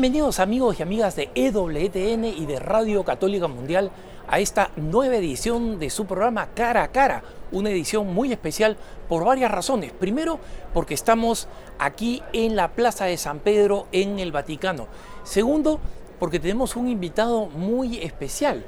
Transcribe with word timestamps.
Bienvenidos 0.00 0.40
amigos 0.40 0.80
y 0.80 0.82
amigas 0.82 1.14
de 1.14 1.28
EWTN 1.34 2.24
y 2.24 2.46
de 2.46 2.58
Radio 2.58 3.04
Católica 3.04 3.48
Mundial 3.48 3.90
a 4.26 4.40
esta 4.40 4.70
nueva 4.76 5.16
edición 5.16 5.78
de 5.78 5.90
su 5.90 6.06
programa 6.06 6.54
Cara 6.54 6.84
a 6.84 6.90
Cara, 6.90 7.22
una 7.52 7.68
edición 7.68 8.14
muy 8.14 8.32
especial 8.32 8.78
por 9.10 9.26
varias 9.26 9.50
razones. 9.50 9.92
Primero, 9.92 10.40
porque 10.72 10.94
estamos 10.94 11.48
aquí 11.78 12.22
en 12.32 12.56
la 12.56 12.68
Plaza 12.68 13.04
de 13.04 13.18
San 13.18 13.40
Pedro 13.40 13.88
en 13.92 14.18
el 14.20 14.32
Vaticano. 14.32 14.86
Segundo, 15.22 15.80
porque 16.18 16.40
tenemos 16.40 16.76
un 16.76 16.88
invitado 16.88 17.48
muy 17.48 17.98
especial. 17.98 18.64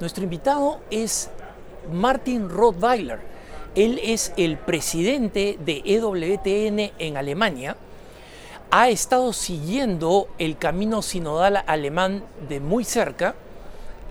Nuestro 0.00 0.24
invitado 0.24 0.80
es 0.90 1.30
Martin 1.92 2.50
Rottweiler. 2.50 3.20
Él 3.76 4.00
es 4.02 4.32
el 4.36 4.58
presidente 4.58 5.56
de 5.64 5.82
EWTN 5.84 6.90
en 6.98 7.16
Alemania 7.16 7.76
ha 8.70 8.88
estado 8.88 9.32
siguiendo 9.32 10.28
el 10.38 10.58
camino 10.58 11.02
sinodal 11.02 11.62
alemán 11.66 12.24
de 12.48 12.60
muy 12.60 12.84
cerca 12.84 13.34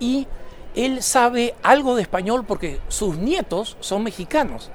y 0.00 0.26
él 0.74 1.02
sabe 1.02 1.54
algo 1.62 1.94
de 1.94 2.02
español 2.02 2.44
porque 2.46 2.80
sus 2.88 3.16
nietos 3.16 3.76
son 3.80 4.02
mexicanos, 4.02 4.70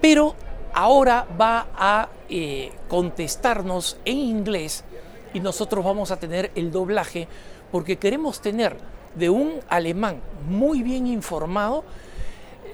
pero 0.00 0.34
ahora 0.72 1.26
va 1.40 1.68
a 1.76 2.08
eh, 2.28 2.72
contestarnos 2.88 3.98
en 4.04 4.18
inglés 4.18 4.84
y 5.32 5.40
nosotros 5.40 5.84
vamos 5.84 6.10
a 6.10 6.18
tener 6.18 6.50
el 6.54 6.72
doblaje 6.72 7.28
porque 7.70 7.96
queremos 7.96 8.40
tener 8.40 8.76
de 9.14 9.30
un 9.30 9.60
alemán 9.68 10.20
muy 10.48 10.82
bien 10.82 11.06
informado 11.06 11.84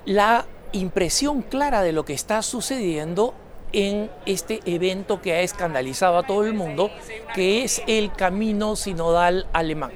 la 0.05 0.47
impresión 0.73 1.43
clara 1.43 1.83
de 1.83 1.93
lo 1.93 2.05
que 2.05 2.15
está 2.15 2.43
sucediendo 2.43 3.35
en 3.73 4.11
este 4.25 4.61
evento 4.65 5.21
que 5.21 5.33
ha 5.33 5.41
escandalizado 5.41 6.19
a 6.19 6.27
todo 6.27 6.45
el 6.45 6.55
mundo, 6.55 6.91
que 7.35 7.65
es 7.65 7.83
el 7.87 8.13
Camino 8.13 8.77
Sinodal 8.77 9.47
Alemán. 9.53 9.93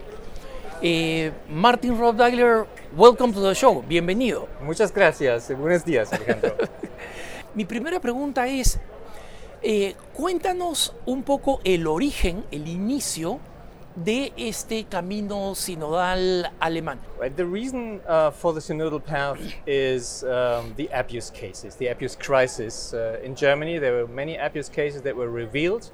Eh, 0.82 1.32
Martin 1.48 1.98
Rothweiler, 1.98 2.66
welcome 2.96 3.32
to 3.32 3.46
the 3.46 3.54
show, 3.54 3.82
bienvenido. 3.86 4.48
Muchas 4.62 4.92
gracias, 4.92 5.54
buenos 5.56 5.84
días 5.84 6.12
Alejandro. 6.12 6.56
Mi 7.54 7.64
primera 7.64 8.00
pregunta 8.00 8.46
es, 8.46 8.78
eh, 9.62 9.94
cuéntanos 10.14 10.94
un 11.04 11.22
poco 11.22 11.60
el 11.64 11.86
origen, 11.86 12.44
el 12.50 12.66
inicio 12.68 13.41
de 14.04 14.32
este 14.36 14.86
camino 14.88 15.54
sinodal 15.54 16.50
alemán? 16.60 16.98
The 17.36 17.44
reason 17.44 18.00
uh, 18.06 18.30
for 18.30 18.52
the 18.52 18.60
synodal 18.60 19.04
path 19.04 19.40
is 19.66 20.24
um, 20.24 20.72
the 20.76 20.88
abuse 20.92 21.30
cases, 21.30 21.76
the 21.76 21.88
abuse 21.88 22.16
crisis. 22.16 22.94
Uh, 22.94 23.18
in 23.22 23.34
Germany, 23.34 23.78
there 23.78 23.92
were 23.92 24.06
many 24.06 24.36
abuse 24.36 24.68
cases 24.68 25.02
that 25.02 25.14
were 25.14 25.30
revealed. 25.30 25.90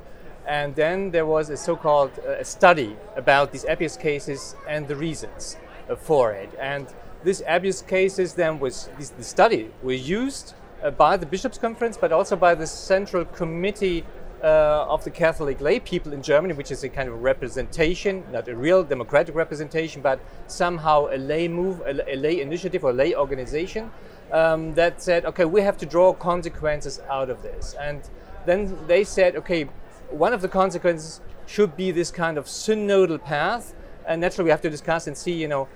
And 0.47 0.77
then 0.77 1.11
there 1.11 1.27
was 1.27 1.51
a 1.51 1.57
so 1.57 1.75
called 1.75 2.13
uh, 2.21 2.45
study 2.45 2.97
about 3.17 3.51
these 3.51 3.65
abuse 3.65 3.97
cases 3.97 4.55
and 4.69 4.87
the 4.87 4.95
reasons 4.95 5.57
uh, 5.91 5.97
for 5.97 6.33
it. 6.33 6.51
And 6.61 6.87
these 7.25 7.43
abuse 7.49 7.83
cases 7.83 8.35
then 8.35 8.61
was, 8.61 8.89
this, 8.97 9.11
the 9.11 9.25
study 9.25 9.71
was 9.83 10.09
used 10.09 10.55
uh, 10.85 10.93
by 10.93 11.17
the 11.17 11.27
Bishops' 11.27 11.59
Conference, 11.59 11.97
but 11.97 12.13
also 12.13 12.37
by 12.37 12.55
the 12.55 12.67
Central 12.67 13.25
Committee 13.25 14.05
uh, 14.47 14.87
of 14.89 15.03
the 15.03 15.11
Catholic 15.11 15.61
lay 15.61 15.81
people 15.81 16.13
in 16.13 16.23
Germany, 16.23 16.55
which 16.55 16.71
is 16.71 16.85
a 16.85 16.89
kind 16.89 17.09
of 17.09 17.21
representation, 17.21 18.23
not 18.31 18.47
a 18.47 18.55
real 18.55 18.85
democratic 18.85 19.35
representation, 19.35 20.01
but 20.01 20.21
somehow 20.47 21.09
a 21.11 21.19
lay 21.19 21.49
move, 21.49 21.83
a, 21.85 22.15
lay 22.15 22.41
initiative 22.41 22.85
or 22.85 22.93
lay 22.93 23.13
organization 23.17 23.91
um, 24.31 24.73
that 24.75 25.03
said, 25.03 25.25
okay, 25.25 25.45
we 25.45 25.63
have 25.63 25.77
to 25.79 25.87
draw 25.87 26.13
consequences 26.13 27.01
out 27.11 27.29
of 27.29 27.43
this. 27.43 27.75
And 27.81 28.09
then 28.45 28.79
they 28.87 29.03
said, 29.03 29.35
okay, 29.35 29.65
one 30.11 30.33
of 30.33 30.43
the 30.43 30.49
consequences 30.49 31.21
should 31.47 31.77
be 31.77 31.91
this 31.91 32.13
kind 32.13 32.39
of 32.39 32.45
synodal 32.45 33.21
path. 33.21 33.75
And 34.07 34.21
naturally, 34.21 34.45
we 34.45 34.51
have 34.51 34.63
to 34.63 34.71
discuss 34.71 35.09
and 35.09 35.19
see, 35.19 35.33
you 35.33 35.49
know, 35.49 35.67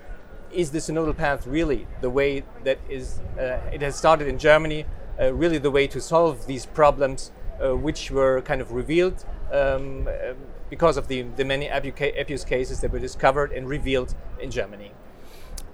is 0.53 0.71
the 0.71 0.79
synodal 0.79 1.17
path 1.17 1.45
really 1.45 1.89
the 2.03 2.11
way 2.11 2.45
that 2.63 2.79
is, 2.89 3.19
uh, 3.37 3.59
it 3.73 3.83
has 3.83 3.97
started 3.97 4.29
in 4.29 4.39
Germany, 4.39 4.85
uh, 5.21 5.35
really 5.35 5.59
the 5.59 5.73
way 5.73 5.89
to 5.89 6.01
solve 6.01 6.47
these 6.47 6.67
problems 6.67 7.33
which 7.69 8.11
were 8.11 8.41
kind 8.43 8.61
of 8.61 8.73
revealed 8.73 9.25
um, 9.53 10.09
uh, 10.09 10.35
because 10.69 10.97
of 10.97 11.09
the, 11.09 11.23
the 11.37 11.45
many 11.45 11.69
abuse 11.69 12.45
cases 12.45 12.81
that 12.81 12.93
were 12.93 12.99
discovered 12.99 13.53
and 13.53 13.69
revealed 13.69 14.15
in 14.41 14.51
Germany. 14.51 14.93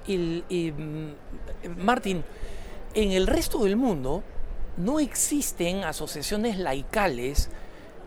El, 0.09 0.45
eh, 0.49 0.73
Martin, 1.77 2.25
en 2.95 3.13
el 3.13 3.27
resto 3.27 3.65
del 3.65 3.77
mundo 3.77 4.23
no 4.77 5.01
existen 5.01 5.85
asociaciones 5.85 6.59
laicales 6.59 7.49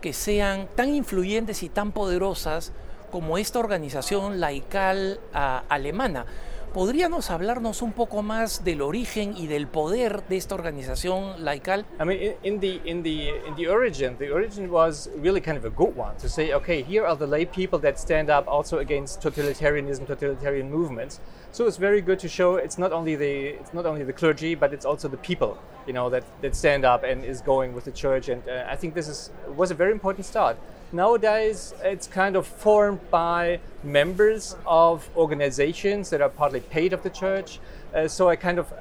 que 0.00 0.12
sean 0.12 0.68
tan 0.74 0.94
influyentes 0.94 1.62
y 1.62 1.68
tan 1.68 1.92
poderosas 1.92 2.72
como 3.10 3.38
esta 3.38 3.58
organización 3.58 4.40
laical 4.40 5.20
uh, 5.34 5.60
alemana. 5.68 6.26
¿Podríamos 6.72 7.30
hablarnos 7.30 7.82
un 7.82 7.92
poco 7.92 8.22
más 8.22 8.62
del 8.62 8.80
origen 8.80 9.36
y 9.36 9.48
del 9.48 9.66
poder 9.66 10.22
de 10.28 10.36
esta 10.36 10.54
organización 10.54 11.44
laical? 11.44 11.84
I 11.98 12.04
mean, 12.04 12.36
in 12.44 12.60
the 12.60 12.80
in 12.84 13.02
the 13.02 13.30
in 13.44 13.56
the 13.56 13.66
origin, 13.66 14.16
the 14.18 14.30
origin 14.30 14.70
was 14.70 15.10
really 15.16 15.40
kind 15.40 15.58
of 15.58 15.64
a 15.64 15.70
good 15.70 15.96
one 15.96 16.16
to 16.18 16.28
say, 16.28 16.54
okay, 16.54 16.84
here 16.84 17.04
are 17.04 17.16
the 17.16 17.26
lay 17.26 17.44
people 17.44 17.80
that 17.80 17.98
stand 17.98 18.30
up 18.30 18.46
also 18.46 18.78
against 18.78 19.20
totalitarianism, 19.20 20.06
totalitarian 20.06 20.70
movements. 20.70 21.18
So 21.50 21.66
it's 21.66 21.76
very 21.76 22.00
good 22.00 22.20
to 22.20 22.28
show 22.28 22.54
it's 22.54 22.78
not 22.78 22.92
only 22.92 23.16
the 23.16 23.58
it's 23.58 23.74
not 23.74 23.84
only 23.84 24.04
the 24.04 24.12
clergy, 24.12 24.54
but 24.54 24.72
it's 24.72 24.86
also 24.86 25.08
the 25.08 25.18
people, 25.18 25.58
you 25.88 25.92
know, 25.92 26.08
that 26.10 26.22
that 26.40 26.54
stand 26.54 26.84
up 26.84 27.02
and 27.02 27.24
is 27.24 27.40
going 27.40 27.74
with 27.74 27.84
the 27.84 27.92
church. 27.92 28.28
And 28.28 28.48
uh, 28.48 28.70
I 28.70 28.76
think 28.76 28.94
this 28.94 29.08
is 29.08 29.32
was 29.56 29.72
a 29.72 29.74
very 29.74 29.90
important 29.90 30.24
start. 30.24 30.56
Nowadays, 30.92 31.72
it's 31.84 32.08
kind 32.08 32.34
of 32.34 32.48
formed 32.48 32.98
by 33.12 33.60
members 33.84 34.56
of 34.66 35.08
organizations 35.16 36.10
that 36.10 36.20
are 36.20 36.28
partly 36.28 36.58
paid 36.58 36.92
of 36.92 37.04
the 37.04 37.10
church. 37.10 37.60
Uh, 37.94 38.08
so 38.08 38.28
I 38.28 38.34
kind 38.34 38.58
of, 38.58 38.72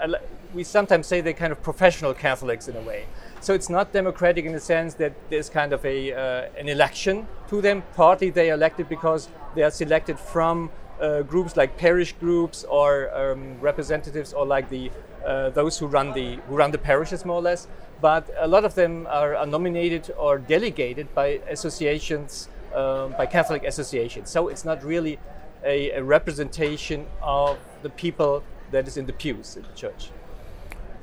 we 0.51 0.63
sometimes 0.63 1.05
say 1.05 1.21
they're 1.21 1.33
kind 1.33 1.51
of 1.51 1.61
professional 1.61 2.15
Catholics 2.15 2.67
in 2.67 2.75
a 2.75 2.81
way. 2.81 3.05
So 3.41 3.53
it's 3.53 3.69
not 3.69 3.93
democratic 3.93 4.45
in 4.45 4.53
the 4.53 4.59
sense 4.59 4.95
that 4.95 5.13
there's 5.29 5.51
kind 5.51 5.71
of 5.71 5.85
a, 5.85 6.11
uh, 6.11 6.49
an 6.57 6.67
election 6.67 7.27
to 7.49 7.61
them. 7.61 7.83
Partly 7.95 8.31
they 8.31 8.49
are 8.49 8.55
elected 8.55 8.89
because 8.89 9.29
they 9.53 9.61
are 9.61 9.71
selected 9.71 10.17
from 10.17 10.71
uh, 10.99 11.21
groups 11.21 11.55
like 11.55 11.77
parish 11.77 12.13
groups 12.13 12.63
or 12.63 13.15
um, 13.15 13.59
representatives 13.61 14.33
or 14.33 14.45
like 14.45 14.67
the 14.69 14.91
uh, 15.25 15.49
those 15.49 15.77
who 15.77 15.85
run 15.85 16.11
the 16.13 16.35
who 16.47 16.55
run 16.55 16.71
the 16.71 16.77
parishes 16.77 17.23
more 17.23 17.37
or 17.37 17.41
less. 17.41 17.67
But 18.01 18.29
a 18.39 18.47
lot 18.47 18.63
of 18.63 18.75
them 18.75 19.07
are, 19.09 19.45
nominated 19.45 20.13
or 20.17 20.37
delegated 20.37 21.13
by 21.13 21.41
associations, 21.49 22.49
um, 22.73 23.13
by 23.17 23.25
Catholic 23.25 23.65
associations. 23.65 24.29
So 24.29 24.47
it's 24.47 24.63
not 24.63 24.83
really 24.83 25.19
a, 25.65 25.91
a, 25.91 26.03
representation 26.03 27.05
of 27.21 27.57
the 27.83 27.89
people 27.89 28.41
that 28.71 28.87
is 28.87 28.95
in 28.95 29.05
the 29.05 29.13
pews 29.13 29.57
in 29.57 29.63
the 29.63 29.73
church. 29.73 30.11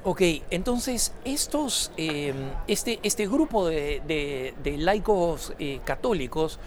Ok, 0.05 0.23
entonces 0.51 1.13
estos, 1.25 1.91
eh, 1.97 2.33
este, 2.69 3.01
este 3.03 3.27
grupo 3.27 3.67
de, 3.67 4.01
de, 4.07 4.55
de 4.63 4.79
laicos 4.79 5.53
eh, 5.59 5.81
católicos 5.85 6.61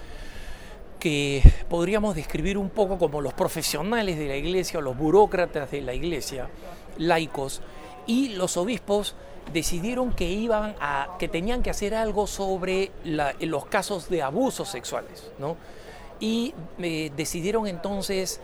que 1.00 1.42
podríamos 1.68 2.14
describir 2.14 2.58
un 2.58 2.68
poco 2.68 2.98
como 2.98 3.22
los 3.22 3.32
profesionales 3.32 4.18
de 4.18 4.28
la 4.28 4.36
iglesia 4.36 4.78
o 4.78 4.82
los 4.82 4.96
burócratas 4.96 5.70
de 5.70 5.80
la 5.80 5.94
iglesia, 5.94 6.50
laicos, 6.98 7.62
y 8.06 8.30
los 8.30 8.56
obispos 8.56 9.16
decidieron 9.52 10.12
que 10.12 10.28
iban 10.28 10.74
a 10.80 11.16
que 11.18 11.28
tenían 11.28 11.62
que 11.62 11.70
hacer 11.70 11.94
algo 11.94 12.26
sobre 12.26 12.90
los 13.04 13.66
casos 13.66 14.08
de 14.08 14.22
abusos 14.22 14.68
sexuales, 14.68 15.30
¿no? 15.38 15.56
Y 16.20 16.54
eh, 16.78 17.10
decidieron 17.16 17.66
entonces 17.66 18.40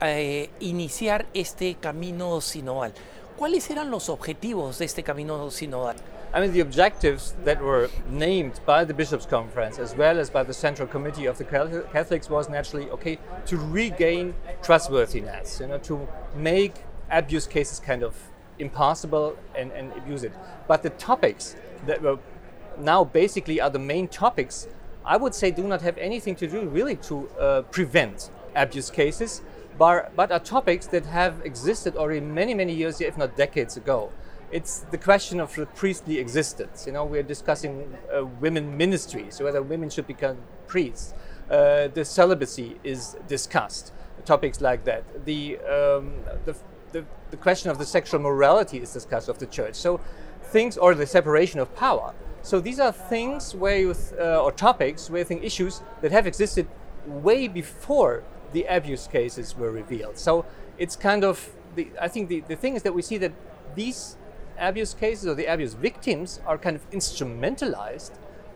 eh, 0.00 0.50
iniciar 0.60 1.26
este 1.34 1.74
camino 1.76 2.40
sinodal. 2.40 2.92
¿Cuáles 3.36 3.68
eran 3.70 3.90
los 3.90 4.08
objetivos 4.08 4.78
de 4.78 4.86
este 4.86 5.02
camino 5.02 5.50
sinodal? 5.50 5.96
I 6.34 6.40
mean, 6.40 6.52
the 6.52 6.60
objectives 6.60 7.34
that 7.44 7.60
were 7.62 7.88
named 8.10 8.60
by 8.66 8.84
the 8.84 8.92
Bishops' 8.92 9.26
Conference 9.26 9.78
as 9.78 9.96
well 9.96 10.18
as 10.18 10.30
by 10.30 10.42
the 10.42 10.52
Central 10.52 10.86
Committee 10.86 11.26
of 11.26 11.38
the 11.38 11.44
Catholics 11.44 12.28
was 12.28 12.48
naturally 12.48 12.90
okay 12.90 13.18
to 13.46 13.56
regain 13.56 14.34
trustworthiness, 14.62 15.60
you 15.60 15.66
know, 15.66 15.78
to 15.78 16.06
make 16.34 16.74
abuse 17.10 17.46
cases 17.46 17.80
kind 17.80 18.02
of 18.02 18.14
impossible 18.58 19.36
and, 19.54 19.72
and 19.72 19.92
abuse 19.92 20.24
it. 20.24 20.32
But 20.68 20.82
the 20.82 20.90
topics 20.90 21.56
that 21.86 22.02
were 22.02 22.18
now 22.78 23.04
basically 23.04 23.60
are 23.60 23.70
the 23.70 23.78
main 23.78 24.08
topics, 24.08 24.66
I 25.04 25.16
would 25.16 25.34
say 25.34 25.50
do 25.50 25.62
not 25.64 25.82
have 25.82 25.96
anything 25.98 26.34
to 26.36 26.46
do 26.46 26.68
really 26.68 26.96
to 26.96 27.28
uh, 27.38 27.62
prevent 27.62 28.30
abuse 28.54 28.90
cases, 28.90 29.42
but, 29.78 30.14
but 30.16 30.32
are 30.32 30.40
topics 30.40 30.86
that 30.88 31.06
have 31.06 31.44
existed 31.44 31.96
already 31.96 32.20
many, 32.20 32.54
many 32.54 32.74
years, 32.74 33.00
if 33.00 33.16
not 33.16 33.36
decades 33.36 33.76
ago 33.76 34.10
it's 34.50 34.80
the 34.90 34.98
question 34.98 35.40
of 35.40 35.54
the 35.54 35.66
priestly 35.66 36.18
existence. 36.18 36.86
You 36.86 36.92
know, 36.92 37.04
we're 37.04 37.22
discussing 37.22 37.96
uh, 38.14 38.24
women 38.24 38.76
ministries, 38.76 39.40
whether 39.40 39.62
women 39.62 39.90
should 39.90 40.06
become 40.06 40.38
priests. 40.66 41.14
Uh, 41.50 41.88
the 41.88 42.04
celibacy 42.04 42.78
is 42.84 43.16
discussed, 43.28 43.92
topics 44.24 44.60
like 44.60 44.84
that. 44.84 45.24
The, 45.24 45.58
um, 45.58 46.14
the, 46.44 46.56
the, 46.92 47.04
the, 47.30 47.36
question 47.36 47.70
of 47.70 47.78
the 47.78 47.86
sexual 47.86 48.20
morality 48.20 48.78
is 48.78 48.92
discussed 48.92 49.28
of 49.28 49.38
the 49.38 49.46
church. 49.46 49.74
So 49.74 50.00
things, 50.42 50.76
or 50.76 50.94
the 50.94 51.06
separation 51.06 51.60
of 51.60 51.74
power. 51.74 52.14
So 52.42 52.60
these 52.60 52.78
are 52.78 52.92
things 52.92 53.54
where 53.54 53.78
you, 53.78 53.94
uh, 54.18 54.42
or 54.42 54.52
topics 54.52 55.10
where 55.10 55.20
you 55.20 55.24
think 55.24 55.42
issues 55.42 55.82
that 56.00 56.12
have 56.12 56.26
existed 56.26 56.68
way 57.06 57.48
before 57.48 58.22
the 58.52 58.64
abuse 58.64 59.06
cases 59.06 59.56
were 59.56 59.70
revealed. 59.70 60.18
So 60.18 60.46
it's 60.78 60.96
kind 60.96 61.24
of 61.24 61.50
the, 61.74 61.88
I 62.00 62.08
think 62.08 62.28
the, 62.28 62.40
the 62.40 62.56
thing 62.56 62.76
is 62.76 62.82
that 62.82 62.94
we 62.94 63.02
see 63.02 63.18
that 63.18 63.32
these 63.74 64.16
abuse 64.58 64.94
cases 64.94 65.26
or 65.26 65.34
the 65.34 65.46
abuse 65.46 65.74
victims 65.74 66.40
are 66.46 66.56
kind 66.56 66.76
of 66.76 66.90
instrumentalized 66.90 68.12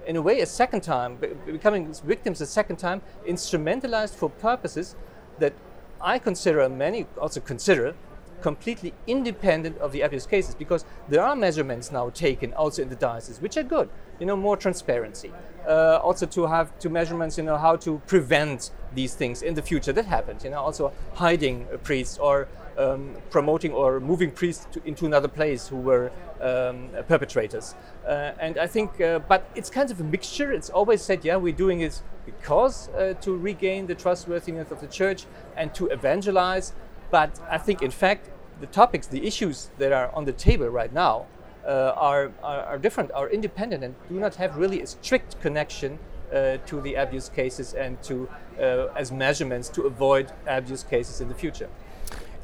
in 0.07 0.17
a 0.17 0.23
way 0.23 0.41
a 0.41 0.47
second 0.47 0.81
time, 0.83 1.19
becoming 1.47 1.93
victims 2.05 2.41
a 2.41 2.47
second 2.47 2.77
time, 2.77 3.03
instrumentalized 3.27 4.15
for 4.15 4.31
purposes 4.31 4.97
that 5.39 5.53
I 6.01 6.19
consider, 6.19 6.69
many 6.69 7.07
also 7.21 7.41
consider, 7.41 7.95
completely 8.41 8.93
independent 9.07 9.79
of 9.79 9.93
the 9.93 10.01
abuse 10.03 10.27
cases 10.27 10.55
because 10.55 10.85
there 11.09 11.23
are 11.23 11.37
measurements 11.37 11.93
now 11.93 12.11
taken 12.11 12.53
also 12.55 12.83
in 12.83 12.89
the 12.89 12.97
diocese, 12.97 13.41
which 13.41 13.57
are 13.57 13.63
good. 13.63 13.89
You 14.19 14.27
know, 14.27 14.37
more 14.37 14.57
transparency. 14.57 15.33
Uh, 15.67 16.01
also 16.03 16.27
to 16.27 16.47
have 16.47 16.79
to 16.79 16.89
measurements, 16.89 17.37
you 17.39 17.45
know, 17.45 17.57
how 17.57 17.77
to 17.77 18.01
prevent 18.07 18.71
these 18.95 19.15
things 19.15 19.43
in 19.43 19.55
the 19.55 19.63
future 19.63 19.93
that 19.93 20.07
happened 20.07 20.43
You 20.43 20.51
know, 20.51 20.61
also 20.61 20.93
hiding 21.15 21.67
priests 21.85 22.19
or 22.19 22.49
um, 22.79 23.15
promoting 23.31 23.73
or 23.73 24.01
moving 24.01 24.31
priests 24.31 24.67
to, 24.73 24.83
into 24.85 25.07
another 25.07 25.29
place 25.29 25.69
who 25.69 25.77
were 25.77 26.11
um, 26.41 26.89
perpetrators. 27.07 27.75
Uh, 28.07 28.33
and 28.41 28.59
I 28.59 28.67
think, 28.67 29.01
uh, 29.01 29.19
but 29.19 29.45
it's 29.55 29.71
kind 29.71 29.91
of 29.91 30.01
a 30.01 30.05
mixture. 30.05 30.53
It's 30.53 30.71
always 30.71 31.03
said, 31.03 31.25
yeah, 31.25 31.37
we're 31.37 31.53
doing 31.53 31.81
it 31.81 32.03
because 32.25 32.89
uh, 32.91 33.15
to 33.21 33.37
regain 33.37 33.87
the 33.87 33.95
trustworthiness 33.95 34.71
of 34.71 34.81
the 34.81 34.87
church 34.87 35.27
and 35.57 35.75
to 35.75 35.87
evangelize. 35.89 36.73
But 37.11 37.41
I 37.51 37.59
think, 37.59 37.83
in 37.83 37.91
fact, 37.91 38.31
the 38.61 38.67
topics, 38.67 39.07
the 39.07 39.27
issues 39.27 39.71
that 39.79 39.93
are 39.93 40.15
on 40.15 40.25
the 40.25 40.33
table 40.33 40.69
right 40.69 40.93
now 40.93 41.27
uh, 41.67 41.93
are, 41.97 42.33
are, 42.43 42.61
are, 42.61 42.79
different, 42.79 43.11
are 43.13 43.29
independent, 43.29 43.85
and 43.85 43.95
do 44.09 44.21
not 44.21 44.35
have 44.37 44.57
really 44.57 44.81
a 44.81 44.87
strict 44.87 45.41
connection 45.41 45.99
uh, 46.33 46.59
to 46.67 46.81
the 46.81 46.95
abuse 46.95 47.29
cases 47.29 47.75
and 47.75 48.01
to 48.03 48.29
uh, 48.61 48.87
as 48.97 49.11
measurements 49.11 49.69
to 49.71 49.83
avoid 49.83 50.33
abuse 50.47 50.85
cases 50.85 51.21
in 51.21 51.29
the 51.29 51.35
future. 51.35 51.69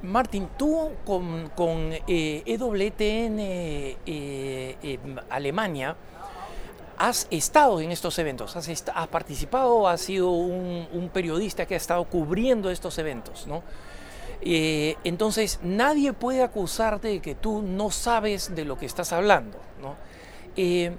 Martin, 0.02 0.48
tú 0.58 0.92
con, 1.04 1.50
con 1.54 1.92
eh, 2.06 2.42
EWTN 2.44 3.38
eh, 3.38 3.96
eh, 4.06 4.98
Alemania 5.30 5.96
has 6.98 7.26
estado 7.30 7.80
en 7.80 7.90
estos 7.90 8.18
eventos, 8.18 8.56
has, 8.56 8.68
has 8.68 9.08
participado, 9.08 9.88
has 9.88 10.00
sido 10.02 10.30
un, 10.30 10.86
un, 10.92 11.08
periodista 11.08 11.66
que 11.66 11.74
ha 11.74 11.76
estado 11.76 12.04
cubriendo 12.04 12.70
estos 12.70 12.98
eventos, 12.98 13.46
¿no? 13.46 13.62
Eh, 14.42 14.96
entonces 15.04 15.60
nadie 15.62 16.12
puede 16.12 16.42
acusarte 16.42 17.08
de 17.08 17.20
que 17.20 17.34
tú 17.34 17.62
no 17.62 17.90
sabes 17.90 18.54
de 18.54 18.64
lo 18.64 18.78
que 18.78 18.86
estás 18.86 19.12
hablando, 19.12 19.58
¿no? 19.80 19.96
Eh, 20.56 20.92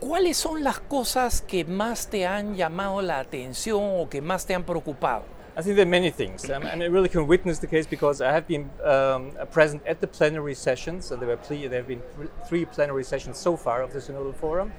¿Cuáles 0.00 0.36
son 0.36 0.62
las 0.62 0.78
cosas 0.78 1.40
que 1.40 1.64
más 1.64 2.08
te 2.08 2.26
han 2.26 2.54
llamado 2.54 3.00
la 3.00 3.18
atención 3.18 3.80
o 3.82 4.08
que 4.10 4.20
más 4.20 4.44
te 4.44 4.54
han 4.54 4.64
preocupado? 4.64 5.24
I 5.58 5.62
think 5.62 5.76
there 5.76 5.86
are 5.86 5.90
many 5.90 6.10
things, 6.10 6.50
um, 6.50 6.66
and 6.66 6.82
I 6.82 6.86
really 6.86 7.08
can 7.08 7.26
witness 7.26 7.58
the 7.60 7.66
case 7.66 7.86
because 7.86 8.20
I 8.20 8.30
have 8.30 8.46
been 8.46 8.68
um, 8.84 9.32
present 9.50 9.82
at 9.86 10.00
the 10.02 10.06
plenary 10.06 10.54
sessions. 10.54 11.06
So 11.06 11.16
there 11.16 11.28
were 11.28 11.38
there 11.48 11.78
have 11.78 11.88
been 11.88 12.02
three 12.46 12.66
plenary 12.66 13.04
sessions 13.04 13.38
so 13.38 13.56
far 13.56 13.80
of 13.80 13.90
the 13.94 13.98
Synodal 13.98 14.34
Forum, 14.34 14.70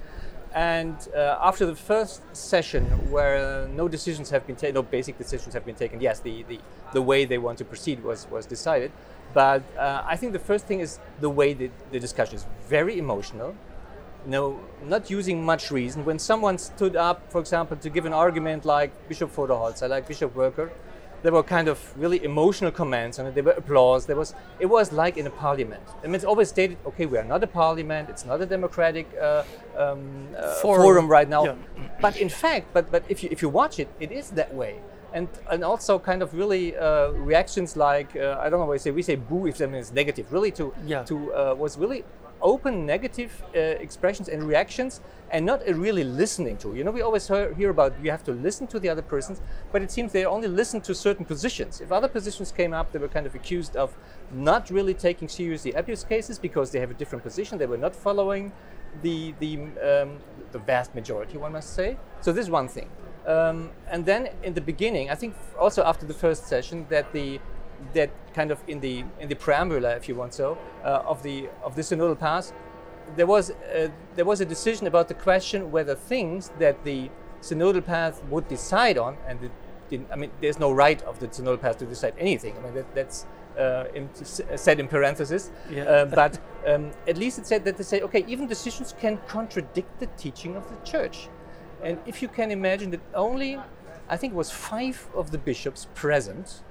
and 0.53 0.95
uh, 1.15 1.37
after 1.41 1.65
the 1.65 1.75
first 1.75 2.21
session, 2.35 2.85
where 3.11 3.67
no 3.73 3.87
decisions 3.87 4.29
have 4.29 4.45
been 4.47 4.55
taken, 4.55 4.75
no 4.75 4.83
basic 4.83 5.17
decisions 5.17 5.53
have 5.53 5.65
been 5.65 5.75
taken. 5.75 6.01
Yes, 6.01 6.19
the, 6.19 6.43
the, 6.43 6.59
the 6.93 7.01
way 7.01 7.25
they 7.25 7.37
want 7.37 7.57
to 7.59 7.65
proceed 7.65 8.03
was 8.03 8.27
was 8.29 8.45
decided, 8.45 8.91
but 9.33 9.63
uh, 9.77 10.03
I 10.05 10.15
think 10.15 10.33
the 10.33 10.39
first 10.39 10.65
thing 10.65 10.79
is 10.79 10.99
the 11.19 11.29
way 11.29 11.53
the, 11.53 11.69
the 11.91 11.99
discussion 11.99 12.35
is 12.35 12.45
very 12.67 12.97
emotional 12.97 13.55
no, 14.27 14.59
not 14.83 15.09
using 15.09 15.43
much 15.43 15.71
reason. 15.71 16.03
When 16.05 16.19
someone 16.19 16.57
stood 16.57 16.95
up, 16.95 17.31
for 17.31 17.39
example, 17.39 17.77
to 17.77 17.89
give 17.89 18.05
an 18.05 18.13
argument 18.13 18.65
like 18.65 18.91
Bishop 19.07 19.33
Voderholzer, 19.33 19.89
like 19.89 20.07
Bishop 20.07 20.35
Woelki, 20.35 20.69
there 21.27 21.33
were 21.33 21.43
kind 21.43 21.67
of 21.67 21.77
really 21.97 22.23
emotional 22.23 22.71
comments 22.71 23.19
and 23.19 23.35
there 23.35 23.43
were 23.43 23.57
applause. 23.63 24.05
There 24.05 24.15
was 24.15 24.33
it 24.61 24.67
was 24.67 24.93
like 24.93 25.17
in 25.17 25.27
a 25.27 25.29
parliament. 25.29 25.83
I 26.01 26.05
mean, 26.05 26.15
it's 26.15 26.23
always 26.23 26.47
stated, 26.47 26.77
okay, 26.85 27.05
we 27.05 27.17
are 27.17 27.25
not 27.25 27.43
a 27.43 27.47
parliament. 27.47 28.09
It's 28.09 28.23
not 28.23 28.39
a 28.39 28.45
democratic 28.45 29.07
uh, 29.21 29.43
um, 29.75 30.29
uh, 30.37 30.53
forum. 30.61 30.83
forum. 30.83 31.07
right 31.09 31.27
now. 31.27 31.43
Yeah. 31.43 31.55
But 31.99 32.15
in 32.15 32.29
fact, 32.29 32.67
but 32.71 32.89
but 32.93 33.03
if 33.09 33.23
you 33.23 33.29
if 33.29 33.41
you 33.41 33.49
watch 33.49 33.77
it, 33.77 33.89
it 33.99 34.09
is 34.13 34.29
that 34.39 34.53
way. 34.53 34.79
And, 35.13 35.27
and 35.49 35.63
also 35.63 35.99
kind 35.99 36.21
of 36.21 36.33
really 36.33 36.77
uh, 36.77 37.09
reactions 37.31 37.75
like 37.75 38.15
uh, 38.15 38.37
I 38.39 38.49
don't 38.49 38.59
know 38.59 38.67
what 38.67 38.77
we 38.77 38.83
say 38.85 38.91
we 38.91 39.01
say 39.01 39.15
boo 39.15 39.47
if 39.47 39.57
that 39.57 39.69
means 39.71 39.91
negative 39.91 40.31
really 40.31 40.51
to 40.59 40.65
yeah. 40.85 41.03
to 41.11 41.15
uh, 41.33 41.55
was 41.63 41.77
really 41.77 42.03
open 42.41 42.85
negative 42.85 43.43
uh, 43.55 43.59
expressions 43.59 44.29
and 44.29 44.43
reactions 44.43 45.01
and 45.31 45.45
not 45.45 45.61
really 45.67 46.03
listening 46.03 46.57
to. 46.57 46.75
You 46.75 46.83
know, 46.83 46.91
we 46.91 47.01
always 47.01 47.27
hear, 47.27 47.53
hear, 47.53 47.69
about 47.69 47.93
you 48.01 48.11
have 48.11 48.23
to 48.25 48.31
listen 48.31 48.67
to 48.67 48.79
the 48.79 48.89
other 48.89 49.01
persons, 49.01 49.41
but 49.71 49.81
it 49.81 49.91
seems 49.91 50.11
they 50.11 50.25
only 50.25 50.47
listen 50.47 50.81
to 50.81 50.95
certain 50.95 51.25
positions. 51.25 51.81
If 51.81 51.91
other 51.91 52.07
positions 52.07 52.51
came 52.51 52.73
up, 52.73 52.91
they 52.91 52.99
were 52.99 53.07
kind 53.07 53.25
of 53.25 53.35
accused 53.35 53.75
of 53.75 53.95
not 54.31 54.69
really 54.69 54.93
taking 54.93 55.27
seriously 55.27 55.73
abuse 55.73 56.03
cases 56.03 56.39
because 56.39 56.71
they 56.71 56.79
have 56.79 56.91
a 56.91 56.95
different 56.95 57.23
position. 57.23 57.57
They 57.57 57.65
were 57.65 57.77
not 57.77 57.95
following 57.95 58.51
the 59.01 59.33
the 59.39 59.55
um, 59.57 60.19
the 60.51 60.59
vast 60.59 60.95
majority, 60.95 61.37
one 61.37 61.51
must 61.51 61.73
say. 61.73 61.97
So 62.21 62.31
this 62.31 62.45
is 62.45 62.49
one 62.49 62.67
thing. 62.67 62.89
Um, 63.27 63.71
and 63.89 64.05
then 64.05 64.29
in 64.41 64.53
the 64.53 64.61
beginning, 64.61 65.09
I 65.09 65.15
think 65.15 65.35
also 65.59 65.83
after 65.83 66.05
the 66.05 66.13
first 66.13 66.47
session, 66.47 66.85
that 66.89 67.11
the 67.11 67.39
that 67.93 68.09
kind 68.33 68.51
of 68.51 68.59
in 68.67 68.79
the 68.79 69.03
in 69.19 69.29
the 69.29 69.35
preambula, 69.35 69.95
if 69.97 70.07
you 70.09 70.15
want 70.15 70.33
so, 70.33 70.57
uh, 70.83 71.03
of 71.05 71.23
the 71.23 71.49
of 71.63 71.75
the 71.75 71.81
synodal 71.81 72.19
path, 72.19 72.53
there 73.15 73.27
was 73.27 73.51
uh, 73.51 73.89
there 74.15 74.25
was 74.25 74.41
a 74.41 74.45
decision 74.45 74.87
about 74.87 75.07
the 75.07 75.13
question 75.13 75.71
whether 75.71 75.95
things 75.95 76.51
that 76.59 76.83
the 76.83 77.09
synodal 77.41 77.85
path 77.85 78.23
would 78.25 78.47
decide 78.47 78.97
on, 78.97 79.17
and 79.27 79.39
it, 79.91 80.01
I 80.11 80.15
mean, 80.15 80.31
there's 80.41 80.59
no 80.59 80.71
right 80.71 81.01
of 81.03 81.19
the 81.19 81.27
synodal 81.27 81.61
path 81.61 81.77
to 81.77 81.85
decide 81.85 82.13
anything. 82.17 82.57
I 82.57 82.61
mean, 82.61 82.73
that, 82.73 82.95
that's 82.95 83.25
uh, 83.57 83.85
in, 83.93 84.09
said 84.13 84.79
in 84.79 84.87
parentheses. 84.87 85.51
Yeah. 85.69 85.83
Uh, 85.83 86.05
but 86.05 86.39
um, 86.67 86.91
at 87.07 87.17
least 87.17 87.39
it 87.39 87.47
said 87.47 87.63
that 87.65 87.77
they 87.77 87.83
say, 87.83 88.01
okay, 88.01 88.25
even 88.27 88.47
decisions 88.47 88.93
can 88.99 89.17
contradict 89.27 89.99
the 89.99 90.07
teaching 90.17 90.55
of 90.55 90.67
the 90.69 90.85
church. 90.85 91.29
And 91.83 91.99
if 92.05 92.21
you 92.21 92.27
can 92.27 92.51
imagine 92.51 92.91
that 92.91 93.01
only, 93.13 93.59
I 94.09 94.17
think 94.17 94.33
it 94.33 94.35
was 94.35 94.51
five 94.51 95.07
of 95.15 95.31
the 95.31 95.37
bishops 95.37 95.87
present 95.93 96.61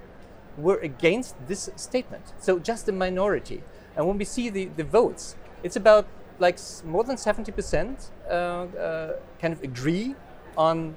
were 0.56 0.78
against 0.78 1.34
this 1.46 1.70
statement. 1.76 2.32
So 2.38 2.58
just 2.58 2.88
a 2.88 2.92
minority. 2.92 3.62
And 3.96 4.06
when 4.06 4.18
we 4.18 4.24
see 4.24 4.50
the, 4.50 4.66
the 4.66 4.84
votes, 4.84 5.36
it's 5.62 5.76
about 5.76 6.06
like 6.38 6.58
more 6.84 7.04
than 7.04 7.16
70% 7.16 8.10
uh, 8.28 8.32
uh, 8.32 9.16
kind 9.40 9.52
of 9.52 9.62
agree 9.62 10.14
on 10.56 10.94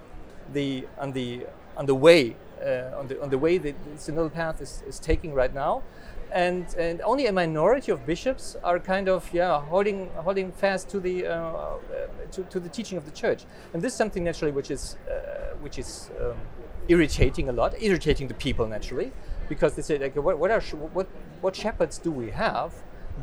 the 0.54 0.86
on 0.98 1.12
the 1.12 1.46
on 1.78 1.86
the 1.86 1.96
way 1.96 2.36
uh, 2.62 2.98
on 2.98 3.08
the 3.08 3.22
on 3.22 3.30
the 3.30 3.38
way 3.38 3.58
that 3.58 3.76
the 3.84 3.92
synodal 3.92 4.34
path 4.34 4.62
is, 4.62 4.84
is 4.88 5.00
taking 5.00 5.34
right 5.34 5.54
now, 5.54 5.84
and 6.32 6.74
and 6.78 7.02
only 7.02 7.28
a 7.28 7.32
minority 7.32 7.92
of 7.92 8.06
bishops 8.06 8.56
are 8.64 8.80
kind 8.80 9.08
of 9.08 9.32
yeah 9.34 9.62
holding 9.62 10.10
holding 10.16 10.52
fast 10.52 10.90
to 10.90 11.00
the 11.00 11.28
uh, 11.28 11.32
uh, 11.32 11.78
to, 12.32 12.44
to 12.44 12.60
the 12.60 12.70
teaching 12.70 12.98
of 12.98 13.06
the 13.06 13.12
church, 13.12 13.46
and 13.74 13.82
this 13.82 13.94
is 13.94 13.98
something 13.98 14.24
naturally 14.24 14.52
which 14.52 14.72
is 14.72 14.98
uh, 15.10 15.56
which 15.62 15.78
is 15.78 16.10
um, 16.22 16.38
irritating 16.88 17.50
a 17.50 17.52
lot, 17.52 17.74
irritating 17.82 18.28
the 18.28 18.34
people 18.34 18.68
naturally, 18.68 19.12
because 19.50 19.76
they 19.76 19.82
say 19.82 19.98
like 19.98 20.16
what 20.16 20.38
what, 20.38 20.52
are, 20.52 20.62
what 20.62 21.08
what 21.42 21.56
shepherds 21.56 21.98
do 21.98 22.12
we 22.12 22.30
have 22.30 22.74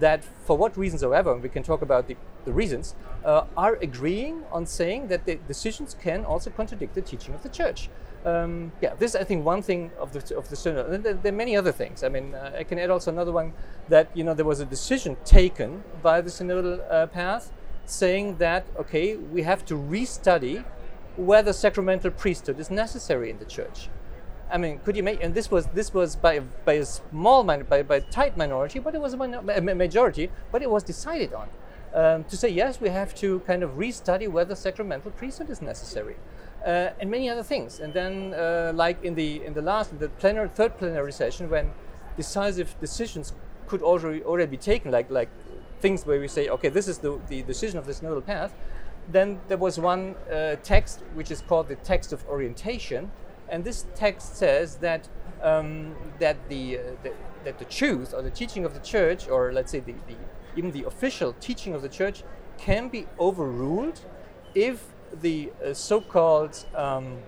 that 0.00 0.22
for 0.44 0.58
what 0.58 0.76
reasons 0.76 1.00
however 1.00 1.32
and 1.32 1.42
we 1.42 1.48
can 1.48 1.62
talk 1.62 1.80
about 1.80 2.06
the, 2.06 2.16
the 2.44 2.52
reasons 2.52 2.94
uh, 3.24 3.44
are 3.56 3.76
agreeing 3.76 4.42
on 4.52 4.66
saying 4.66 5.08
that 5.08 5.24
the 5.24 5.36
decisions 5.48 5.96
can 6.00 6.24
also 6.24 6.50
contradict 6.50 6.94
the 6.94 7.00
teaching 7.00 7.34
of 7.34 7.42
the 7.42 7.48
church? 7.48 7.88
Um, 8.24 8.72
yeah 8.80 8.94
this 8.94 9.14
is, 9.14 9.20
i 9.20 9.24
think 9.24 9.44
one 9.44 9.62
thing 9.62 9.92
of 10.00 10.12
the 10.12 10.36
of 10.36 10.48
the 10.48 10.56
synod 10.56 10.86
and 10.86 11.04
there, 11.04 11.14
there, 11.14 11.32
are 11.32 11.36
many 11.36 11.56
other 11.56 11.70
things. 11.70 12.02
I 12.02 12.08
mean 12.08 12.34
uh, 12.34 12.56
i 12.58 12.64
can 12.64 12.78
add 12.78 12.90
also 12.90 13.12
another 13.12 13.32
one 13.32 13.52
that 13.88 14.08
you 14.14 14.24
know 14.24 14.34
there 14.34 14.44
was 14.44 14.58
a 14.60 14.64
decision 14.64 15.16
taken 15.24 15.84
by 16.02 16.20
the 16.20 16.30
synodal 16.30 16.80
uh, 16.90 17.06
path 17.06 17.52
saying 17.84 18.38
that 18.38 18.66
okay 18.80 19.16
we 19.16 19.42
have 19.42 19.64
to 19.66 19.74
restudy 19.74 20.64
whether 21.16 21.52
sacramental 21.52 22.10
priesthood 22.10 22.58
is 22.58 22.68
necessary 22.68 23.30
in 23.30 23.38
the 23.38 23.44
church 23.44 23.88
I 24.50 24.58
mean, 24.58 24.78
could 24.80 24.96
you 24.96 25.02
make? 25.02 25.22
And 25.22 25.34
this 25.34 25.50
was 25.50 25.66
this 25.66 25.92
was 25.92 26.16
by 26.16 26.40
by 26.64 26.74
a 26.74 26.84
small 26.84 27.42
by 27.42 27.82
by 27.82 27.96
a 27.96 28.00
tight 28.00 28.36
minority, 28.36 28.78
but 28.78 28.94
it 28.94 29.00
was 29.00 29.14
a, 29.14 29.18
a 29.18 29.60
majority. 29.60 30.30
But 30.52 30.62
it 30.62 30.70
was 30.70 30.82
decided 30.82 31.32
on 31.34 31.48
um, 31.94 32.24
to 32.24 32.36
say 32.36 32.48
yes, 32.48 32.80
we 32.80 32.90
have 32.90 33.14
to 33.16 33.40
kind 33.40 33.62
of 33.62 33.70
restudy 33.70 34.28
whether 34.28 34.54
sacramental 34.54 35.10
priesthood 35.10 35.50
is 35.50 35.62
necessary, 35.62 36.16
uh, 36.64 36.90
and 37.00 37.10
many 37.10 37.28
other 37.28 37.42
things. 37.42 37.80
And 37.80 37.92
then, 37.92 38.34
uh, 38.34 38.72
like 38.74 39.02
in 39.02 39.14
the 39.14 39.44
in 39.44 39.54
the 39.54 39.62
last 39.62 39.98
the 39.98 40.08
plenary 40.08 40.48
third 40.48 40.78
plenary 40.78 41.12
session, 41.12 41.50
when 41.50 41.72
decisive 42.16 42.76
decisions 42.80 43.32
could 43.66 43.82
already 43.82 44.22
already 44.22 44.50
be 44.50 44.56
taken, 44.56 44.92
like 44.92 45.10
like 45.10 45.30
things 45.80 46.06
where 46.06 46.20
we 46.20 46.28
say, 46.28 46.48
okay, 46.48 46.68
this 46.68 46.86
is 46.86 46.98
the 46.98 47.18
the 47.28 47.42
decision 47.42 47.78
of 47.78 47.86
this 47.86 48.00
nodal 48.00 48.22
path. 48.22 48.54
Then 49.08 49.40
there 49.48 49.58
was 49.58 49.78
one 49.78 50.16
uh, 50.30 50.56
text 50.62 51.00
which 51.14 51.30
is 51.30 51.40
called 51.40 51.68
the 51.68 51.76
text 51.76 52.12
of 52.12 52.26
orientation 52.28 53.10
and 53.48 53.64
this 53.64 53.86
text 53.94 54.36
says 54.36 54.76
that 54.76 55.08
um, 55.42 55.94
that 56.18 56.36
the, 56.48 56.78
uh, 56.78 56.82
the, 57.02 57.12
that 57.44 57.58
the 57.58 57.64
truth 57.64 58.14
or 58.14 58.22
the 58.22 58.30
teaching 58.30 58.64
of 58.64 58.74
the 58.74 58.80
church, 58.80 59.28
or 59.28 59.52
let's 59.52 59.70
say 59.70 59.80
the, 59.80 59.92
the, 59.92 60.16
even 60.56 60.70
the 60.72 60.84
official 60.84 61.34
teaching 61.40 61.74
of 61.74 61.82
the 61.82 61.88
church, 61.88 62.22
can 62.58 62.88
be 62.88 63.06
overruled 63.20 64.00
if 64.54 64.86
the 65.20 65.52
uh, 65.64 65.74
so-called 65.74 66.64
um, 66.74 67.18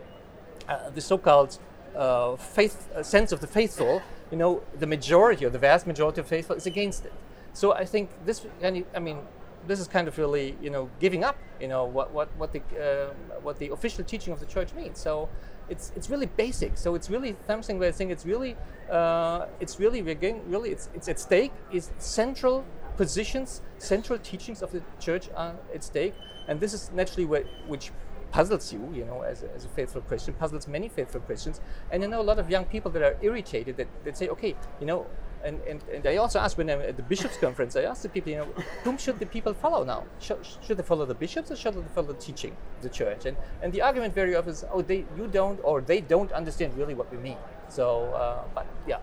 uh, 0.69 0.91
the 0.91 1.01
so-called 1.01 1.59
uh, 1.97 2.37
faith 2.37 2.89
uh, 2.95 3.03
sense 3.03 3.33
of 3.33 3.41
the 3.41 3.47
faithful, 3.47 4.03
you 4.31 4.37
know, 4.37 4.63
the 4.79 4.87
majority 4.87 5.45
or 5.45 5.51
the 5.51 5.59
vast 5.59 5.87
majority 5.87 6.21
of 6.21 6.27
faithful 6.27 6.57
is 6.57 6.67
against 6.67 7.05
it. 7.05 7.13
So 7.53 7.73
I 7.73 7.85
think 7.85 8.11
this, 8.25 8.47
I 8.63 8.99
mean, 8.99 9.19
this 9.67 9.81
is 9.81 9.89
kind 9.89 10.09
of 10.09 10.17
really, 10.19 10.57
you 10.63 10.71
know, 10.71 10.91
giving 11.01 11.25
up, 11.25 11.37
you 11.61 11.69
know, 11.69 11.85
what 11.85 12.13
what 12.13 12.29
what 12.37 12.53
the 12.53 12.61
uh, 12.81 13.13
what 13.43 13.59
the 13.59 13.71
official 13.73 14.05
teaching 14.05 14.33
of 14.33 14.41
the 14.41 14.47
church 14.47 14.73
means. 14.75 14.99
So 14.99 15.29
it's 15.69 15.93
it's 15.97 16.09
really 16.11 16.27
basic. 16.27 16.77
So 16.77 16.95
it's 16.95 17.11
really 17.11 17.37
something 17.47 17.79
where 17.79 17.89
I 17.89 17.93
think 17.93 18.11
it's 18.11 18.25
really 18.25 18.57
uh, 18.91 19.47
it's 19.61 19.79
really 19.79 20.03
we're 20.03 20.15
getting 20.15 20.49
really 20.51 20.71
it's 20.71 20.89
it's 20.95 21.09
at 21.09 21.19
stake 21.19 21.53
is 21.73 21.91
central 21.99 22.65
positions, 22.97 23.63
central 23.79 24.19
teachings 24.19 24.63
of 24.63 24.73
the 24.73 24.83
church 24.99 25.29
are 25.35 25.55
at 25.75 25.85
stake, 25.85 26.15
and 26.49 26.61
this 26.61 26.75
is 26.75 26.91
naturally 26.93 27.25
where, 27.25 27.45
which 27.67 27.93
puzzles 28.31 28.73
you, 28.73 28.93
you 28.93 29.05
know, 29.05 29.23
as 29.23 29.43
a, 29.43 29.55
as 29.55 29.65
a 29.65 29.69
faithful 29.69 30.03
Christian, 30.03 30.35
puzzles 30.35 30.67
many 30.69 30.89
faithful 30.89 31.21
Christians. 31.21 31.61
And 31.91 32.05
I 32.05 32.07
know 32.07 32.21
a 32.21 32.29
lot 32.33 32.39
of 32.39 32.51
young 32.51 32.65
people 32.65 32.91
that 32.91 33.03
are 33.03 33.17
irritated 33.23 33.77
that, 33.77 33.89
that 34.05 34.19
say, 34.19 34.29
okay, 34.29 34.55
you 34.81 34.87
know, 34.87 35.07
and, 35.45 35.61
and, 35.63 35.83
and 35.93 36.07
I 36.07 36.17
also 36.17 36.39
asked 36.41 36.59
when 36.59 36.69
I'm 36.69 36.81
at 36.81 36.97
the 36.97 37.03
bishops' 37.03 37.37
conference, 37.37 37.77
I 37.77 37.83
asked 37.83 38.03
the 38.03 38.09
people, 38.09 38.33
you 38.33 38.39
know, 38.39 38.49
whom 38.83 38.99
should 38.99 39.19
the 39.19 39.27
people 39.27 39.55
follow 39.55 39.85
now? 39.85 40.05
Should, 40.21 40.39
should 40.67 40.77
they 40.77 40.83
follow 40.83 41.07
the 41.07 41.15
bishops 41.15 41.51
or 41.51 41.57
should 41.57 41.75
they 41.75 41.83
follow 41.95 42.09
the 42.09 42.15
teaching 42.15 42.57
the 42.83 42.89
church? 42.89 43.27
And, 43.27 43.37
and 43.63 43.73
the 43.73 43.83
argument 43.83 44.15
very 44.15 44.35
often 44.35 44.51
is, 44.51 44.65
oh, 44.73 44.83
they, 44.83 45.05
you 45.17 45.29
don't, 45.31 45.61
or 45.63 45.81
they 45.81 46.01
don't 46.01 46.33
understand 46.33 46.77
really 46.77 46.95
what 46.95 47.11
we 47.13 47.19
mean. 47.19 47.39
So, 47.69 48.13
uh, 48.15 48.43
but 48.55 48.67
yeah. 48.87 48.99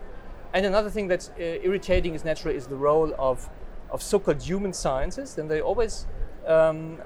And 0.54 0.66
another 0.66 0.90
thing 0.90 1.08
that's 1.08 1.30
uh, 1.30 1.44
irritating 1.44 2.16
is 2.16 2.24
naturally 2.24 2.58
is 2.58 2.68
the 2.68 2.76
role 2.78 3.14
of, 3.18 3.50
of 3.92 4.02
so-called 4.02 4.42
human 4.42 4.74
sciences. 4.74 5.38
And 5.38 5.50
they 5.50 5.62
always 5.62 6.06
um, 6.48 6.98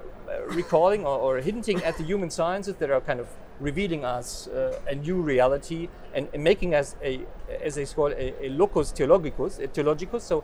recalling 0.48 1.06
or, 1.06 1.18
or, 1.18 1.38
hinting 1.38 1.84
at 1.84 1.98
the 1.98 2.04
human 2.04 2.30
sciences 2.30 2.76
that 2.76 2.92
are 2.92 3.02
kind 3.02 3.20
of 3.20 3.28
revealing 3.60 4.06
us 4.06 4.48
uh, 4.48 4.80
a 4.88 4.96
new 4.96 5.22
reality 5.22 5.90
and, 6.14 6.28
and, 6.34 6.44
making 6.44 6.74
us 6.74 6.96
a, 7.04 7.22
as 7.62 7.76
they 7.76 7.86
call 7.86 8.08
a, 8.08 8.46
a 8.46 8.50
locus 8.50 8.92
theologicus, 8.92 9.60
a 9.64 9.68
theologicus, 9.68 10.22
so 10.22 10.44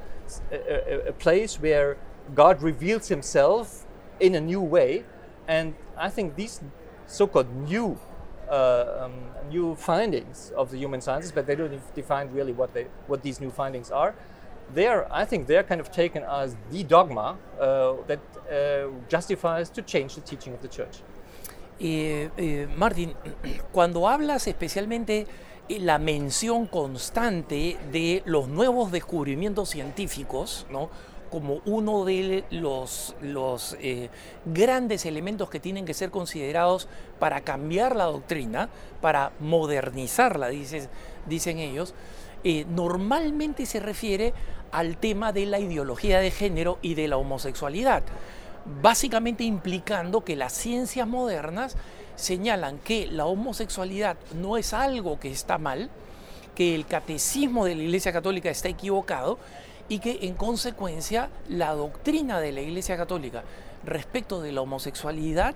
a, 0.52 0.56
a, 0.56 1.10
a, 1.10 1.14
place 1.14 1.56
where 1.56 1.98
God 2.34 2.62
reveals 2.62 3.08
Himself 3.08 3.86
in 4.20 4.36
a 4.36 4.42
new 4.42 4.62
way. 4.62 5.06
And 5.48 5.76
I 5.98 6.10
think 6.10 6.36
these 6.36 6.62
so-called 7.08 7.54
new 7.70 7.98
uh, 8.50 9.06
um, 9.06 9.14
new 9.50 9.76
findings 9.76 10.52
of 10.56 10.70
the 10.70 10.78
human 10.78 11.02
sciences, 11.02 11.32
but 11.32 11.48
they 11.48 11.56
don't 11.56 11.96
define 11.96 12.32
really 12.32 12.54
what 12.54 12.74
they 12.74 12.88
what 13.08 13.24
these 13.24 13.40
new 13.42 13.50
findings 13.50 13.90
are 13.90 14.14
they're, 14.74 15.12
I 15.14 15.26
think 15.26 15.48
they're 15.48 15.64
kind 15.64 15.82
of 15.82 15.92
taken 15.92 16.24
as 16.24 16.56
the 16.72 16.84
dogma 16.84 17.38
uh, 17.60 17.94
that 18.08 18.20
uh, 18.50 18.92
justifies 19.10 19.70
to 19.72 19.82
change 19.82 20.16
the 20.16 20.22
teaching 20.22 20.54
of 20.54 20.62
the 20.62 20.68
church. 20.68 21.02
Eh, 21.80 22.30
eh, 22.38 22.68
Martin, 22.76 23.14
cuando 23.72 24.08
hablas 24.08 24.48
especialmente 24.48 25.28
eh, 25.68 25.80
la 25.80 26.00
mención 26.00 26.68
constante 26.68 27.78
de 27.92 28.24
los 28.26 28.48
nuevos 28.48 28.92
descubrimientos 28.92 29.70
científicos, 29.70 30.66
¿no? 30.72 30.90
como 31.32 31.60
uno 31.66 32.06
de 32.06 32.46
los, 32.52 33.16
eh, 33.82 34.10
grandes 34.46 35.06
elementos 35.06 35.50
que 35.50 35.60
tienen 35.60 35.84
que 35.84 35.94
ser 35.94 36.12
considerados 36.12 36.88
para 37.20 37.42
cambiar 37.42 37.96
la 37.96 38.06
doctrina, 38.06 38.70
para 39.02 39.34
modernizarla, 39.40 40.50
dicen 40.50 41.60
ellos, 41.60 41.94
normalmente 42.70 43.66
se 43.66 43.82
refiere 43.82 44.34
al 44.72 44.98
tema 44.98 45.34
de 45.34 45.48
la 45.48 45.60
ideología 45.60 46.20
de 46.20 46.32
género 46.32 46.78
y 46.82 46.94
de 46.94 47.08
la 47.10 47.18
homosexualidad, 47.18 48.04
básicamente 48.82 49.44
implicando 49.44 50.24
que 50.24 50.36
las 50.36 50.54
ciencias 50.54 51.08
modernas 51.08 51.76
señalan 52.16 52.80
que 52.80 53.08
la 53.08 53.26
homosexualidad 53.26 54.18
no 54.34 54.58
es 54.58 54.74
algo 54.74 55.20
que 55.20 55.32
está 55.32 55.58
mal, 55.58 55.90
que 56.56 56.74
el 56.74 56.86
catecismo 56.86 57.66
de 57.66 57.76
la 57.76 57.84
Iglesia 57.84 58.14
Católica 58.14 58.50
está 58.50 58.70
equivocado 58.70 59.38
y 59.90 60.00
que 60.00 60.20
en 60.22 60.34
consecuencia 60.34 61.30
la 61.50 61.74
doctrina 61.74 62.40
de 62.40 62.52
la 62.52 62.62
Iglesia 62.62 62.98
Católica 62.98 63.44
respecto 63.84 64.42
de 64.42 64.52
la 64.52 64.62
homosexualidad 64.62 65.54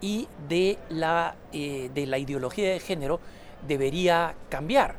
y 0.00 0.28
de 0.48 0.78
la, 0.88 1.36
eh, 1.52 1.90
de 1.94 2.06
la 2.06 2.18
ideología 2.18 2.72
de 2.72 2.80
género 2.80 3.20
debería 3.66 4.34
cambiar. 4.48 4.96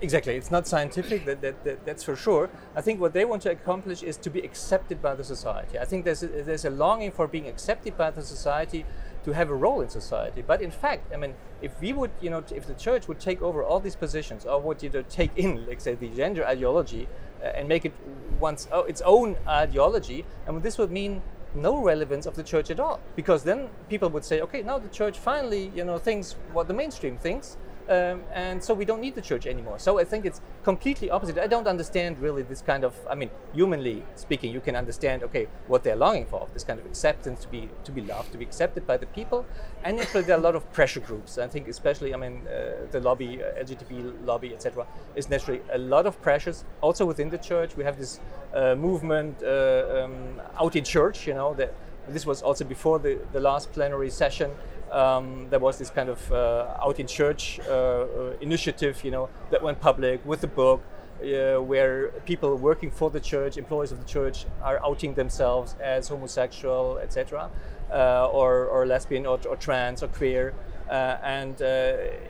Exactly, 0.00 0.34
it's 0.36 0.50
not 0.50 0.66
scientific, 0.66 1.24
that, 1.26 1.40
that, 1.42 1.62
that, 1.64 1.84
that's 1.84 2.02
for 2.02 2.16
sure. 2.16 2.48
I 2.74 2.80
think 2.80 3.00
what 3.00 3.12
they 3.12 3.24
want 3.24 3.42
to 3.42 3.50
accomplish 3.50 4.02
is 4.02 4.16
to 4.18 4.30
be 4.30 4.40
accepted 4.40 5.02
by 5.02 5.14
the 5.14 5.24
society. 5.24 5.78
I 5.78 5.84
think 5.84 6.04
there's 6.04 6.22
a, 6.22 6.28
there's 6.28 6.64
a 6.64 6.70
longing 6.70 7.10
for 7.10 7.26
being 7.26 7.46
accepted 7.46 7.96
by 7.96 8.10
the 8.10 8.22
society 8.22 8.86
to 9.24 9.32
have 9.32 9.50
a 9.50 9.54
role 9.54 9.80
in 9.80 9.88
society. 9.88 10.42
But 10.42 10.60
in 10.62 10.70
fact, 10.70 11.12
I 11.12 11.16
mean, 11.16 11.34
if 11.62 11.80
we 11.80 11.92
would, 11.92 12.10
you 12.20 12.30
know, 12.30 12.44
if 12.54 12.66
the 12.66 12.74
church 12.74 13.08
would 13.08 13.20
take 13.20 13.42
over 13.42 13.62
all 13.62 13.80
these 13.80 13.96
positions, 13.96 14.44
or 14.44 14.60
would 14.60 14.82
you 14.82 14.90
know, 14.90 15.02
take 15.02 15.36
in, 15.36 15.66
like 15.66 15.80
say, 15.80 15.94
the 15.94 16.08
gender 16.08 16.46
ideology 16.46 17.08
uh, 17.42 17.46
and 17.46 17.68
make 17.68 17.84
it 17.84 17.92
once 18.38 18.68
oh, 18.70 18.82
its 18.82 19.00
own 19.02 19.36
ideology, 19.48 20.24
I 20.46 20.50
mean, 20.50 20.62
this 20.62 20.78
would 20.78 20.90
mean 20.90 21.22
no 21.54 21.82
relevance 21.82 22.26
of 22.26 22.34
the 22.36 22.42
church 22.42 22.70
at 22.70 22.80
all. 22.80 23.00
Because 23.16 23.44
then 23.44 23.68
people 23.88 24.08
would 24.10 24.24
say, 24.24 24.40
okay, 24.42 24.62
now 24.62 24.78
the 24.78 24.88
church 24.88 25.18
finally, 25.18 25.72
you 25.74 25.84
know, 25.84 25.98
thinks 25.98 26.36
what 26.52 26.68
the 26.68 26.74
mainstream 26.74 27.16
thinks, 27.16 27.56
um, 27.88 28.22
and 28.32 28.62
so 28.62 28.74
we 28.74 28.84
don't 28.84 29.00
need 29.00 29.14
the 29.14 29.20
church 29.20 29.46
anymore. 29.46 29.78
So 29.78 29.98
I 29.98 30.04
think 30.04 30.24
it's 30.24 30.40
completely 30.62 31.10
opposite. 31.10 31.38
I 31.38 31.46
don't 31.46 31.66
understand 31.66 32.18
really 32.18 32.42
this 32.42 32.62
kind 32.62 32.84
of. 32.84 32.94
I 33.08 33.14
mean, 33.14 33.30
humanly 33.52 34.04
speaking, 34.14 34.52
you 34.52 34.60
can 34.60 34.76
understand 34.76 35.22
okay 35.24 35.48
what 35.66 35.84
they're 35.84 35.96
longing 35.96 36.26
for, 36.26 36.48
this 36.52 36.64
kind 36.64 36.80
of 36.80 36.86
acceptance 36.86 37.40
to 37.42 37.48
be 37.48 37.68
to 37.84 37.92
be 37.92 38.00
loved, 38.00 38.32
to 38.32 38.38
be 38.38 38.44
accepted 38.44 38.86
by 38.86 38.96
the 38.96 39.06
people, 39.06 39.44
and 39.82 40.00
actually 40.00 40.22
there 40.22 40.36
are 40.36 40.40
a 40.40 40.42
lot 40.42 40.54
of 40.54 40.70
pressure 40.72 41.00
groups. 41.00 41.38
I 41.38 41.48
think 41.48 41.68
especially, 41.68 42.14
I 42.14 42.16
mean, 42.16 42.46
uh, 42.46 42.86
the 42.90 43.00
lobby, 43.00 43.42
uh, 43.42 43.62
LGBT 43.62 44.24
lobby, 44.24 44.54
etc., 44.54 44.86
is 45.14 45.28
naturally 45.28 45.60
a 45.72 45.78
lot 45.78 46.06
of 46.06 46.20
pressures. 46.22 46.64
Also 46.80 47.04
within 47.04 47.30
the 47.30 47.38
church, 47.38 47.76
we 47.76 47.84
have 47.84 47.98
this 47.98 48.20
uh, 48.54 48.74
movement 48.74 49.42
uh, 49.42 50.04
um, 50.04 50.40
out 50.60 50.76
in 50.76 50.84
church. 50.84 51.26
You 51.26 51.34
know 51.34 51.54
that 51.54 51.74
this 52.08 52.26
was 52.26 52.42
also 52.42 52.64
before 52.64 52.98
the, 52.98 53.18
the 53.32 53.40
last 53.40 53.72
plenary 53.72 54.10
session 54.10 54.50
um, 54.94 55.48
there 55.50 55.58
was 55.58 55.76
this 55.78 55.90
kind 55.90 56.08
of 56.08 56.32
uh, 56.32 56.76
out 56.80 57.00
in 57.00 57.06
church 57.06 57.58
uh, 57.68 57.72
uh, 57.72 58.32
initiative, 58.40 59.04
you 59.04 59.10
know, 59.10 59.28
that 59.50 59.62
went 59.62 59.80
public 59.80 60.24
with 60.24 60.40
the 60.40 60.46
book, 60.46 60.82
uh, 61.20 61.60
where 61.60 62.08
people 62.26 62.56
working 62.56 62.90
for 62.90 63.10
the 63.10 63.20
church, 63.20 63.56
employees 63.56 63.90
of 63.90 63.98
the 63.98 64.06
church, 64.06 64.46
are 64.62 64.80
outing 64.84 65.14
themselves 65.14 65.74
as 65.82 66.08
homosexual, 66.08 66.98
etc., 66.98 67.50
uh, 67.90 68.28
or, 68.28 68.66
or 68.66 68.86
lesbian, 68.86 69.26
or, 69.26 69.38
or 69.48 69.56
trans, 69.56 70.02
or 70.02 70.08
queer. 70.08 70.54
Uh, 70.88 71.16
and 71.22 71.60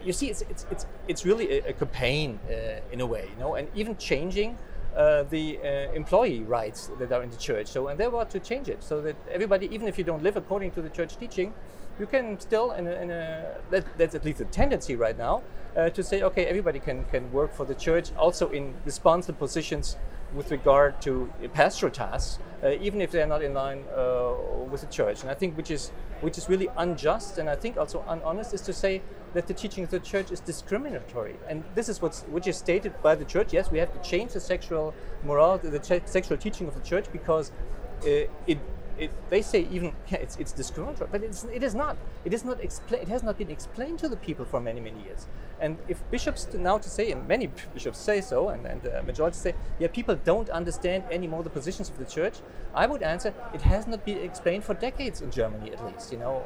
you 0.03 0.13
see, 0.13 0.31
it's, 0.31 0.43
it's, 0.43 0.67
it's, 0.71 0.87
it's 1.07 1.27
really 1.27 1.59
a, 1.59 1.69
a 1.69 1.73
campaign 1.73 2.39
in 2.93 3.01
a 3.01 3.07
way, 3.07 3.29
you 3.31 3.39
know, 3.39 3.57
and 3.57 3.69
even 3.75 3.97
changing 3.97 4.57
the 4.95 5.59
employee 5.95 6.45
rights 6.45 6.91
that 6.99 7.13
are 7.13 7.23
in 7.23 7.31
the 7.31 7.37
church. 7.37 7.67
So, 7.67 7.89
and 7.89 7.99
they 7.99 8.09
want 8.09 8.31
to 8.31 8.41
change 8.41 8.69
it 8.69 8.83
so 8.83 9.01
that 9.03 9.17
everybody, 9.31 9.67
even 9.75 9.89
if 9.89 9.99
you 9.99 10.05
don't 10.05 10.23
live 10.23 10.37
according 10.37 10.71
to 10.73 10.83
the 10.83 10.89
church 10.89 11.17
teaching, 11.17 11.53
you 11.99 12.07
can 12.07 12.39
still, 12.41 12.73
in 12.73 12.87
a, 12.87 12.93
in 12.93 13.11
a 13.11 13.57
that, 13.71 13.85
that's 13.99 14.15
at 14.15 14.25
least 14.25 14.41
a 14.41 14.45
tendency 14.47 14.97
right 14.97 15.17
now, 15.17 15.43
uh, 15.77 15.91
to 15.91 16.03
say, 16.03 16.23
okay, 16.23 16.47
everybody 16.47 16.79
can, 16.79 17.05
can 17.07 17.31
work 17.33 17.55
for 17.55 17.67
the 17.67 17.75
church, 17.75 18.11
also 18.17 18.49
in 18.51 18.75
responsible 18.85 19.39
positions 19.39 19.97
with 20.35 20.51
regard 20.51 21.01
to 21.01 21.33
pastoral 21.53 21.93
tasks, 21.93 22.39
uh, 22.63 22.71
even 22.81 23.01
if 23.01 23.11
they're 23.11 23.27
not 23.27 23.43
in 23.43 23.55
line 23.55 23.85
uh, 23.97 24.33
with 24.69 24.81
the 24.81 24.87
church. 24.89 25.23
And 25.23 25.31
I 25.31 25.35
think 25.35 25.57
which 25.57 25.71
is 25.71 25.93
which 26.21 26.39
is 26.39 26.49
really 26.49 26.69
unjust, 26.77 27.39
and 27.39 27.51
I 27.51 27.57
think 27.57 27.77
also 27.77 28.03
unhonest, 28.09 28.55
is 28.55 28.63
to 28.63 28.73
say 28.73 29.03
that 29.35 29.47
the 29.47 29.55
teaching 29.55 29.85
of 29.85 29.91
the 29.91 30.01
church 30.01 30.31
is 30.33 30.41
discriminatory. 30.41 31.37
And 31.49 31.63
this 31.75 31.89
is 31.89 32.01
what's 32.01 32.23
which 32.23 32.47
is 32.47 32.57
stated 32.57 32.93
by 33.03 33.15
the 33.15 33.25
church. 33.25 33.53
Yes, 33.53 33.71
we 33.71 33.79
have 33.79 33.93
to 33.93 34.11
change 34.11 34.33
the 34.33 34.41
sexual 34.41 34.95
morality, 35.25 35.69
the 35.69 36.03
sexual 36.07 36.37
teaching 36.39 36.67
of 36.67 36.75
the 36.75 36.81
church, 36.81 37.07
because 37.13 37.53
uh, 38.03 38.27
it 38.47 38.59
it, 38.99 39.11
they 39.31 39.43
say 39.43 39.67
even 39.71 39.93
yeah, 40.09 40.19
it's, 40.19 40.37
it's 40.37 40.53
discriminatory, 40.53 41.09
but 41.11 41.23
it's, 41.23 41.45
it 41.45 41.63
is 41.63 41.75
not. 41.75 41.97
It 42.25 42.33
is 42.33 42.45
not 42.45 42.61
explain, 42.61 43.03
It 43.03 43.09
has 43.09 43.23
not 43.23 43.39
been 43.39 43.51
explained 43.51 43.99
to 44.01 44.09
the 44.09 44.17
people 44.17 44.45
for 44.45 44.61
many 44.61 44.81
many 44.81 45.03
years. 45.03 45.27
And 45.61 45.79
if 45.89 46.03
bishops 46.11 46.49
now 46.53 46.79
to 46.79 46.89
say, 46.89 47.11
and 47.13 47.27
many 47.29 47.51
bishops 47.73 47.99
say 47.99 48.21
so, 48.21 48.49
and, 48.49 48.67
and 48.67 48.83
the 48.83 49.03
majority 49.03 49.37
say, 49.37 49.55
yeah, 49.79 49.89
people 49.89 50.17
don't 50.17 50.51
understand 50.51 51.05
anymore 51.11 51.43
the 51.43 51.51
positions 51.51 51.89
of 51.89 51.99
the 51.99 52.05
church. 52.05 52.39
I 52.75 52.87
would 52.87 53.03
answer, 53.03 53.33
it 53.53 53.63
has 53.63 53.87
not 53.87 54.05
been 54.05 54.19
explained 54.19 54.65
for 54.65 54.75
decades 54.75 55.21
in 55.21 55.31
Germany, 55.31 55.73
at 55.73 55.85
least. 55.85 56.13
You 56.13 56.19
know, 56.19 56.43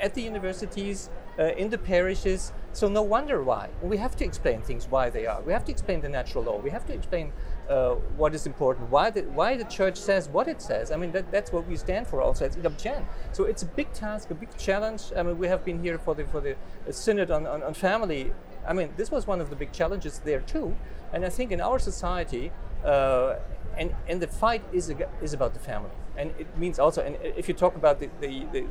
at 0.00 0.14
the 0.14 0.22
universities, 0.22 1.10
uh, 1.38 1.44
in 1.56 1.70
the 1.70 1.78
parishes. 1.78 2.52
So 2.72 2.88
no 2.88 3.02
wonder 3.02 3.42
why. 3.42 3.68
We 3.82 3.96
have 3.98 4.16
to 4.16 4.24
explain 4.24 4.62
things 4.62 4.86
why 4.88 5.10
they 5.10 5.26
are. 5.26 5.40
We 5.42 5.52
have 5.52 5.64
to 5.66 5.72
explain 5.72 6.00
the 6.00 6.08
natural 6.08 6.44
law. 6.44 6.58
We 6.58 6.70
have 6.70 6.86
to 6.86 6.92
explain 6.92 7.32
uh, 7.68 7.94
what 8.16 8.34
is 8.34 8.46
important, 8.46 8.90
why 8.90 9.10
the, 9.10 9.22
why 9.22 9.56
the 9.56 9.64
church 9.64 9.96
says 9.96 10.28
what 10.28 10.48
it 10.48 10.60
says. 10.60 10.90
I 10.90 10.96
mean, 10.96 11.12
that, 11.12 11.30
that's 11.30 11.52
what 11.52 11.66
we 11.66 11.76
stand 11.76 12.06
for 12.06 12.20
also 12.20 12.46
as 12.46 12.56
IDAP 12.56 13.04
So 13.32 13.44
it's 13.44 13.62
a 13.62 13.66
big 13.66 13.92
task, 13.92 14.30
a 14.30 14.34
big 14.34 14.56
challenge. 14.56 15.12
I 15.16 15.22
mean, 15.22 15.38
we 15.38 15.48
have 15.48 15.64
been 15.64 15.82
here 15.82 15.98
for 15.98 16.14
the, 16.14 16.24
for 16.26 16.40
the 16.40 16.56
synod 16.92 17.30
on, 17.30 17.46
on, 17.46 17.62
on 17.62 17.74
family. 17.74 18.32
I 18.66 18.72
mean, 18.72 18.92
this 18.96 19.10
was 19.10 19.26
one 19.26 19.40
of 19.40 19.50
the 19.50 19.56
big 19.56 19.72
challenges 19.72 20.18
there 20.20 20.40
too. 20.40 20.76
And 21.12 21.24
I 21.24 21.28
think 21.28 21.52
in 21.52 21.60
our 21.60 21.78
society, 21.78 22.52
uh, 22.84 23.36
and, 23.76 23.94
and 24.08 24.20
the 24.20 24.28
fight 24.28 24.62
is, 24.72 24.92
is 25.22 25.32
about 25.32 25.54
the 25.54 25.60
family. 25.60 25.90
And 26.16 26.32
it 26.38 26.56
means 26.56 26.78
also, 26.78 27.02
and 27.02 27.16
if 27.22 27.48
you 27.48 27.54
talk 27.54 27.76
about 27.76 27.98
the, 27.98 28.08
the, 28.20 28.46
the 28.52 28.66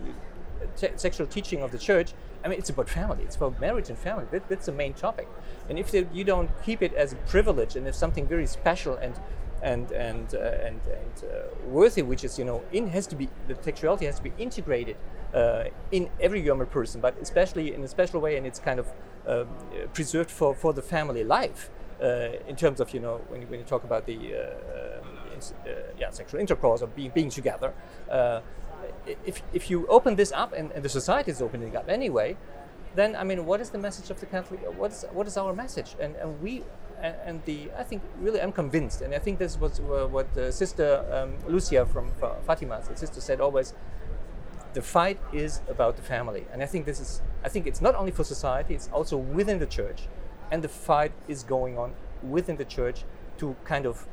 sexual 0.95 1.27
teaching 1.27 1.61
of 1.61 1.71
the 1.71 1.77
church, 1.77 2.13
I 2.43 2.47
mean, 2.49 2.59
it's 2.59 2.69
about 2.69 2.89
family. 2.89 3.23
It's 3.23 3.35
about 3.35 3.59
marriage 3.59 3.89
and 3.89 3.97
family. 3.97 4.25
That, 4.31 4.49
that's 4.49 4.65
the 4.65 4.71
main 4.71 4.93
topic. 4.93 5.27
And 5.69 5.79
if 5.79 5.91
they, 5.91 6.07
you 6.13 6.23
don't 6.23 6.49
keep 6.63 6.81
it 6.81 6.93
as 6.93 7.13
a 7.13 7.15
privilege 7.15 7.75
and 7.75 7.87
as 7.87 7.97
something 7.97 8.27
very 8.27 8.47
special 8.47 8.95
and 8.95 9.19
and 9.61 9.91
and 9.91 10.35
uh, 10.35 10.39
and, 10.39 10.81
and 10.85 11.23
uh, 11.23 11.47
worthy, 11.65 12.01
which 12.01 12.23
is 12.23 12.37
you 12.37 12.45
know, 12.45 12.61
in 12.73 12.87
has 12.87 13.07
to 13.07 13.15
be 13.15 13.29
the 13.47 13.55
sexuality 13.61 14.05
has 14.05 14.17
to 14.17 14.23
be 14.23 14.33
integrated 14.37 14.97
uh, 15.33 15.65
in 15.91 16.09
every 16.19 16.41
younger 16.41 16.65
person, 16.65 16.99
but 16.99 17.15
especially 17.21 17.73
in 17.73 17.81
a 17.83 17.87
special 17.87 18.19
way, 18.19 18.35
and 18.35 18.45
it's 18.45 18.59
kind 18.59 18.79
of 18.79 18.87
um, 19.25 19.47
preserved 19.93 20.29
for 20.29 20.53
for 20.53 20.73
the 20.73 20.81
family 20.81 21.23
life. 21.23 21.69
Uh, 22.01 22.33
in 22.47 22.55
terms 22.55 22.81
of 22.81 22.93
you 22.93 22.99
know 22.99 23.21
when 23.29 23.41
you, 23.41 23.47
when 23.47 23.59
you 23.59 23.65
talk 23.65 23.85
about 23.85 24.05
the 24.05 24.17
uh, 24.35 24.99
um, 24.99 25.07
uh, 25.65 25.69
yeah 25.97 26.09
sexual 26.09 26.39
intercourse 26.39 26.81
or 26.81 26.87
being 26.87 27.11
being 27.13 27.29
together 27.29 27.71
if, 29.25 29.41
if 29.53 29.69
you 29.69 29.87
open 29.87 30.15
this 30.15 30.31
up 30.31 30.53
and, 30.53 30.71
and, 30.71 30.83
the 30.83 30.89
society 30.89 31.31
is 31.31 31.41
opening 31.41 31.75
up 31.75 31.89
anyway, 31.89 32.37
then 32.95 33.15
I 33.15 33.23
mean, 33.23 33.45
what 33.45 33.59
is 33.61 33.69
the 33.69 33.77
message 33.77 34.09
of 34.09 34.19
the 34.19 34.25
Catholic? 34.25 34.59
What 34.77 34.91
is 34.91 35.05
what 35.11 35.27
is 35.27 35.37
our 35.37 35.53
message? 35.53 35.95
And 35.99 36.15
and 36.15 36.41
we 36.41 36.63
and, 37.01 37.15
and 37.25 37.45
the 37.45 37.71
I 37.77 37.83
think 37.83 38.01
really 38.19 38.41
I'm 38.41 38.51
convinced, 38.51 39.01
and 39.01 39.13
I 39.13 39.19
think 39.19 39.39
this 39.39 39.59
was 39.59 39.79
uh, 39.79 40.07
what 40.07 40.35
uh, 40.37 40.51
Sister 40.51 41.03
um, 41.11 41.51
Lucia 41.51 41.85
from 41.85 42.11
Fatima, 42.45 42.81
the 42.87 42.95
sister, 42.95 43.21
said 43.21 43.41
always. 43.41 43.73
The 44.73 44.81
fight 44.81 45.19
is 45.31 45.61
about 45.69 45.97
the 45.97 46.01
family, 46.01 46.45
and 46.51 46.63
I 46.63 46.65
think 46.65 46.85
this 46.85 46.99
is. 46.99 47.21
I 47.43 47.49
think 47.49 47.67
it's 47.67 47.81
not 47.81 47.93
only 47.93 48.11
for 48.11 48.23
society; 48.23 48.73
it's 48.73 48.89
also 48.91 49.17
within 49.17 49.59
the 49.59 49.67
church, 49.67 50.07
and 50.51 50.63
the 50.63 50.69
fight 50.69 51.11
is 51.27 51.43
going 51.43 51.77
on 51.77 51.93
within 52.23 52.57
the 52.57 52.65
church 52.65 53.03
to 53.37 53.55
kind 53.65 53.85
of, 53.85 54.07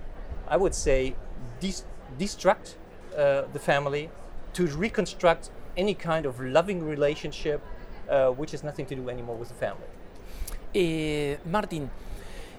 I 0.49 0.59
would 0.59 0.75
say, 0.75 1.15
destruct 2.19 2.75
uh, 3.17 3.43
the 3.53 3.59
family 3.59 4.11
to 4.53 4.67
reconstruct 4.79 5.51
any 5.77 5.95
kind 5.95 6.27
of 6.27 6.41
loving 6.41 6.83
relationship 6.85 7.61
uh, 8.09 8.29
which 8.31 8.53
has 8.53 8.63
nothing 8.65 8.87
to 8.87 8.95
do 8.95 9.09
anymore 9.09 9.37
with 9.39 9.49
the 9.49 9.55
family. 9.55 9.87
Eh, 10.73 11.39
Martín, 11.47 11.91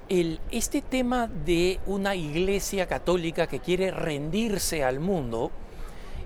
el, 0.09 0.39
este 0.51 0.81
tema 0.81 1.27
de 1.27 1.79
una 1.85 2.15
iglesia 2.15 2.87
católica 2.87 3.47
que 3.47 3.59
quiere 3.59 3.91
rendirse 3.91 4.83
al 4.83 4.99
mundo 4.99 5.51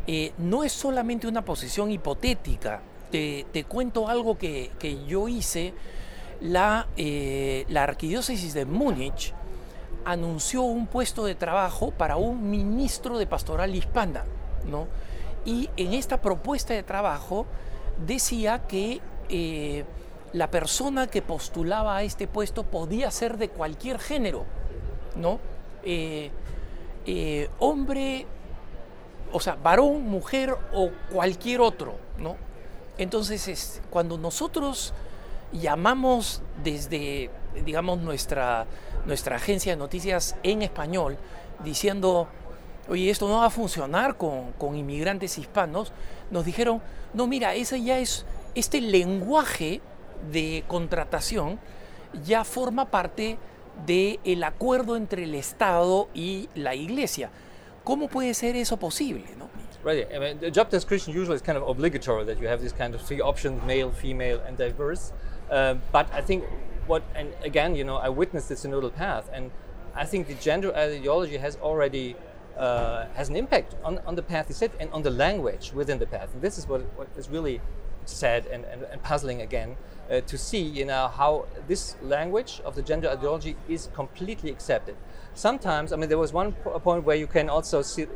eh, 0.08 0.34
no 0.38 0.64
es 0.64 0.72
solamente 0.72 1.28
una 1.28 1.44
posición 1.44 1.92
hipotética. 1.92 2.82
Te, 3.12 3.46
te 3.52 3.64
cuento 3.64 4.08
algo 4.08 4.38
que, 4.38 4.72
que 4.80 5.06
yo 5.06 5.28
hice. 5.28 5.74
La, 6.42 6.88
eh, 6.98 7.66
la 7.70 7.84
arquidiócesis 7.84 8.54
de 8.54 8.66
Múnich 8.66 9.34
anunció 10.04 10.64
un 10.64 10.86
puesto 10.86 11.26
de 11.26 11.34
trabajo 11.34 11.92
para 11.92 12.18
un 12.18 12.50
ministro 12.50 13.18
de 13.18 13.26
pastoral 13.26 13.74
hispana, 13.74 14.26
¿no? 14.70 14.88
Y 15.46 15.70
en 15.78 15.94
esta 15.94 16.22
propuesta 16.22 16.74
de 16.74 16.84
trabajo 16.84 17.46
decía 18.06 18.68
que 18.68 19.00
eh, 19.30 19.86
la 20.34 20.50
persona 20.50 21.08
que 21.08 21.22
postulaba 21.22 21.98
a 21.98 22.04
este 22.04 22.28
puesto 22.28 22.64
podía 22.64 23.10
ser 23.12 23.38
de 23.38 23.50
cualquier 23.50 24.00
género, 24.00 24.44
¿no? 25.16 25.40
Eh, 25.84 26.32
eh, 27.06 27.50
hombre, 27.60 28.26
o 29.32 29.40
sea, 29.40 29.56
varón, 29.56 30.04
mujer 30.04 30.58
o 30.74 30.90
cualquier 31.12 31.62
otro, 31.62 31.96
¿no? 32.18 32.36
Entonces, 32.98 33.82
cuando 33.90 34.18
nosotros 34.18 34.94
llamamos 35.52 36.42
desde, 36.64 37.30
digamos, 37.64 38.00
nuestra, 38.00 38.66
nuestra 39.06 39.36
agencia 39.36 39.74
de 39.74 39.78
noticias 39.78 40.36
en 40.44 40.64
español, 40.64 41.18
diciendo, 41.64 42.28
oye, 42.90 43.10
esto 43.10 43.28
no 43.28 43.38
va 43.38 43.46
a 43.46 43.50
funcionar 43.50 44.18
con, 44.18 44.54
inmigrantes 44.76 45.38
hispanos, 45.38 45.92
nos 46.32 46.46
dijeron, 46.46 46.82
no, 47.14 47.28
mira, 47.28 47.56
ese 47.56 47.82
ya 47.84 48.00
es, 48.00 48.26
este 48.56 48.82
lenguaje 48.82 49.82
de 50.32 50.64
contratación 50.68 51.60
ya 52.24 52.44
forma 52.44 52.86
parte 52.86 53.38
del 53.86 54.44
acuerdo 54.44 54.96
entre 54.96 55.24
el 55.24 55.36
Estado 55.36 56.08
y 56.14 56.50
la 56.56 56.76
Iglesia. 56.76 57.30
¿Cómo 57.84 58.08
puede 58.08 58.34
ser 58.34 58.56
eso 58.56 58.78
posible? 58.78 59.26
Right. 59.84 60.12
I 60.12 60.18
mean, 60.18 60.40
the 60.40 60.50
job 60.50 60.72
description 60.72 61.16
usually 61.16 61.36
is 61.36 61.44
kind 61.44 61.60
of 61.60 61.70
obligatory 61.70 62.26
that 62.26 62.42
you 62.42 62.48
have 62.48 62.60
this 62.60 62.74
kind 62.74 62.96
of 62.96 63.02
three 63.02 63.22
options: 63.22 63.64
male, 63.68 63.92
female, 63.92 64.42
and 64.48 64.58
diverse. 64.58 65.14
Uh, 65.52 65.76
but 65.92 66.12
I 66.12 66.22
think 66.22 66.44
what, 66.88 67.04
and 67.14 67.30
again, 67.44 67.76
you 67.76 67.84
know, 67.84 67.98
I 67.98 68.10
witnessed 68.10 68.50
the 68.50 68.56
synodal 68.56 68.92
path, 68.92 69.30
and 69.32 69.52
I 69.94 70.06
think 70.06 70.28
the 70.28 70.34
gender 70.34 70.76
ideology 70.76 71.38
has 71.38 71.58
already 71.58 72.16
uh, 72.58 73.06
has 73.16 73.30
an 73.30 73.36
impact 73.36 73.76
on, 73.84 74.00
on 74.06 74.16
the 74.16 74.22
path 74.22 74.54
set 74.54 74.72
and 74.80 74.90
on 74.92 75.04
the 75.04 75.10
language 75.10 75.72
within 75.74 76.00
the 76.00 76.06
path. 76.06 76.34
And 76.34 76.42
this 76.42 76.58
is 76.58 76.68
what, 76.68 76.82
what 76.96 77.08
is 77.18 77.30
really 77.30 77.62
sad 78.06 78.46
and, 78.48 78.66
and, 78.66 78.84
and 78.84 79.02
puzzling 79.04 79.42
again 79.42 79.76
uh, 80.10 80.22
to 80.22 80.38
see 80.38 80.62
you 80.62 80.86
know 80.86 81.08
how 81.08 81.46
this 81.68 81.96
language 82.02 82.62
of 82.64 82.76
the 82.76 82.82
gender 82.82 83.10
ideology 83.10 83.56
is 83.68 83.90
completely 83.94 84.52
accepted. 84.52 84.96
Sometimes, 85.34 85.92
I 85.92 85.98
mean, 85.98 86.10
there 86.10 86.18
was 86.18 86.32
one 86.32 86.54
point 86.54 87.04
where 87.04 87.16
you 87.16 87.28
can 87.28 87.50
also 87.50 87.82
see 87.82 88.08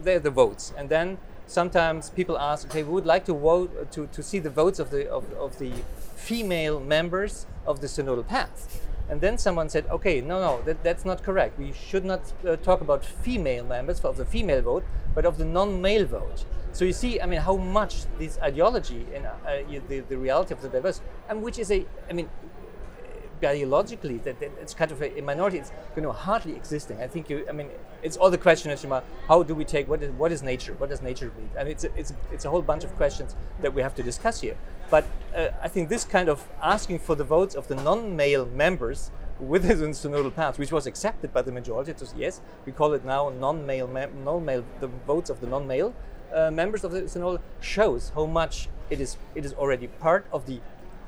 there 0.00 0.18
the 0.18 0.30
votes, 0.30 0.72
and 0.76 0.88
then 0.88 1.18
sometimes 1.46 2.10
people 2.10 2.38
ask, 2.38 2.68
okay, 2.68 2.82
we 2.82 2.92
would 2.92 3.06
like 3.06 3.24
to 3.26 3.34
vote 3.34 3.92
to, 3.92 4.06
to 4.06 4.22
see 4.22 4.38
the 4.38 4.50
votes 4.50 4.78
of 4.78 4.90
the 4.90 5.10
of, 5.10 5.30
of 5.34 5.58
the 5.58 5.72
female 6.16 6.80
members 6.80 7.46
of 7.66 7.80
the 7.80 7.86
synodal 7.86 8.26
path. 8.26 8.80
And 9.12 9.20
then 9.20 9.36
someone 9.36 9.68
said, 9.68 9.84
okay, 9.90 10.22
no, 10.22 10.40
no, 10.40 10.62
that, 10.62 10.82
that's 10.82 11.04
not 11.04 11.22
correct. 11.22 11.58
We 11.58 11.74
should 11.74 12.02
not 12.02 12.32
uh, 12.48 12.56
talk 12.56 12.80
about 12.80 13.04
female 13.04 13.62
members 13.62 14.00
of 14.00 14.16
the 14.16 14.24
female 14.24 14.62
vote, 14.62 14.84
but 15.14 15.26
of 15.26 15.36
the 15.36 15.44
non-male 15.44 16.06
vote. 16.06 16.46
So 16.72 16.86
you 16.86 16.94
see, 16.94 17.20
I 17.20 17.26
mean, 17.26 17.40
how 17.40 17.58
much 17.58 18.06
this 18.18 18.38
ideology 18.38 19.04
and 19.14 19.26
uh, 19.26 19.80
the, 19.86 20.00
the 20.00 20.16
reality 20.16 20.54
of 20.54 20.62
the 20.62 20.70
diverse, 20.70 21.02
and 21.28 21.42
which 21.42 21.58
is 21.58 21.70
a, 21.70 21.84
I 22.08 22.14
mean, 22.14 22.30
biologically 23.42 24.18
that, 24.18 24.40
that 24.40 24.50
it's 24.60 24.72
kind 24.72 24.90
of 24.90 25.02
a, 25.02 25.18
a, 25.18 25.22
minority. 25.22 25.58
It's 25.58 25.72
you 25.96 26.02
know 26.02 26.12
hardly 26.12 26.54
existing. 26.56 27.02
I 27.02 27.08
think 27.08 27.28
you. 27.28 27.44
I 27.48 27.52
mean, 27.52 27.68
it's 28.02 28.16
all 28.16 28.30
the 28.30 28.38
questions 28.38 28.84
about 28.84 29.04
how 29.28 29.42
do 29.42 29.54
we 29.54 29.64
take 29.64 29.88
what 29.88 30.02
is 30.02 30.10
what 30.12 30.32
is 30.32 30.42
nature? 30.42 30.74
What 30.78 30.88
does 30.88 31.02
nature 31.02 31.30
mean? 31.36 31.50
And 31.58 31.68
it's 31.68 31.84
a, 31.84 31.90
it's 32.00 32.14
it's 32.32 32.44
a 32.46 32.50
whole 32.50 32.62
bunch 32.62 32.84
of 32.84 32.94
questions 32.96 33.36
that 33.60 33.74
we 33.74 33.82
have 33.82 33.94
to 33.96 34.02
discuss 34.02 34.40
here. 34.40 34.56
But 34.90 35.04
uh, 35.36 35.48
I 35.62 35.68
think 35.68 35.88
this 35.88 36.04
kind 36.04 36.28
of 36.28 36.48
asking 36.62 37.00
for 37.00 37.14
the 37.14 37.24
votes 37.24 37.54
of 37.54 37.66
the 37.68 37.74
non-male 37.74 38.46
members 38.46 39.10
within 39.40 39.78
the 39.78 39.86
synodal 39.88 40.34
path, 40.34 40.58
which 40.58 40.70
was 40.70 40.86
accepted 40.86 41.32
by 41.32 41.42
the 41.42 41.52
majority, 41.52 41.90
it 41.90 42.00
was 42.00 42.14
yes, 42.16 42.40
we 42.64 42.72
call 42.72 42.92
it 42.92 43.04
now 43.04 43.30
non-male, 43.30 43.88
non-male, 44.24 44.64
the 44.80 44.88
votes 45.06 45.30
of 45.30 45.40
the 45.40 45.46
non-male 45.46 45.94
uh, 46.32 46.50
members 46.50 46.84
of 46.84 46.92
the 46.92 47.02
synodal 47.02 47.40
shows 47.60 48.12
how 48.14 48.26
much 48.26 48.68
it 48.90 49.00
is 49.00 49.16
it 49.34 49.44
is 49.44 49.52
already 49.54 49.86
part 49.86 50.26
of 50.32 50.46
the 50.46 50.60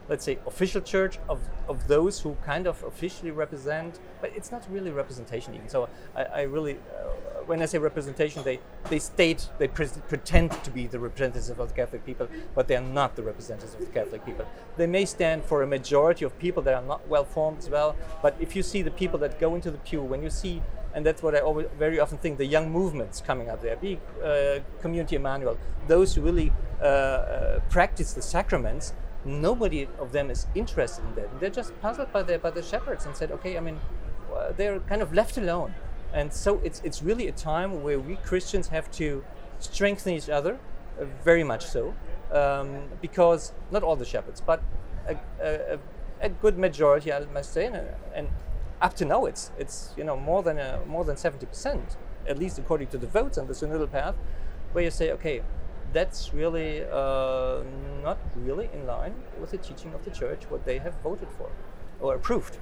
let's 0.08 0.24
say, 0.24 0.38
official 0.46 0.80
church 0.80 1.18
of, 1.28 1.40
of 1.68 1.86
those 1.88 2.20
who 2.20 2.36
kind 2.44 2.66
of 2.66 2.82
officially 2.84 3.30
represent, 3.30 3.98
but 4.20 4.32
it's 4.36 4.50
not 4.52 4.66
really 4.70 4.90
representation 4.90 5.54
even. 5.54 5.68
So 5.68 5.88
I, 6.14 6.22
I 6.24 6.42
really, 6.42 6.74
uh, 6.74 7.42
when 7.46 7.62
I 7.62 7.66
say 7.66 7.78
representation, 7.78 8.42
they, 8.42 8.60
they 8.90 8.98
state, 8.98 9.48
they 9.58 9.68
pre 9.68 9.86
pretend 10.08 10.52
to 10.64 10.70
be 10.70 10.86
the 10.86 10.98
representatives 10.98 11.50
of 11.50 11.56
the 11.56 11.74
Catholic 11.74 12.04
people, 12.04 12.28
but 12.54 12.68
they 12.68 12.76
are 12.76 12.82
not 12.82 13.16
the 13.16 13.22
representatives 13.22 13.74
of 13.74 13.80
the 13.80 13.86
Catholic 13.86 14.24
people. 14.24 14.46
They 14.76 14.86
may 14.86 15.04
stand 15.04 15.44
for 15.44 15.62
a 15.62 15.66
majority 15.66 16.24
of 16.24 16.38
people 16.38 16.62
that 16.64 16.74
are 16.74 16.82
not 16.82 17.06
well 17.08 17.24
formed 17.24 17.58
as 17.58 17.70
well, 17.70 17.96
but 18.22 18.36
if 18.40 18.54
you 18.54 18.62
see 18.62 18.82
the 18.82 18.90
people 18.90 19.18
that 19.20 19.40
go 19.40 19.54
into 19.54 19.70
the 19.70 19.78
pew, 19.78 20.02
when 20.02 20.22
you 20.22 20.30
see 20.30 20.62
and 20.94 21.04
that's 21.04 21.22
what 21.22 21.34
I 21.34 21.40
always 21.40 21.66
very 21.76 21.98
often 21.98 22.18
think 22.18 22.38
the 22.38 22.46
young 22.46 22.70
movements 22.70 23.20
coming 23.20 23.50
up 23.50 23.60
there, 23.60 23.76
be 23.76 23.98
uh, 24.24 24.60
Community 24.80 25.16
Emmanuel, 25.16 25.58
those 25.88 26.14
who 26.14 26.22
really 26.22 26.52
uh, 26.80 26.84
uh, 26.84 27.60
practice 27.68 28.12
the 28.12 28.22
sacraments, 28.22 28.92
nobody 29.24 29.88
of 29.98 30.12
them 30.12 30.30
is 30.30 30.46
interested 30.54 31.04
in 31.04 31.14
that. 31.16 31.40
They're 31.40 31.50
just 31.50 31.78
puzzled 31.80 32.12
by 32.12 32.22
the 32.22 32.38
by 32.38 32.50
the 32.50 32.62
shepherds 32.62 33.06
and 33.06 33.16
said, 33.16 33.30
okay, 33.32 33.56
I 33.56 33.60
mean, 33.60 33.80
they're 34.56 34.80
kind 34.80 35.02
of 35.02 35.12
left 35.12 35.36
alone. 35.36 35.74
And 36.12 36.32
so 36.32 36.60
it's 36.62 36.80
it's 36.84 37.02
really 37.02 37.28
a 37.28 37.32
time 37.32 37.82
where 37.82 37.98
we 37.98 38.16
Christians 38.16 38.68
have 38.68 38.90
to 38.92 39.24
strengthen 39.58 40.12
each 40.12 40.28
other, 40.28 40.58
uh, 41.00 41.04
very 41.24 41.44
much 41.44 41.66
so, 41.66 41.94
um, 42.32 42.84
because 43.00 43.52
not 43.70 43.82
all 43.82 43.96
the 43.96 44.04
shepherds, 44.04 44.40
but 44.40 44.62
a, 45.08 45.16
a, 45.42 45.78
a, 46.20 46.28
good 46.28 46.58
majority, 46.58 47.12
I 47.12 47.24
must 47.26 47.52
say, 47.52 47.66
and, 47.66 47.76
and, 48.14 48.28
up 48.80 48.94
to 48.94 49.04
now 49.04 49.24
it's 49.24 49.50
it's 49.58 49.94
you 49.96 50.04
know 50.04 50.16
more 50.16 50.42
than 50.42 50.58
a, 50.58 50.80
more 50.86 51.04
than 51.04 51.16
seventy 51.16 51.46
percent, 51.46 51.96
at 52.28 52.38
least 52.38 52.58
according 52.58 52.88
to 52.88 52.98
the 52.98 53.06
votes 53.06 53.38
on 53.38 53.46
the 53.46 53.54
synodal 53.54 53.90
path, 53.90 54.14
where 54.72 54.84
you 54.84 54.90
say, 54.90 55.10
okay, 55.12 55.42
that's 55.92 56.32
really 56.32 56.82
uh, 56.82 57.62
not 58.02 58.18
really 58.36 58.68
in 58.72 58.86
line 58.86 59.14
with 59.40 59.50
the 59.50 59.58
teaching 59.58 59.92
of 59.94 60.04
the 60.04 60.10
church, 60.10 60.50
what 60.50 60.64
they 60.64 60.78
have 60.78 60.94
voted 61.02 61.28
for 61.36 61.48
or 62.00 62.16
approved. 62.16 62.58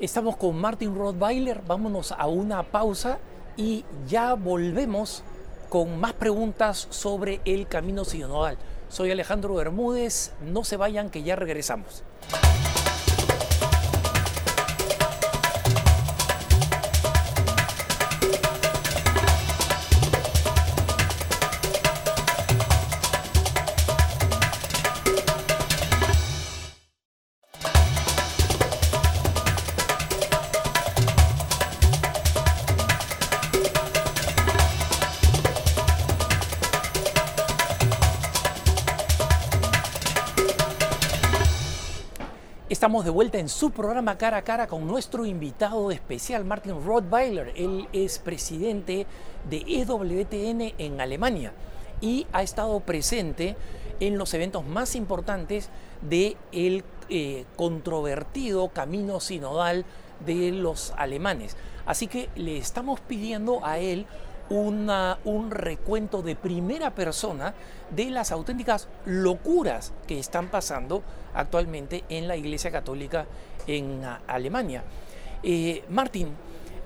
Estamos 0.00 0.36
con 0.36 0.56
Martin 0.60 0.94
Rothweiler, 0.94 1.60
vámonos 1.66 2.12
a 2.12 2.28
una 2.28 2.62
pausa 2.62 3.18
y 3.56 3.84
ya 4.06 4.34
volvemos 4.34 5.24
con 5.68 5.98
más 5.98 6.12
preguntas 6.12 6.86
sobre 6.90 7.40
el 7.44 7.66
camino 7.66 8.04
sinodal. 8.04 8.56
Soy 8.88 9.10
Alejandro 9.10 9.54
Bermúdez, 9.54 10.32
no 10.40 10.64
se 10.64 10.76
vayan 10.76 11.10
que 11.10 11.22
ya 11.24 11.36
regresamos. 11.36 12.04
De 43.04 43.10
vuelta 43.10 43.38
en 43.38 43.48
su 43.48 43.70
programa 43.70 44.18
Cara 44.18 44.38
a 44.38 44.42
Cara 44.42 44.66
con 44.66 44.86
nuestro 44.88 45.24
invitado 45.24 45.92
especial, 45.92 46.44
Martin 46.44 46.84
Rothweiler. 46.84 47.52
Él 47.54 47.86
es 47.92 48.18
presidente 48.18 49.06
de 49.48 49.58
EWTN 49.68 50.74
en 50.78 51.00
Alemania 51.00 51.52
y 52.00 52.26
ha 52.32 52.42
estado 52.42 52.80
presente 52.80 53.56
en 54.00 54.18
los 54.18 54.34
eventos 54.34 54.66
más 54.66 54.96
importantes 54.96 55.68
del 56.02 56.36
el 56.50 56.82
eh, 57.08 57.44
controvertido 57.54 58.68
camino 58.70 59.20
sinodal 59.20 59.84
de 60.26 60.50
los 60.50 60.92
alemanes. 60.96 61.56
Así 61.86 62.08
que 62.08 62.28
le 62.34 62.58
estamos 62.58 62.98
pidiendo 62.98 63.64
a 63.64 63.78
él 63.78 64.06
un 64.50 65.50
recuento 65.50 66.22
de 66.22 66.36
primera 66.36 66.94
persona 66.94 67.54
de 67.90 68.10
las 68.10 68.32
auténticas 68.32 68.88
locuras 69.04 69.92
que 70.06 70.18
están 70.18 70.48
pasando 70.48 71.02
actualmente 71.34 72.04
en 72.08 72.28
la 72.28 72.36
Iglesia 72.36 72.70
Católica 72.70 73.26
en 73.66 74.02
Alemania. 74.26 74.82
Eh, 75.42 75.84
Martín, 75.90 76.34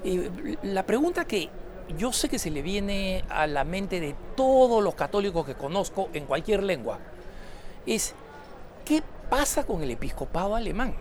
eh, 0.04 0.56
la 0.62 0.84
pregunta 0.84 1.24
que 1.24 1.48
yo 1.96 2.12
sé 2.12 2.28
que 2.28 2.38
se 2.38 2.50
le 2.50 2.62
viene 2.62 3.24
a 3.28 3.46
la 3.46 3.64
mente 3.64 4.00
de 4.00 4.14
todos 4.36 4.82
los 4.82 4.94
católicos 4.94 5.46
que 5.46 5.54
conozco 5.54 6.08
en 6.12 6.26
cualquier 6.26 6.62
lengua 6.62 6.98
es, 7.86 8.14
¿qué 8.84 9.02
pasa 9.28 9.64
con 9.64 9.82
el 9.82 9.90
episcopado 9.90 10.54
alemán? 10.54 10.94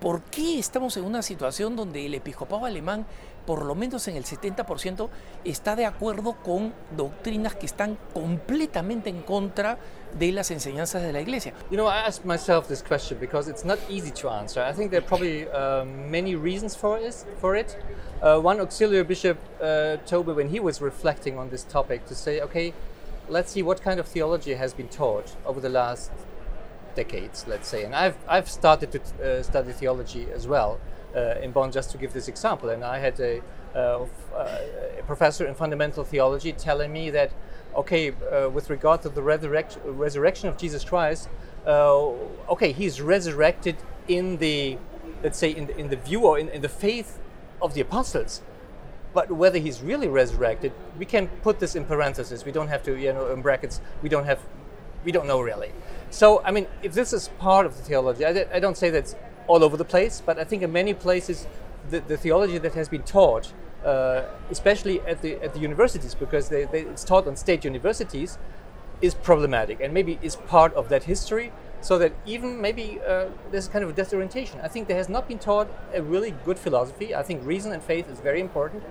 ¿Por 0.00 0.22
qué 0.22 0.58
estamos 0.58 0.96
en 0.96 1.04
una 1.04 1.20
situación 1.20 1.76
donde 1.76 2.06
el 2.06 2.14
episcopado 2.14 2.64
alemán 2.64 3.06
por 3.46 3.64
lo 3.64 3.74
menos 3.74 4.08
en 4.08 4.16
el 4.16 4.24
70%, 4.24 5.08
está 5.44 5.76
de 5.76 5.86
acuerdo 5.86 6.36
con 6.42 6.74
doctrinas 6.96 7.54
que 7.54 7.66
están 7.66 7.96
completamente 8.12 9.08
en 9.08 9.22
contra 9.22 9.78
de 10.18 10.32
las 10.32 10.50
enseñanzas 10.50 11.02
de 11.02 11.12
la 11.12 11.20
iglesia. 11.20 11.52
You 11.70 11.76
know, 11.76 11.86
I 11.86 12.06
asked 12.06 12.24
myself 12.24 12.68
this 12.68 12.82
question 12.82 13.18
because 13.20 13.48
it's 13.48 13.64
not 13.64 13.78
easy 13.88 14.10
to 14.22 14.30
answer. 14.30 14.62
I 14.62 14.72
think 14.72 14.90
there 14.90 15.00
are 15.00 15.06
probably 15.06 15.46
uh, 15.48 15.84
many 15.84 16.34
reasons 16.34 16.76
for 16.76 16.98
it. 16.98 17.14
For 17.40 17.56
it. 17.56 17.76
Uh, 18.22 18.40
one 18.40 18.60
auxiliary 18.60 19.04
bishop 19.04 19.38
uh, 19.60 19.96
me 20.10 20.32
when 20.32 20.48
he 20.48 20.58
was 20.58 20.80
reflecting 20.80 21.38
on 21.38 21.50
this 21.50 21.64
topic 21.64 22.06
to 22.06 22.14
say, 22.14 22.40
okay, 22.40 22.72
let's 23.28 23.52
see 23.52 23.62
what 23.62 23.82
kind 23.82 24.00
of 24.00 24.06
theology 24.06 24.54
has 24.54 24.72
been 24.72 24.88
taught 24.88 25.36
over 25.44 25.60
the 25.60 25.68
last 25.68 26.10
decades, 26.94 27.44
let's 27.46 27.68
say. 27.68 27.84
And 27.84 27.94
I've, 27.94 28.16
I've 28.26 28.48
started 28.48 28.90
to 28.92 29.00
uh, 29.00 29.42
study 29.42 29.72
theology 29.72 30.28
as 30.32 30.46
well. 30.46 30.80
Uh, 31.16 31.34
in 31.40 31.50
Bonn, 31.50 31.72
just 31.72 31.90
to 31.90 31.96
give 31.96 32.12
this 32.12 32.28
example. 32.28 32.68
And 32.68 32.84
I 32.84 32.98
had 32.98 33.18
a, 33.20 33.40
uh, 33.74 34.04
a 34.34 35.02
professor 35.06 35.46
in 35.46 35.54
fundamental 35.54 36.04
theology 36.04 36.52
telling 36.52 36.92
me 36.92 37.08
that, 37.08 37.30
okay, 37.74 38.10
uh, 38.10 38.50
with 38.50 38.68
regard 38.68 39.00
to 39.00 39.08
the 39.08 39.22
resurrect- 39.22 39.78
resurrection 39.86 40.50
of 40.50 40.58
Jesus 40.58 40.84
Christ, 40.84 41.30
okay, 41.66 42.70
he's 42.70 43.00
resurrected 43.00 43.76
in 44.08 44.36
the, 44.36 44.76
let's 45.22 45.38
say, 45.38 45.50
in 45.50 45.68
the, 45.68 45.78
in 45.78 45.88
the 45.88 45.96
view 45.96 46.26
or 46.26 46.38
in, 46.38 46.50
in 46.50 46.60
the 46.60 46.68
faith 46.68 47.18
of 47.62 47.72
the 47.72 47.80
apostles 47.80 48.42
but 49.14 49.32
whether 49.32 49.58
he's 49.58 49.80
really 49.80 50.08
resurrected, 50.08 50.72
we 50.98 51.06
can 51.06 51.28
put 51.40 51.58
this 51.58 51.74
in 51.74 51.86
parentheses. 51.86 52.44
We 52.44 52.52
don't 52.52 52.68
have 52.68 52.82
to, 52.82 52.98
you 52.98 53.14
know, 53.14 53.32
in 53.32 53.40
brackets. 53.40 53.80
We 54.02 54.10
don't 54.10 54.26
have, 54.26 54.38
we 55.06 55.10
don't 55.10 55.26
know 55.26 55.40
really. 55.40 55.72
So, 56.10 56.42
I 56.44 56.50
mean, 56.50 56.66
if 56.82 56.92
this 56.92 57.14
is 57.14 57.28
part 57.38 57.64
of 57.64 57.78
the 57.78 57.82
theology, 57.82 58.26
I, 58.26 58.46
I 58.52 58.60
don't 58.60 58.76
say 58.76 58.90
that's 58.90 59.16
all 59.46 59.62
over 59.62 59.76
the 59.76 59.84
place, 59.84 60.22
but 60.24 60.38
I 60.38 60.44
think 60.44 60.62
in 60.62 60.72
many 60.72 60.94
places 60.94 61.46
the, 61.90 62.00
the 62.00 62.16
theology 62.16 62.58
that 62.58 62.74
has 62.74 62.88
been 62.88 63.02
taught, 63.02 63.52
uh, 63.84 64.24
especially 64.50 65.00
at 65.02 65.22
the 65.22 65.36
at 65.42 65.54
the 65.54 65.60
universities, 65.60 66.14
because 66.14 66.48
they, 66.48 66.64
they, 66.64 66.80
it's 66.80 67.04
taught 67.04 67.26
on 67.26 67.36
state 67.36 67.64
universities, 67.64 68.38
is 69.00 69.14
problematic 69.14 69.80
and 69.80 69.92
maybe 69.92 70.18
is 70.22 70.36
part 70.36 70.74
of 70.74 70.88
that 70.88 71.04
history. 71.04 71.52
So 71.82 71.98
that 71.98 72.12
even 72.24 72.60
maybe 72.60 72.98
uh, 73.06 73.26
there's 73.52 73.68
kind 73.68 73.84
of 73.84 73.90
a 73.90 73.92
disorientation. 73.92 74.60
I 74.60 74.68
think 74.68 74.88
there 74.88 74.96
has 74.96 75.08
not 75.08 75.28
been 75.28 75.38
taught 75.38 75.68
a 75.94 76.02
really 76.02 76.34
good 76.44 76.58
philosophy. 76.58 77.14
I 77.14 77.22
think 77.22 77.44
reason 77.44 77.70
and 77.72 77.82
faith 77.82 78.10
is 78.10 78.18
very 78.18 78.40
important, 78.40 78.82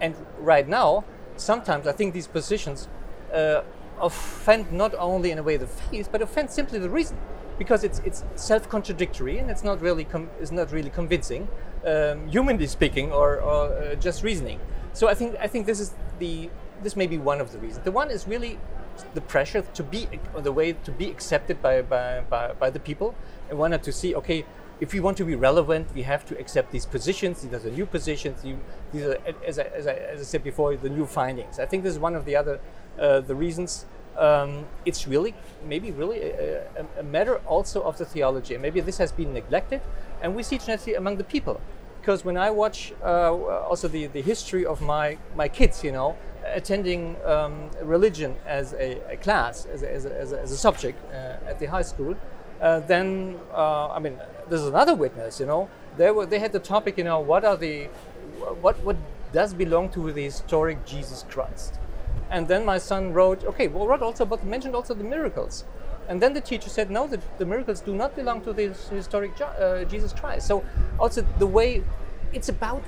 and 0.00 0.14
right 0.38 0.66
now, 0.66 1.04
sometimes 1.36 1.86
I 1.86 1.92
think 1.92 2.14
these 2.14 2.26
positions 2.26 2.88
uh, 3.32 3.62
offend 4.00 4.72
not 4.72 4.94
only 4.94 5.30
in 5.30 5.38
a 5.38 5.42
way 5.42 5.58
the 5.58 5.66
faith, 5.66 6.08
but 6.10 6.22
offend 6.22 6.50
simply 6.50 6.78
the 6.78 6.90
reason 6.90 7.18
because 7.60 7.84
it's 7.84 7.98
it's 8.08 8.24
self-contradictory 8.36 9.36
and 9.38 9.50
it's 9.50 9.62
not 9.62 9.82
really 9.82 10.06
it's 10.40 10.50
not 10.60 10.72
really 10.72 10.88
convincing, 11.00 11.46
um, 11.86 12.26
humanly 12.26 12.66
speaking, 12.66 13.12
or, 13.12 13.28
or 13.50 13.62
uh, 13.66 13.94
just 14.06 14.22
reasoning. 14.22 14.58
So 14.94 15.08
I 15.12 15.14
think 15.14 15.36
I 15.38 15.46
think 15.46 15.66
this 15.66 15.78
is 15.78 15.92
the 16.18 16.48
this 16.82 16.96
may 16.96 17.06
be 17.06 17.18
one 17.18 17.38
of 17.44 17.52
the 17.52 17.58
reasons. 17.58 17.84
The 17.84 17.92
one 17.92 18.10
is 18.10 18.26
really 18.26 18.58
the 19.14 19.20
pressure 19.20 19.62
to 19.78 19.82
be 19.82 20.08
the 20.48 20.52
way 20.52 20.72
to 20.72 20.90
be 20.90 21.10
accepted 21.10 21.62
by, 21.62 21.82
by, 21.82 22.22
by, 22.28 22.52
by 22.52 22.70
the 22.70 22.80
people. 22.80 23.14
And 23.48 23.58
wanted 23.58 23.82
to 23.82 23.92
see 23.92 24.14
okay 24.14 24.46
if 24.80 24.94
we 24.94 25.00
want 25.00 25.16
to 25.18 25.24
be 25.24 25.34
relevant 25.34 25.84
we 25.94 26.02
have 26.02 26.24
to 26.30 26.34
accept 26.42 26.72
these 26.72 26.86
positions. 26.86 27.42
These 27.42 27.52
are 27.52 27.58
the 27.58 27.76
new 27.80 27.84
positions. 27.84 28.36
These 28.92 29.04
are 29.04 29.18
as 29.46 29.58
I, 29.58 29.64
as 29.80 29.86
I, 29.86 29.94
as 30.12 30.20
I 30.22 30.24
said 30.24 30.42
before 30.42 30.76
the 30.76 30.88
new 30.88 31.04
findings. 31.04 31.58
I 31.58 31.66
think 31.66 31.84
this 31.84 31.92
is 31.92 32.00
one 32.08 32.14
of 32.14 32.24
the 32.24 32.36
other 32.36 32.58
uh, 32.98 33.20
the 33.20 33.34
reasons 33.34 33.84
um, 34.16 34.66
it's 34.84 35.06
really 35.06 35.34
maybe 35.66 35.90
really 35.90 36.22
a, 36.22 36.64
a, 36.98 37.02
matter 37.02 37.36
also 37.46 37.82
of 37.82 37.98
the 37.98 38.04
theology. 38.04 38.54
And 38.54 38.62
maybe 38.62 38.80
this 38.80 38.98
has 38.98 39.12
been 39.12 39.32
neglected, 39.32 39.80
and 40.22 40.34
we 40.34 40.42
see 40.42 40.56
it 40.56 40.96
among 40.96 41.16
the 41.16 41.24
people. 41.24 41.60
Because 42.00 42.24
when 42.24 42.36
I 42.36 42.50
watch 42.50 42.92
uh, 43.02 43.34
also 43.34 43.86
the, 43.86 44.06
the 44.06 44.22
history 44.22 44.64
of 44.64 44.80
my, 44.80 45.18
my 45.36 45.48
kids, 45.48 45.84
you 45.84 45.92
know, 45.92 46.16
attending 46.46 47.16
um, 47.26 47.70
religion 47.82 48.36
as 48.46 48.72
a, 48.72 48.98
a 49.12 49.16
class, 49.16 49.66
as 49.66 49.82
a, 49.82 49.92
as 49.92 50.06
as 50.06 50.32
as 50.32 50.58
subject 50.58 50.98
uh, 51.12 51.50
at 51.50 51.58
the 51.58 51.66
high 51.66 51.82
school, 51.82 52.16
uh, 52.60 52.80
then 52.80 53.38
uh, 53.52 53.88
I 53.88 53.98
mean, 53.98 54.18
there's 54.48 54.64
another 54.64 54.94
witness, 54.94 55.40
you 55.40 55.46
know. 55.46 55.68
They 55.96 56.10
were 56.10 56.26
they 56.26 56.38
had 56.38 56.52
the 56.52 56.60
topic, 56.60 56.96
you 56.96 57.04
know, 57.04 57.20
what 57.20 57.44
are 57.44 57.56
the 57.56 57.88
what 58.60 58.82
what 58.84 58.96
does 59.32 59.54
belong 59.54 59.90
to 59.90 60.10
the 60.12 60.24
historic 60.24 60.84
Jesus 60.86 61.24
Christ? 61.28 61.78
And 62.30 62.46
then 62.48 62.64
my 62.64 62.78
son 62.78 63.12
wrote, 63.12 63.44
okay, 63.44 63.68
well, 63.68 63.86
wrote 63.86 64.02
also, 64.02 64.24
but 64.24 64.44
mentioned 64.44 64.74
also 64.74 64.94
the 64.94 65.04
miracles. 65.04 65.64
And 66.08 66.20
then 66.20 66.32
the 66.32 66.40
teacher 66.40 66.70
said, 66.70 66.90
no, 66.90 67.06
the, 67.06 67.20
the 67.38 67.46
miracles 67.46 67.80
do 67.80 67.94
not 67.94 68.16
belong 68.16 68.42
to 68.42 68.52
the 68.52 68.68
historic 68.90 69.32
uh, 69.40 69.84
Jesus 69.84 70.12
Christ. 70.12 70.46
So 70.46 70.64
also 70.98 71.24
the 71.38 71.46
way 71.46 71.82
it's 72.32 72.48
about 72.48 72.82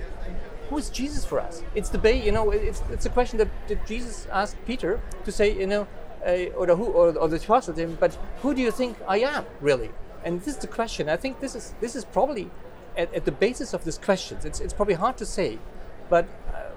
who 0.68 0.78
is 0.78 0.88
Jesus 0.88 1.24
for 1.24 1.38
us? 1.38 1.62
It's 1.74 1.90
the 1.90 1.98
bay, 1.98 2.20
you 2.24 2.33
know, 2.33 2.50
it's, 2.50 2.83
it's 2.90 3.05
a 3.05 3.11
question 3.11 3.38
that, 3.38 3.48
that 3.68 3.87
Jesus 3.87 4.26
asked 4.33 4.57
Peter 4.66 5.00
to 5.24 5.31
say, 5.31 5.52
you 5.55 5.66
know, 5.66 5.87
uh, 6.26 6.46
or, 6.57 6.66
who, 6.66 6.87
or, 6.87 7.16
or 7.18 7.28
the 7.28 7.55
asked 7.55 7.76
him, 7.76 7.96
but 8.00 8.16
who 8.40 8.55
do 8.55 8.62
you 8.62 8.70
think 8.70 8.96
I 9.07 9.18
am, 9.18 9.44
really? 9.61 9.90
And 10.24 10.40
this 10.40 10.48
is 10.48 10.57
the 10.59 10.68
question. 10.68 11.09
I 11.09 11.16
think 11.16 11.40
this 11.40 11.55
is, 11.55 11.74
this 11.81 11.94
is 11.94 12.05
probably 12.05 12.50
at, 12.96 13.12
at 13.12 13.24
the 13.24 13.33
basis 13.33 13.74
of 13.74 13.85
this 13.85 13.98
question. 13.98 14.38
It's, 14.44 14.61
it's 14.61 14.72
probably 14.72 14.94
hard 14.94 15.16
to 15.18 15.26
say, 15.26 15.59
but 16.09 16.26
uh, 16.55 16.70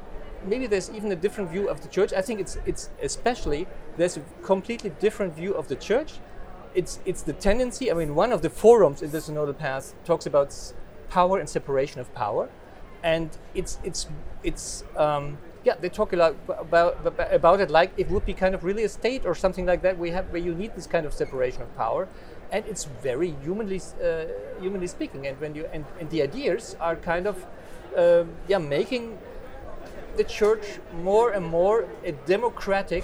maybe 0.45 0.67
there's 0.67 0.89
even 0.91 1.11
a 1.11 1.15
different 1.15 1.49
view 1.51 1.69
of 1.69 1.81
the 1.81 1.87
church. 1.87 2.13
I 2.13 2.21
think 2.21 2.39
it's 2.39 2.57
it's 2.65 2.89
especially 3.01 3.67
there's 3.97 4.17
a 4.17 4.21
completely 4.43 4.91
different 4.99 5.35
view 5.35 5.53
of 5.53 5.67
the 5.67 5.75
church. 5.75 6.13
It's 6.73 6.99
it's 7.05 7.21
the 7.21 7.33
tendency. 7.33 7.91
I 7.91 7.93
mean, 7.93 8.15
one 8.15 8.31
of 8.31 8.41
the 8.41 8.49
forums 8.49 9.01
in 9.01 9.11
the 9.11 9.19
synodal 9.19 9.57
path 9.57 9.93
talks 10.03 10.25
about 10.25 10.53
power 11.09 11.39
and 11.39 11.47
separation 11.49 12.01
of 12.01 12.13
power, 12.13 12.49
and 13.03 13.29
it's 13.53 13.79
it's 13.83 14.07
it's 14.43 14.83
um, 14.97 15.37
yeah 15.63 15.75
they 15.79 15.89
talk 15.89 16.13
a 16.13 16.15
lot 16.15 16.35
about 16.49 16.97
about 17.31 17.59
it 17.61 17.69
like 17.69 17.91
it 17.97 18.09
would 18.09 18.25
be 18.25 18.33
kind 18.33 18.53
of 18.55 18.63
really 18.63 18.83
a 18.83 18.89
state 18.89 19.25
or 19.25 19.35
something 19.35 19.65
like 19.65 19.81
that. 19.81 19.97
We 19.97 20.11
have 20.11 20.25
where 20.31 20.41
you 20.41 20.53
need 20.53 20.75
this 20.75 20.87
kind 20.87 21.05
of 21.05 21.13
separation 21.13 21.61
of 21.61 21.75
power, 21.77 22.07
and 22.51 22.65
it's 22.65 22.85
very 22.85 23.35
humanly 23.43 23.81
uh, 24.03 24.25
humanly 24.59 24.87
speaking. 24.87 25.27
And 25.27 25.39
when 25.39 25.55
you 25.55 25.65
and, 25.73 25.85
and 25.99 26.09
the 26.09 26.21
ideas 26.21 26.75
are 26.79 26.95
kind 26.95 27.27
of 27.27 27.45
uh, 27.97 28.25
yeah 28.47 28.57
making 28.57 29.17
the 30.17 30.23
church 30.23 30.79
more 31.01 31.31
and 31.31 31.45
more 31.45 31.87
a 32.03 32.11
democratic 32.11 33.03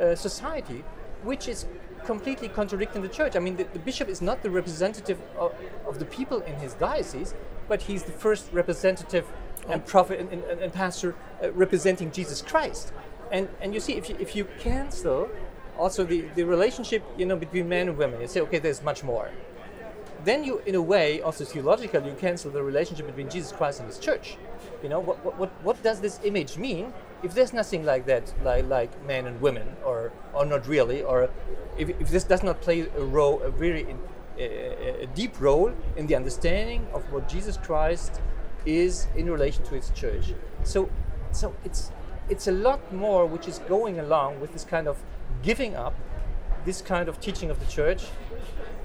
uh, 0.00 0.14
society, 0.14 0.84
which 1.22 1.48
is 1.48 1.66
completely 2.04 2.48
contradicting 2.48 3.02
the 3.02 3.08
church. 3.08 3.36
I 3.36 3.38
mean, 3.38 3.56
the, 3.56 3.64
the 3.64 3.78
bishop 3.78 4.08
is 4.08 4.22
not 4.22 4.42
the 4.42 4.50
representative 4.50 5.18
of, 5.38 5.54
of, 5.86 5.98
the 5.98 6.04
people 6.04 6.40
in 6.42 6.54
his 6.54 6.74
diocese, 6.74 7.34
but 7.68 7.82
he's 7.82 8.04
the 8.04 8.12
first 8.12 8.48
representative 8.52 9.26
and 9.68 9.84
prophet 9.84 10.20
and, 10.20 10.32
and, 10.32 10.60
and 10.60 10.72
pastor 10.72 11.14
uh, 11.42 11.52
representing 11.52 12.10
Jesus 12.10 12.40
Christ. 12.40 12.92
And, 13.30 13.48
and 13.60 13.74
you 13.74 13.80
see, 13.80 13.94
if 13.94 14.08
you, 14.08 14.16
if 14.18 14.34
you 14.34 14.46
cancel 14.58 15.28
also 15.76 16.04
the, 16.04 16.22
the 16.34 16.44
relationship 16.44 17.02
you 17.16 17.26
know 17.26 17.36
between 17.36 17.68
men 17.68 17.88
and 17.88 17.98
women, 17.98 18.20
you 18.20 18.26
say, 18.26 18.40
okay, 18.40 18.58
there's 18.58 18.82
much 18.82 19.04
more. 19.04 19.30
Then 20.24 20.44
you, 20.44 20.62
in 20.66 20.74
a 20.74 20.82
way, 20.82 21.20
also 21.22 21.44
theologically, 21.44 22.10
you 22.10 22.16
cancel 22.16 22.50
the 22.50 22.62
relationship 22.62 23.06
between 23.06 23.30
Jesus 23.30 23.52
Christ 23.52 23.80
and 23.80 23.88
His 23.88 23.98
church 23.98 24.36
you 24.82 24.88
know, 24.88 25.00
what, 25.00 25.38
what, 25.38 25.50
what 25.62 25.82
does 25.82 26.00
this 26.00 26.20
image 26.24 26.56
mean 26.56 26.92
if 27.22 27.34
there's 27.34 27.52
nothing 27.52 27.84
like 27.84 28.06
that, 28.06 28.32
like, 28.44 28.68
like 28.68 29.06
men 29.06 29.26
and 29.26 29.40
women, 29.40 29.68
or, 29.84 30.12
or 30.32 30.46
not 30.46 30.66
really, 30.68 31.02
or 31.02 31.28
if, 31.76 31.88
if 31.88 32.08
this 32.10 32.24
does 32.24 32.42
not 32.42 32.60
play 32.60 32.82
a 32.96 33.04
role, 33.04 33.42
a 33.42 33.50
very 33.50 33.86
a, 34.38 35.02
a 35.02 35.06
deep 35.06 35.40
role 35.40 35.74
in 35.96 36.06
the 36.06 36.14
understanding 36.14 36.86
of 36.92 37.02
what 37.12 37.28
Jesus 37.28 37.56
Christ 37.56 38.20
is 38.64 39.08
in 39.16 39.28
relation 39.28 39.64
to 39.64 39.74
His 39.74 39.90
church. 39.90 40.32
So, 40.62 40.88
so 41.32 41.54
it's 41.64 41.90
it's 42.28 42.46
a 42.46 42.52
lot 42.52 42.92
more 42.92 43.26
which 43.26 43.48
is 43.48 43.58
going 43.60 43.98
along 43.98 44.38
with 44.38 44.52
this 44.52 44.62
kind 44.62 44.86
of 44.86 44.98
giving 45.42 45.74
up 45.74 45.94
this 46.64 46.82
kind 46.82 47.08
of 47.08 47.20
teaching 47.20 47.50
of 47.50 47.58
the 47.58 47.66
church 47.66 48.04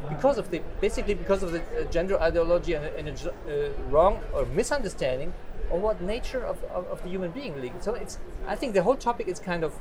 because 0.10 0.38
of 0.38 0.50
the 0.52 0.62
basically 0.82 1.14
because 1.14 1.44
of 1.44 1.52
the 1.52 1.62
uh, 1.62 1.84
gender 1.92 2.20
ideology 2.20 2.74
and, 2.74 2.86
and 2.86 3.08
a 3.08 3.70
uh, 3.70 3.70
wrong 3.90 4.20
or 4.34 4.46
misunderstanding 4.48 5.34
of 5.72 5.82
what 5.82 6.02
nature 6.02 6.44
of, 6.44 6.64
of, 6.66 6.86
of, 6.88 7.02
the 7.04 7.10
human 7.10 7.32
being 7.32 7.54
really. 7.56 7.72
So 7.80 7.94
it's 7.96 8.18
I 8.48 8.56
think 8.56 8.74
the 8.74 8.84
whole 8.84 8.96
topic 8.96 9.28
is 9.28 9.40
kind 9.40 9.64
of 9.64 9.74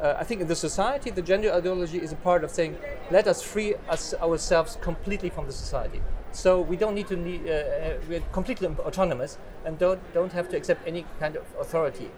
uh, 0.00 0.14
I 0.18 0.24
think 0.24 0.40
in 0.40 0.48
the 0.48 0.56
society 0.56 1.10
the 1.10 1.22
gender 1.22 1.52
ideology 1.52 1.98
is 1.98 2.12
a 2.12 2.16
part 2.16 2.44
of 2.44 2.50
saying 2.50 2.76
let 3.10 3.26
us 3.26 3.42
free 3.42 3.74
us 3.88 4.14
ourselves 4.14 4.78
completely 4.80 5.30
from 5.30 5.46
the 5.46 5.52
society. 5.52 6.02
So 6.32 6.60
we 6.60 6.76
don't 6.76 6.94
need 6.94 7.08
to 7.08 7.16
need 7.16 7.48
uh, 7.48 7.52
uh, 7.52 7.98
we're 8.08 8.20
completely 8.32 8.68
autonomous 8.68 9.38
and 9.64 9.78
don't 9.78 10.00
don't 10.12 10.32
have 10.32 10.48
to 10.50 10.56
accept 10.56 10.86
any 10.86 11.06
kind 11.18 11.36
of 11.36 11.44
authority. 11.58 12.10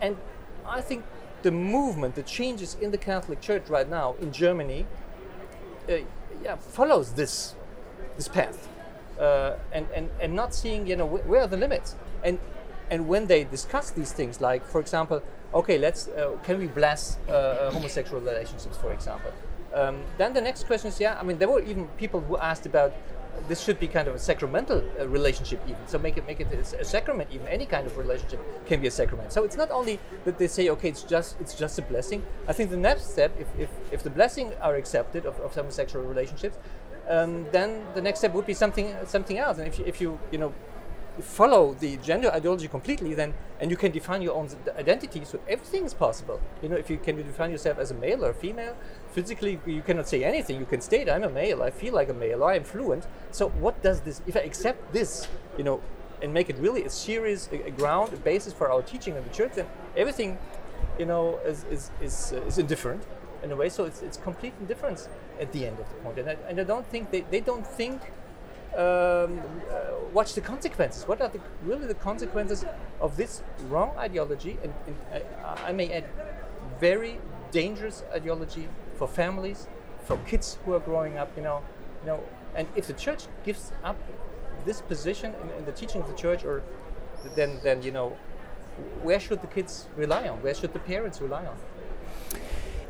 And 0.00 0.16
I 0.66 0.80
think 0.80 1.04
the 1.42 1.50
movement, 1.50 2.14
the 2.14 2.22
changes 2.22 2.76
in 2.80 2.90
the 2.90 2.98
Catholic 2.98 3.40
Church 3.40 3.68
right 3.68 3.88
now 3.88 4.16
in 4.20 4.32
Germany, 4.32 4.86
uh, 5.88 5.98
yeah, 6.42 6.56
follows 6.56 7.12
this 7.12 7.54
this 8.16 8.28
path, 8.28 8.68
uh, 9.20 9.56
and 9.72 9.86
and 9.94 10.10
and 10.20 10.34
not 10.34 10.54
seeing 10.54 10.86
you 10.86 10.96
know 10.96 11.06
wh- 11.06 11.28
where 11.28 11.42
are 11.42 11.46
the 11.46 11.56
limits, 11.56 11.94
and 12.24 12.38
and 12.90 13.08
when 13.08 13.26
they 13.26 13.44
discuss 13.44 13.90
these 13.90 14.12
things, 14.12 14.40
like 14.40 14.64
for 14.64 14.80
example, 14.80 15.22
okay, 15.54 15.78
let's 15.78 16.08
uh, 16.08 16.36
can 16.42 16.58
we 16.58 16.66
bless 16.66 17.18
uh, 17.28 17.32
uh, 17.32 17.70
homosexual 17.70 18.20
relationships, 18.20 18.76
for 18.76 18.92
example. 18.92 19.32
Um, 19.74 20.02
then 20.16 20.32
the 20.32 20.40
next 20.40 20.66
question 20.66 20.88
is, 20.88 20.98
yeah, 20.98 21.18
I 21.20 21.22
mean, 21.22 21.38
there 21.38 21.48
were 21.48 21.60
even 21.60 21.86
people 21.98 22.20
who 22.20 22.38
asked 22.38 22.64
about 22.64 22.92
this 23.48 23.62
should 23.62 23.78
be 23.78 23.86
kind 23.86 24.08
of 24.08 24.14
a 24.14 24.18
sacramental 24.18 24.82
uh, 25.00 25.08
relationship 25.08 25.60
even. 25.66 25.86
So 25.86 25.98
make 25.98 26.16
it 26.16 26.26
make 26.26 26.40
it 26.40 26.48
a 26.52 26.84
sacrament 26.84 27.30
even. 27.32 27.46
Any 27.48 27.66
kind 27.66 27.86
of 27.86 27.96
relationship 27.96 28.40
can 28.66 28.80
be 28.80 28.86
a 28.86 28.90
sacrament. 28.90 29.32
So 29.32 29.44
it's 29.44 29.56
not 29.56 29.70
only 29.70 29.98
that 30.24 30.38
they 30.38 30.48
say 30.48 30.68
okay 30.70 30.88
it's 30.88 31.02
just 31.02 31.40
it's 31.40 31.54
just 31.54 31.78
a 31.78 31.82
blessing. 31.82 32.22
I 32.46 32.52
think 32.52 32.70
the 32.70 32.76
next 32.76 33.10
step 33.12 33.32
if 33.38 33.48
if, 33.58 33.70
if 33.92 34.02
the 34.02 34.10
blessing 34.10 34.52
are 34.60 34.76
accepted 34.76 35.26
of, 35.26 35.38
of 35.40 35.54
homosexual 35.54 36.04
relationships 36.04 36.58
um, 37.08 37.46
then 37.52 37.82
the 37.94 38.02
next 38.02 38.20
step 38.20 38.34
would 38.34 38.46
be 38.46 38.54
something 38.54 38.94
something 39.06 39.38
else. 39.38 39.58
And 39.58 39.66
if 39.66 39.78
you, 39.78 39.84
if 39.86 40.00
you 40.00 40.18
you 40.30 40.38
know 40.38 40.52
follow 41.22 41.74
the 41.74 41.96
gender 41.98 42.30
ideology 42.32 42.68
completely, 42.68 43.14
then 43.14 43.34
and 43.60 43.70
you 43.70 43.76
can 43.76 43.90
define 43.90 44.22
your 44.22 44.34
own 44.34 44.48
identity. 44.76 45.24
So 45.24 45.40
everything 45.48 45.84
is 45.84 45.94
possible. 45.94 46.40
You 46.62 46.68
know, 46.68 46.76
if 46.76 46.88
you 46.88 46.96
can 46.96 47.16
define 47.16 47.50
yourself 47.50 47.78
as 47.78 47.90
a 47.90 47.94
male 47.94 48.24
or 48.24 48.30
a 48.30 48.34
female, 48.34 48.76
physically 49.10 49.60
you 49.66 49.82
cannot 49.82 50.08
say 50.08 50.24
anything. 50.24 50.58
You 50.58 50.66
can 50.66 50.80
state, 50.80 51.08
"I'm 51.08 51.24
a 51.24 51.30
male. 51.30 51.62
I 51.62 51.70
feel 51.70 51.94
like 51.94 52.08
a 52.08 52.14
male. 52.14 52.44
I 52.44 52.54
am 52.54 52.64
fluent." 52.64 53.06
So 53.30 53.48
what 53.48 53.82
does 53.82 54.00
this? 54.00 54.22
If 54.26 54.36
I 54.36 54.40
accept 54.40 54.92
this, 54.92 55.28
you 55.56 55.64
know, 55.64 55.80
and 56.22 56.32
make 56.32 56.50
it 56.50 56.56
really 56.58 56.84
a 56.84 56.90
serious 56.90 57.48
a, 57.52 57.66
a 57.66 57.70
ground, 57.70 58.12
a 58.12 58.16
basis 58.16 58.52
for 58.52 58.70
our 58.70 58.82
teaching 58.82 59.16
in 59.16 59.24
the 59.24 59.30
church, 59.30 59.52
then 59.54 59.66
everything, 59.96 60.38
you 60.98 61.06
know, 61.06 61.38
is 61.44 61.64
is 61.70 61.90
is, 62.00 62.32
uh, 62.32 62.42
is 62.46 62.58
indifferent 62.58 63.02
in 63.42 63.52
a 63.52 63.56
way. 63.56 63.68
So 63.68 63.84
it's 63.84 64.02
it's 64.02 64.16
complete 64.16 64.54
indifference 64.60 65.08
at 65.40 65.52
the 65.52 65.66
end 65.66 65.78
of 65.78 65.88
the 65.88 65.94
point. 65.96 66.18
And 66.18 66.30
I, 66.30 66.36
and 66.48 66.60
I 66.60 66.64
don't 66.64 66.86
think 66.86 67.10
they, 67.10 67.20
they 67.30 67.40
don't 67.40 67.66
think 67.66 68.02
um, 68.74 69.40
uh, 69.70 69.96
watch 70.12 70.34
the 70.34 70.40
consequences. 70.40 71.06
What 71.06 71.20
are 71.20 71.28
the, 71.28 71.40
really 71.62 71.86
the 71.86 71.94
consequences 71.94 72.64
of 73.00 73.16
this 73.16 73.42
wrong 73.68 73.96
ideology? 73.96 74.58
And, 74.62 74.72
and 74.86 75.24
uh, 75.44 75.56
I 75.64 75.72
may 75.72 75.90
add, 75.92 76.04
very 76.80 77.18
dangerous 77.50 78.04
ideology 78.14 78.68
for 78.94 79.08
families, 79.08 79.66
for 80.04 80.16
kids 80.18 80.58
who 80.64 80.74
are 80.74 80.80
growing 80.80 81.18
up. 81.18 81.30
You 81.36 81.42
know, 81.42 81.62
you 82.02 82.06
know. 82.08 82.20
And 82.54 82.66
if 82.76 82.86
the 82.86 82.92
church 82.94 83.24
gives 83.44 83.72
up 83.84 83.96
this 84.64 84.80
position 84.80 85.34
in, 85.42 85.50
in 85.58 85.64
the 85.64 85.72
teaching 85.72 86.00
of 86.02 86.08
the 86.08 86.14
church, 86.14 86.44
or 86.44 86.62
then 87.34 87.58
then 87.62 87.82
you 87.82 87.90
know, 87.90 88.16
where 89.02 89.20
should 89.20 89.40
the 89.40 89.48
kids 89.48 89.88
rely 89.96 90.28
on? 90.28 90.42
Where 90.42 90.54
should 90.54 90.72
the 90.72 90.78
parents 90.78 91.20
rely 91.20 91.44
on? 91.46 91.56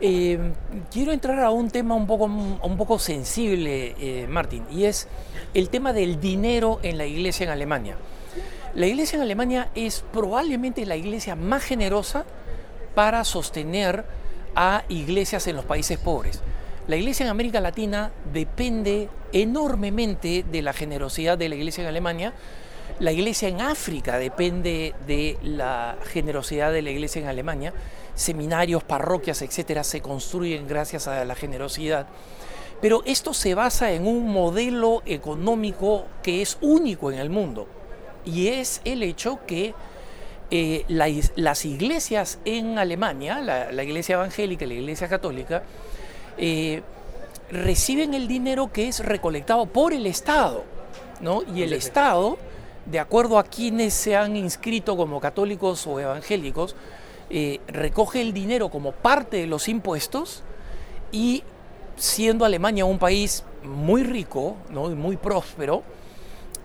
Eh, 0.01 0.39
quiero 0.93 1.11
entrar 1.11 1.41
a 1.41 1.51
un 1.51 1.71
tema 1.71 1.97
un 1.97 2.07
poco, 2.07 2.25
un 2.27 2.77
poco 2.77 3.01
sensible, 3.01 3.97
eh, 3.99 4.27
Martín, 4.29 4.65
y 4.71 4.85
es 4.85 5.09
el 5.55 5.71
tema 5.71 5.93
del 5.93 6.21
dinero 6.21 6.79
en 6.83 6.99
la 6.99 7.07
iglesia 7.07 7.45
en 7.45 7.51
Alemania. 7.51 7.97
La 8.75 8.87
iglesia 8.87 9.17
en 9.17 9.23
Alemania 9.23 9.71
es 9.75 10.05
probablemente 10.13 10.87
la 10.87 10.95
iglesia 10.95 11.35
más 11.35 11.65
generosa 11.65 12.25
para 12.95 13.25
sostener 13.25 14.05
a 14.55 14.85
iglesias 14.89 15.49
en 15.49 15.57
los 15.57 15.65
países 15.65 15.99
pobres. 15.99 16.43
La 16.87 16.97
iglesia 16.97 17.25
en 17.25 17.31
América 17.31 17.61
Latina 17.61 18.13
depende 18.33 19.09
enormemente 19.33 20.45
de 20.51 20.63
la 20.63 20.73
generosidad 20.73 21.37
de 21.37 21.49
la 21.49 21.57
iglesia 21.57 21.83
en 21.83 21.89
Alemania. 21.89 22.33
La 23.01 23.13
iglesia 23.13 23.49
en 23.49 23.61
África 23.61 24.19
depende 24.19 24.95
de 25.07 25.39
la 25.43 25.97
generosidad 26.05 26.73
de 26.73 26.83
la 26.83 26.91
iglesia 26.91 27.21
en 27.21 27.29
Alemania 27.29 27.75
seminarios, 28.19 28.83
parroquias, 28.83 29.43
etcétera, 29.43 29.85
se 29.85 30.01
construyen 30.01 30.67
gracias 30.67 31.07
a 31.07 31.25
la 31.25 31.37
generosidad. 31.37 32.07
Pero 32.81 33.03
esto 33.07 33.33
se 33.33 33.55
basa 33.55 33.93
en 33.93 34.07
un 34.07 34.29
modelo 34.29 35.03
económico 35.07 36.07
que 36.23 36.43
es 36.43 36.59
único 36.61 37.11
en 37.11 37.19
el 37.19 37.31
mundo 37.31 37.67
y 38.25 38.49
es 38.49 38.81
el 38.85 39.03
hecho 39.03 39.39
que 39.47 39.75
eh, 40.51 40.85
las 40.89 41.65
iglesias 41.65 42.39
en 42.45 42.79
Alemania, 42.79 43.41
la, 43.41 43.83
iglesia 43.85 44.15
evangélica 44.15 44.65
y 44.65 44.69
la 44.69 44.75
iglesia 44.75 45.09
católica, 45.09 45.63
eh, 46.37 46.83
reciben 47.51 48.15
el 48.15 48.27
dinero 48.27 48.73
que 48.73 48.89
es 48.89 49.05
recolectado 49.05 49.67
por 49.67 49.93
el 49.93 50.07
Estado, 50.07 50.65
¿no? 51.21 51.43
Y 51.55 51.63
el 51.63 51.73
Estado, 51.73 52.39
de 52.87 52.99
acuerdo 52.99 53.39
a 53.39 53.45
quienes 53.45 53.95
se 53.95 54.17
han 54.17 54.37
inscrito 54.37 54.97
como 54.97 55.21
católicos 55.21 55.87
o 55.87 56.01
evangélicos, 56.01 56.75
eh, 57.31 57.61
recoge 57.69 58.21
el 58.21 58.33
dinero 58.33 58.71
como 58.71 58.93
parte 58.93 59.37
de 59.37 59.47
los 59.47 59.69
impuestos 59.69 60.43
y 61.13 61.43
siendo 61.97 62.45
Alemania 62.45 62.85
un 62.85 62.99
país 62.99 63.45
muy 63.63 64.03
rico 64.03 64.57
¿no? 64.71 64.91
y 64.91 64.95
muy 64.95 65.17
próspero, 65.17 65.83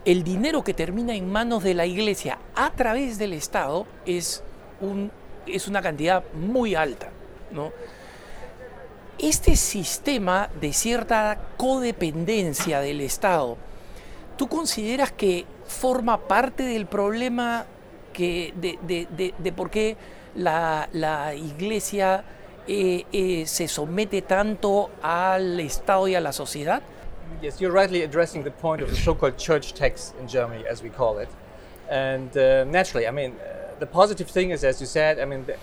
el 0.06 0.24
dinero 0.24 0.64
que 0.64 0.74
termina 0.74 1.16
en 1.16 1.32
manos 1.32 1.64
de 1.64 1.74
la 1.74 1.86
iglesia 1.86 2.38
a 2.56 2.72
través 2.72 3.18
del 3.18 3.34
Estado 3.34 3.86
es, 4.06 4.44
un, 4.80 5.12
es 5.48 5.68
una 5.68 5.82
cantidad 5.82 6.24
muy 6.34 6.76
alta. 6.76 7.10
¿no? 7.52 7.72
Este 9.18 9.56
sistema 9.56 10.50
de 10.60 10.74
cierta 10.74 11.40
codependencia 11.58 12.80
del 12.80 13.02
Estado, 13.02 13.58
¿tú 14.38 14.48
consideras 14.48 15.12
que 15.12 15.46
forma 15.68 16.20
parte 16.20 16.64
del 16.64 16.86
problema 16.86 17.66
que, 18.12 18.54
de, 18.56 18.78
de, 18.82 19.08
de, 19.16 19.34
de 19.38 19.52
por 19.52 19.70
qué 19.70 19.98
la, 20.36 20.88
la 20.94 21.34
iglesia 21.34 22.24
eh, 22.68 23.06
eh, 23.12 23.46
se 23.46 23.68
somete 23.68 24.22
tanto 24.22 24.90
al 25.02 25.60
Estado 25.60 26.08
y 26.08 26.16
a 26.16 26.22
la 26.22 26.32
sociedad? 26.32 26.82
Yes, 27.42 27.60
you're 27.60 27.74
rightly 27.74 28.04
addressing 28.04 28.44
the 28.44 28.52
point 28.52 28.82
of 28.82 28.90
the 28.90 28.96
so-called 28.96 29.38
church 29.38 29.74
tax 29.74 30.14
in 30.20 30.28
Germany, 30.28 30.64
as 30.70 30.82
we 30.82 30.90
call 30.90 31.18
it. 31.18 31.30
And 31.90 32.36
uh, 32.38 32.64
naturally, 32.66 33.08
I 33.08 33.12
mean, 33.12 33.34
uh, 33.34 33.78
the 33.80 33.86
positive 33.86 34.30
thing 34.30 34.52
is, 34.52 34.64
as 34.64 34.80
you 34.80 34.88
said, 34.88 35.20
I 35.20 35.26
mean, 35.26 35.46
the, 35.46 35.58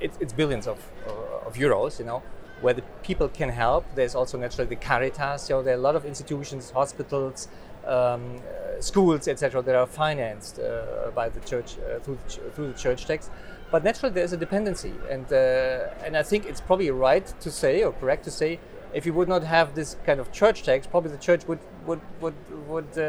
it, 0.00 0.12
it's 0.20 0.32
billions 0.32 0.66
of, 0.66 0.78
uh, 1.06 1.46
of 1.46 1.54
euros, 1.54 1.98
you 1.98 2.04
know, 2.04 2.22
where 2.60 2.74
the 2.74 2.82
people 3.02 3.28
can 3.28 3.48
help. 3.48 3.84
There's 3.94 4.14
also 4.14 4.38
naturally 4.38 4.68
the 4.68 4.76
Caritas, 4.76 5.50
know, 5.50 5.62
there 5.62 5.74
are 5.74 5.78
a 5.78 5.80
lot 5.80 5.96
of 5.96 6.04
institutions, 6.04 6.70
hospitals, 6.70 7.48
um, 7.86 8.36
uh, 8.36 8.80
schools, 8.80 9.28
etc., 9.28 9.62
that 9.62 9.74
are 9.74 9.86
financed 9.86 10.58
uh, 10.58 11.10
by 11.14 11.28
the 11.28 11.40
church 11.40 11.76
uh, 11.78 11.98
through, 12.00 12.18
through 12.54 12.68
the 12.72 12.78
church 12.78 13.06
tax. 13.06 13.30
But 13.74 13.82
naturally, 13.82 14.14
there's 14.14 14.32
a 14.32 14.36
dependency, 14.36 14.92
and 15.10 15.26
uh, 15.32 16.04
and 16.04 16.16
I 16.16 16.22
think 16.22 16.46
it's 16.46 16.60
probably 16.60 16.92
right 16.92 17.26
to 17.40 17.50
say 17.50 17.82
or 17.82 17.90
correct 17.90 18.22
to 18.22 18.30
say, 18.30 18.60
if 18.92 19.04
you 19.04 19.12
would 19.14 19.26
not 19.26 19.42
have 19.42 19.74
this 19.74 19.96
kind 20.06 20.20
of 20.20 20.30
church 20.30 20.62
tax, 20.62 20.86
probably 20.86 21.10
the 21.10 21.24
church 21.28 21.42
would 21.48 21.58
would 21.84 22.00
would 22.20 22.36
would 22.68 22.92
uh, 22.96 23.02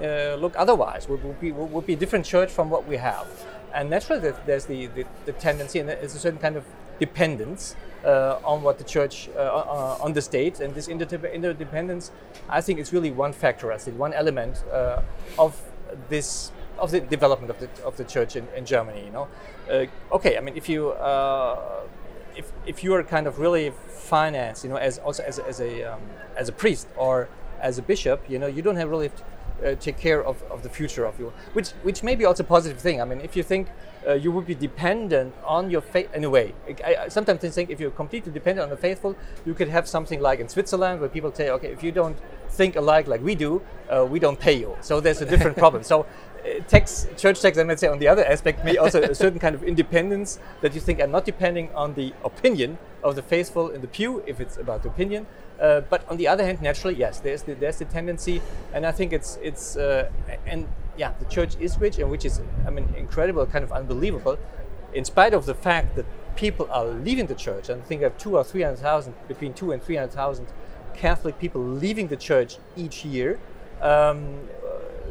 uh, 0.00 0.36
look 0.36 0.54
otherwise. 0.56 1.08
Would, 1.08 1.24
would 1.24 1.40
be 1.40 1.50
would 1.50 1.86
be 1.86 1.94
a 1.94 1.96
different 1.96 2.24
church 2.24 2.50
from 2.52 2.70
what 2.70 2.86
we 2.86 2.98
have. 2.98 3.26
And 3.74 3.90
naturally, 3.90 4.32
there's 4.46 4.66
the, 4.66 4.86
the, 4.86 5.04
the 5.24 5.32
tendency, 5.32 5.80
and 5.80 5.88
there's 5.88 6.14
a 6.14 6.20
certain 6.20 6.38
kind 6.38 6.56
of 6.56 6.64
dependence 7.00 7.74
uh, 8.04 8.38
on 8.44 8.62
what 8.62 8.78
the 8.78 8.84
church, 8.84 9.28
uh, 9.34 9.40
uh, 9.40 9.98
on 10.04 10.12
the 10.12 10.22
state, 10.22 10.60
and 10.60 10.72
this 10.72 10.86
interdependence, 10.86 12.12
I 12.48 12.60
think, 12.60 12.78
is 12.78 12.92
really 12.92 13.10
one 13.10 13.32
factor, 13.32 13.72
I 13.72 13.78
think, 13.78 13.98
one 13.98 14.12
element 14.12 14.62
of 15.36 15.60
this 16.08 16.52
of 16.78 16.90
the 16.90 17.00
development 17.00 17.50
of 17.50 17.58
the 17.58 17.68
of 17.84 17.96
the 17.96 18.04
church 18.04 18.36
in, 18.36 18.46
in 18.56 18.64
Germany. 18.64 19.04
You 19.04 19.10
know, 19.10 19.28
uh, 19.70 20.14
okay. 20.16 20.36
I 20.36 20.40
mean, 20.40 20.56
if 20.56 20.68
you 20.68 20.90
uh, 20.90 21.82
if 22.36 22.52
if 22.66 22.84
you 22.84 22.94
are 22.94 23.02
kind 23.02 23.26
of 23.26 23.38
really 23.38 23.72
financed, 23.88 24.64
you 24.64 24.70
know, 24.70 24.76
as 24.76 24.98
also 24.98 25.22
as 25.22 25.38
a, 25.38 25.46
as 25.46 25.60
a 25.60 25.84
um, 25.84 26.00
as 26.36 26.48
a 26.48 26.52
priest 26.52 26.88
or 26.96 27.28
as 27.60 27.78
a 27.78 27.82
bishop, 27.82 28.28
you 28.28 28.38
know, 28.38 28.46
you 28.46 28.62
don't 28.62 28.76
have 28.76 28.90
really 28.90 29.10
uh, 29.64 29.74
take 29.76 29.96
care 29.96 30.22
of, 30.22 30.42
of 30.50 30.62
the 30.62 30.68
future 30.68 31.04
of 31.04 31.18
you, 31.18 31.32
which 31.54 31.70
which 31.82 32.02
may 32.02 32.14
be 32.14 32.24
also 32.24 32.42
a 32.42 32.46
positive 32.46 32.80
thing. 32.80 33.00
I 33.00 33.04
mean, 33.04 33.20
if 33.20 33.36
you 33.36 33.42
think 33.42 33.68
uh, 34.06 34.14
you 34.14 34.30
would 34.30 34.46
be 34.46 34.54
dependent 34.54 35.34
on 35.44 35.70
your 35.70 35.80
faith 35.80 36.12
in 36.14 36.22
a 36.24 36.30
way. 36.30 36.54
I, 36.84 36.96
I 36.96 37.08
sometimes 37.08 37.40
think 37.40 37.70
if 37.70 37.80
you're 37.80 37.90
completely 37.90 38.32
dependent 38.32 38.64
on 38.64 38.70
the 38.70 38.76
faithful, 38.76 39.16
you 39.44 39.54
could 39.54 39.68
have 39.68 39.88
something 39.88 40.20
like 40.20 40.38
in 40.38 40.48
Switzerland 40.48 41.00
where 41.00 41.08
people 41.08 41.32
say, 41.34 41.50
okay, 41.50 41.68
if 41.68 41.82
you 41.82 41.92
don't 41.92 42.16
think 42.50 42.76
alike 42.76 43.08
like 43.08 43.22
we 43.22 43.34
do, 43.34 43.62
uh, 43.90 44.06
we 44.08 44.20
don't 44.20 44.38
pay 44.38 44.56
you. 44.56 44.76
So 44.80 45.00
there's 45.00 45.22
a 45.22 45.26
different 45.26 45.56
problem. 45.64 45.82
So 45.82 46.06
tax, 46.68 47.06
church 47.16 47.40
tax, 47.40 47.58
I 47.58 47.64
might 47.64 47.80
say 47.80 47.88
on 47.88 47.98
the 47.98 48.08
other 48.08 48.24
aspect, 48.24 48.64
may 48.64 48.76
also 48.76 49.02
a 49.02 49.14
certain 49.14 49.38
kind 49.38 49.54
of 49.54 49.62
independence 49.62 50.38
that 50.62 50.74
you 50.74 50.80
think 50.80 51.00
are 51.00 51.06
not 51.06 51.24
depending 51.24 51.70
on 51.74 51.94
the 51.94 52.12
opinion 52.24 52.78
of 53.02 53.14
the 53.14 53.22
faithful 53.22 53.70
in 53.70 53.80
the 53.80 53.88
pew, 53.88 54.22
if 54.26 54.40
it's 54.40 54.56
about 54.56 54.84
opinion, 54.86 55.26
Uh, 55.60 55.80
but 55.88 56.04
on 56.10 56.16
the 56.18 56.28
other 56.28 56.44
hand, 56.44 56.60
naturally, 56.60 56.94
yes, 56.94 57.20
there's 57.20 57.42
the, 57.42 57.54
there's 57.54 57.78
the 57.78 57.86
tendency, 57.86 58.42
and 58.74 58.84
I 58.84 58.92
think 58.92 59.12
it's 59.12 59.38
it's 59.42 59.76
uh, 59.76 60.10
and 60.46 60.68
yeah, 60.98 61.12
the 61.18 61.24
church 61.24 61.56
is 61.58 61.78
rich, 61.80 61.98
and 61.98 62.10
which 62.10 62.24
is 62.24 62.40
I 62.66 62.70
mean 62.70 62.92
incredible, 62.96 63.46
kind 63.46 63.64
of 63.64 63.72
unbelievable, 63.72 64.36
in 64.92 65.04
spite 65.04 65.34
of 65.34 65.46
the 65.46 65.54
fact 65.54 65.96
that 65.96 66.04
people 66.36 66.66
are 66.70 66.84
leaving 66.84 67.26
the 67.26 67.34
church. 67.34 67.70
And 67.70 67.82
I 67.82 67.84
think 67.86 68.02
of 68.02 68.12
two 68.18 68.36
or 68.36 68.44
three 68.44 68.64
hundred 68.64 68.80
thousand, 68.80 69.14
between 69.28 69.54
two 69.54 69.72
and 69.72 69.82
three 69.82 69.96
hundred 69.96 70.12
thousand 70.12 70.46
Catholic 70.94 71.38
people 71.38 71.62
leaving 71.62 72.08
the 72.08 72.16
church 72.16 72.58
each 72.76 73.04
year. 73.04 73.38
Um, 73.80 74.48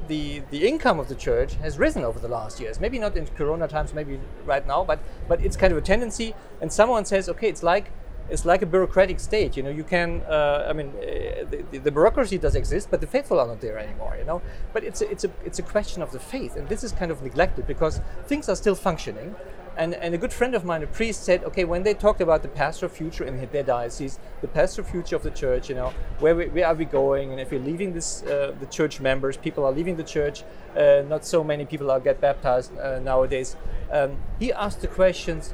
the 0.08 0.42
the 0.52 0.68
income 0.68 1.00
of 1.00 1.08
the 1.08 1.16
church 1.16 1.56
has 1.56 1.78
risen 1.78 2.04
over 2.04 2.20
the 2.20 2.28
last 2.28 2.60
years. 2.60 2.80
Maybe 2.80 3.00
not 3.00 3.16
in 3.18 3.26
Corona 3.28 3.68
times, 3.68 3.94
maybe 3.94 4.20
right 4.46 4.66
now, 4.66 4.84
but 4.84 5.00
but 5.28 5.44
it's 5.44 5.58
kind 5.58 5.72
of 5.72 5.78
a 5.78 5.82
tendency. 5.82 6.36
And 6.62 6.72
someone 6.72 7.06
says, 7.06 7.30
okay, 7.30 7.48
it's 7.48 7.64
like 7.64 7.92
it's 8.30 8.46
like 8.46 8.62
a 8.62 8.66
bureaucratic 8.66 9.20
state. 9.20 9.56
You 9.56 9.64
know, 9.64 9.70
you 9.70 9.84
can. 9.84 10.22
Uh, 10.22 10.68
I 10.70 10.74
mean, 10.74 10.90
uh, 10.98 11.46
the, 11.72 11.80
the, 11.80 11.92
bureaucracy 11.92 12.38
does 12.38 12.56
exist, 12.56 12.90
but 12.90 13.00
the 13.02 13.08
faithful 13.08 13.40
are 13.40 13.48
not 13.48 13.62
there 13.62 13.78
anymore. 13.78 14.16
You 14.18 14.26
know, 14.26 14.42
but 14.74 14.84
it's 14.84 15.02
a, 15.02 15.10
it's 15.12 15.24
a 15.24 15.32
it's 15.46 15.60
a 15.60 15.64
question 15.64 16.02
of 16.02 16.12
the 16.12 16.20
faith, 16.20 16.56
and 16.56 16.68
this 16.68 16.84
is 16.84 16.92
kind 16.92 17.12
of 17.12 17.22
neglected 17.22 17.68
because 17.68 18.02
things 18.26 18.50
are 18.50 18.56
still 18.56 18.76
functioning. 18.76 19.36
And, 19.78 19.94
and 19.94 20.16
a 20.16 20.18
good 20.18 20.32
friend 20.32 20.56
of 20.56 20.64
mine, 20.64 20.84
a 20.84 20.88
priest, 20.88 21.24
said, 21.24 21.44
okay, 21.44 21.66
when 21.66 21.84
they 21.84 21.94
talked 21.94 22.22
about 22.22 22.42
the 22.42 22.48
pastoral 22.48 22.90
future 22.90 23.26
in 23.26 23.46
their 23.52 23.64
diocese, 23.64 24.20
the 24.40 24.48
pastoral 24.48 24.88
future 24.88 25.18
of 25.18 25.24
the 25.24 25.32
church, 25.32 25.68
you 25.68 25.76
know, 25.76 25.94
where, 26.20 26.34
we, 26.34 26.48
where 26.48 26.68
are 26.68 26.74
we 26.74 26.86
going? 26.86 27.32
And 27.32 27.42
if 27.42 27.52
we're 27.52 27.60
leaving 27.60 27.92
this, 27.94 28.24
uh, 28.24 28.56
the 28.58 28.68
church 28.68 29.02
members, 29.02 29.36
people 29.36 29.66
are 29.66 29.74
leaving 29.74 29.98
the 29.98 30.04
church. 30.04 30.44
Uh, 30.78 31.04
not 31.08 31.26
so 31.26 31.44
many 31.44 31.66
people 31.66 31.92
are 31.92 32.00
get 32.00 32.22
baptized 32.22 32.78
uh, 32.78 33.00
nowadays. 33.00 33.58
Um, 33.92 34.18
he 34.40 34.54
asked 34.54 34.80
the 34.80 34.88
questions, 34.88 35.54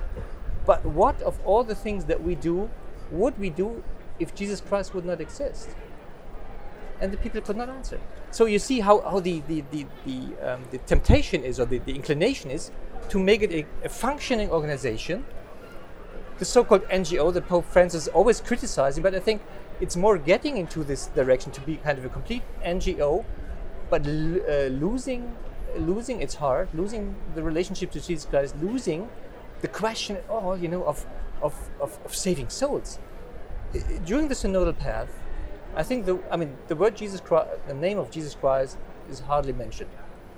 but 0.68 0.86
what 0.86 1.20
of 1.24 1.40
all 1.44 1.64
the 1.64 1.76
things 1.76 2.06
that 2.06 2.22
we 2.22 2.36
do 2.36 2.70
would 3.10 3.38
we 3.40 3.50
do 3.50 3.84
if 4.20 4.36
Jesus 4.36 4.62
Christ 4.62 4.94
would 4.94 5.06
not 5.06 5.20
exist? 5.20 5.70
And 7.00 7.12
the 7.12 7.18
people 7.18 7.42
could 7.42 7.58
not 7.58 7.70
answer. 7.70 8.00
So 8.32 8.46
you 8.46 8.60
see 8.60 8.80
how, 8.80 9.02
how 9.02 9.20
the, 9.20 9.42
the, 9.48 9.64
the, 9.72 9.86
the, 10.06 10.54
um, 10.54 10.64
the 10.72 10.78
temptation 10.80 11.44
is, 11.44 11.60
or 11.60 11.66
the, 11.66 11.80
the 11.80 11.94
inclination 11.94 12.50
is, 12.50 12.72
to 13.10 13.20
make 13.20 13.42
it 13.42 13.52
a, 13.52 13.66
a 13.86 13.90
functioning 13.90 14.50
organization. 14.50 15.26
The 16.40 16.46
so 16.46 16.64
called 16.64 16.84
NGO 16.88 17.34
that 17.34 17.48
Pope 17.48 17.66
Francis 17.66 18.04
is 18.04 18.08
always 18.08 18.40
criticizing, 18.40 19.04
but 19.04 19.14
I 19.14 19.20
think 19.20 19.42
it's 19.82 19.98
more 19.98 20.18
getting 20.18 20.56
into 20.58 20.84
this 20.84 21.08
direction 21.08 21.52
to 21.52 21.62
be 21.62 21.76
kind 21.76 22.00
of 22.00 22.06
a 22.06 22.10
complete 22.10 22.44
NGO, 22.66 23.26
but 23.90 24.08
uh, 24.08 24.68
losing, 24.68 25.36
losing 25.78 26.22
its 26.22 26.36
heart, 26.36 26.70
losing 26.74 27.16
the 27.36 27.44
relationship 27.44 27.92
to 27.92 28.00
Jesus 28.00 28.26
Christ, 28.26 28.56
losing 28.62 29.10
the 29.60 29.68
question 29.68 30.18
all, 30.30 30.58
you 30.58 30.70
know, 30.70 30.84
of, 30.86 31.06
of, 31.42 31.54
of, 31.82 32.00
of 32.06 32.16
saving 32.16 32.48
souls. 32.48 32.98
During 34.06 34.30
the 34.30 34.36
synodal 34.36 34.78
path, 34.78 35.10
I 35.76 35.84
think 35.84 36.06
the, 36.06 36.20
I 36.30 36.38
mean, 36.38 36.58
the 36.68 36.76
word 36.76 36.96
Jesus 36.96 37.22
Christ, 37.22 37.50
the 37.68 37.74
name 37.74 37.98
of 37.98 38.12
Jesus 38.12 38.36
Christ 38.36 38.78
is 39.10 39.22
hardly 39.22 39.54
mentioned. 39.54 39.90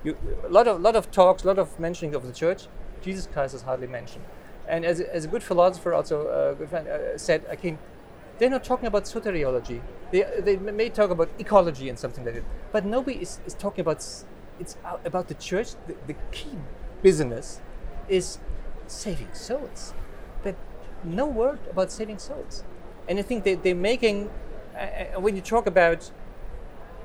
You, 0.03 0.17
a 0.43 0.49
lot 0.49 0.67
of, 0.67 0.81
lot 0.81 0.95
of 0.95 1.11
talks, 1.11 1.43
a 1.43 1.47
lot 1.47 1.59
of 1.59 1.79
mentioning 1.79 2.13
of 2.15 2.25
the 2.25 2.33
church, 2.33 2.67
Jesus 3.01 3.27
Christ 3.31 3.53
is 3.53 3.63
hardly 3.63 3.87
mentioned. 3.87 4.25
And 4.67 4.85
as, 4.85 4.99
as 4.99 5.25
a 5.25 5.27
good 5.27 5.43
philosopher, 5.43 5.93
also 5.93 6.51
a 6.51 6.55
good 6.55 6.69
friend, 6.69 6.87
uh, 6.87 7.17
said, 7.17 7.45
they're 8.39 8.49
not 8.49 8.63
talking 8.63 8.87
about 8.87 9.05
soteriology. 9.05 9.81
They, 10.11 10.23
they 10.39 10.57
may 10.57 10.89
talk 10.89 11.09
about 11.09 11.29
ecology 11.39 11.89
and 11.89 11.97
something 11.97 12.25
like 12.25 12.35
that, 12.35 12.43
but 12.71 12.85
nobody 12.85 13.21
is, 13.21 13.39
is 13.45 13.53
talking 13.53 13.81
about 13.81 14.05
it's 14.59 14.77
about 15.03 15.27
the 15.27 15.33
church. 15.33 15.71
The, 15.87 15.95
the 16.07 16.15
key 16.31 16.57
business 17.01 17.61
is 18.07 18.37
saving 18.87 19.33
souls, 19.33 19.93
but 20.43 20.55
no 21.03 21.25
word 21.25 21.59
about 21.69 21.91
saving 21.91 22.19
souls. 22.19 22.63
And 23.07 23.19
I 23.19 23.21
think 23.21 23.43
they, 23.43 23.55
they're 23.55 23.75
making, 23.75 24.29
uh, 24.75 25.19
when 25.19 25.35
you 25.35 25.41
talk 25.41 25.67
about 25.67 26.11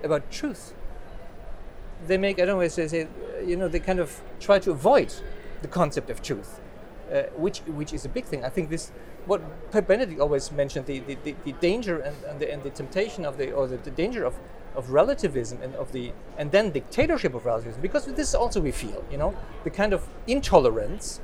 about 0.04 0.30
truth, 0.30 0.74
they 2.06 2.16
make, 2.16 2.40
I 2.40 2.44
don't 2.44 2.60
know, 2.60 2.68
say, 2.68 2.86
say, 2.86 3.08
you 3.44 3.56
know, 3.56 3.68
they 3.68 3.80
kind 3.80 3.98
of 3.98 4.20
try 4.38 4.58
to 4.60 4.70
avoid 4.70 5.12
the 5.62 5.68
concept 5.68 6.08
of 6.10 6.22
truth, 6.22 6.60
uh, 7.12 7.22
which 7.36 7.60
which 7.60 7.92
is 7.92 8.04
a 8.04 8.08
big 8.08 8.24
thing. 8.24 8.44
I 8.44 8.48
think 8.48 8.70
this, 8.70 8.92
what 9.26 9.40
Pope 9.70 9.88
Benedict 9.88 10.20
always 10.20 10.52
mentioned, 10.52 10.86
the, 10.86 11.00
the, 11.00 11.16
the, 11.24 11.34
the 11.44 11.52
danger 11.52 11.98
and, 11.98 12.16
and, 12.24 12.40
the, 12.40 12.52
and 12.52 12.62
the 12.62 12.70
temptation 12.70 13.24
of 13.24 13.36
the, 13.36 13.52
or 13.52 13.66
the, 13.66 13.76
the 13.78 13.90
danger 13.90 14.24
of 14.24 14.34
of 14.76 14.90
relativism 14.90 15.60
and 15.62 15.74
of 15.74 15.90
the 15.92 16.12
and 16.36 16.52
then 16.52 16.70
dictatorship 16.70 17.34
of 17.34 17.44
relativism 17.46 17.80
because 17.80 18.04
this 18.04 18.32
also 18.34 18.60
we 18.60 18.70
feel 18.70 19.02
you 19.10 19.16
know 19.16 19.34
the 19.64 19.70
kind 19.70 19.92
of 19.92 20.06
intolerance 20.28 21.20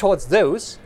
towards 0.00 0.26
those 0.26 0.78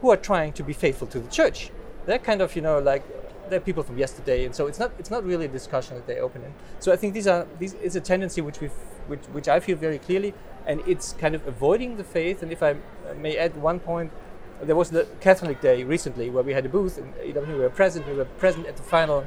who 0.00 0.10
are 0.10 0.16
trying 0.16 0.52
to 0.52 0.62
be 0.62 0.72
faithful 0.72 1.06
to 1.08 1.18
the 1.18 1.28
church. 1.28 1.70
They're 2.06 2.18
kind 2.18 2.40
of, 2.40 2.56
you 2.56 2.62
know, 2.62 2.78
like 2.78 3.02
they're 3.50 3.60
people 3.60 3.82
from 3.82 3.98
yesterday, 3.98 4.44
and 4.44 4.54
so 4.54 4.66
it's 4.66 4.78
not 4.78 4.92
it's 4.98 5.10
not 5.10 5.24
really 5.24 5.46
a 5.46 5.48
discussion 5.48 5.96
that 5.96 6.06
they 6.06 6.18
open 6.18 6.42
in. 6.42 6.52
So 6.78 6.92
I 6.92 6.96
think 6.96 7.14
these 7.14 7.26
are 7.26 7.46
these 7.58 7.74
is 7.74 7.96
a 7.96 8.00
tendency 8.00 8.40
which 8.40 8.60
we 8.60 8.68
which 9.08 9.24
which 9.32 9.48
I 9.48 9.60
feel 9.60 9.76
very 9.76 9.98
clearly, 9.98 10.34
and 10.66 10.80
it's 10.86 11.12
kind 11.12 11.34
of 11.34 11.46
avoiding 11.46 11.96
the 11.96 12.04
faith. 12.04 12.42
And 12.42 12.52
if 12.52 12.62
I 12.62 12.76
may 13.16 13.36
add 13.36 13.56
one 13.60 13.80
point, 13.80 14.12
there 14.62 14.76
was 14.76 14.90
the 14.90 15.06
Catholic 15.20 15.60
Day 15.60 15.84
recently 15.84 16.30
where 16.30 16.44
we 16.44 16.52
had 16.52 16.64
a 16.66 16.68
booth, 16.68 16.98
and 16.98 17.14
we 17.22 17.54
were 17.54 17.70
present. 17.70 18.06
We 18.06 18.14
were 18.14 18.24
present 18.24 18.66
at 18.66 18.76
the 18.76 18.82
final 18.82 19.24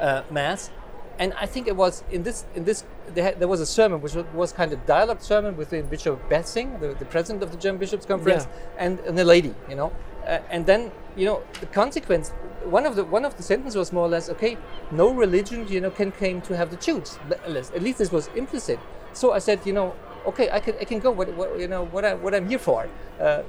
uh, 0.00 0.22
mass, 0.30 0.70
and 1.18 1.32
I 1.34 1.46
think 1.46 1.68
it 1.68 1.76
was 1.76 2.04
in 2.10 2.22
this 2.22 2.44
in 2.54 2.64
this 2.64 2.84
there, 3.14 3.32
there 3.32 3.48
was 3.48 3.60
a 3.60 3.66
sermon 3.66 4.00
which 4.00 4.14
was 4.34 4.52
kind 4.52 4.72
of 4.72 4.84
dialogue 4.86 5.20
sermon 5.20 5.54
between 5.54 5.86
Bishop 5.86 6.28
Bätzing, 6.28 6.80
the, 6.80 6.94
the 6.94 7.04
president 7.04 7.42
of 7.42 7.50
the 7.50 7.58
German 7.58 7.78
Bishops' 7.78 8.06
Conference, 8.06 8.44
yeah. 8.44 8.84
and, 8.84 8.98
and 9.00 9.18
the 9.18 9.24
lady, 9.24 9.54
you 9.68 9.76
know, 9.76 9.92
uh, 10.26 10.40
and 10.50 10.66
then 10.66 10.90
you 11.16 11.24
know 11.24 11.42
the 11.60 11.66
consequence. 11.66 12.30
One 12.64 12.86
of 12.86 12.96
the 12.96 13.04
one 13.04 13.24
of 13.24 13.36
the 13.36 13.42
sentences 13.42 13.76
was 13.76 13.92
more 13.92 14.04
or 14.04 14.08
less 14.08 14.28
okay. 14.30 14.56
No 14.90 15.12
religion, 15.12 15.66
you 15.68 15.80
know, 15.80 15.90
can 15.90 16.12
claim 16.12 16.40
to 16.42 16.56
have 16.56 16.70
the 16.70 16.76
truth. 16.76 17.18
At 17.30 17.82
least 17.82 17.98
this 17.98 18.10
was 18.10 18.28
implicit. 18.34 18.78
So 19.12 19.32
I 19.32 19.38
said, 19.38 19.60
you 19.64 19.72
know, 19.72 19.94
okay, 20.26 20.50
I 20.50 20.60
can 20.60 20.74
I 20.80 20.84
can 20.84 20.98
go. 20.98 21.10
What, 21.10 21.32
what 21.34 21.58
you 21.58 21.68
know 21.68 21.84
what 21.86 22.04
I 22.04 22.14
what 22.14 22.34
I'm 22.34 22.48
here 22.48 22.58
for. 22.58 22.88
Uh, 23.20 23.42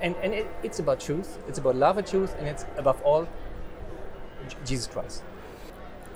and 0.00 0.14
and 0.22 0.34
it, 0.34 0.46
it's 0.62 0.78
about 0.78 1.00
truth. 1.00 1.38
It's 1.48 1.58
about 1.58 1.76
love 1.76 1.98
and 1.98 2.06
truth, 2.06 2.34
and 2.38 2.48
it's 2.48 2.64
above 2.76 3.00
all 3.02 3.28
Jesus 4.64 4.86
Christ. 4.86 5.22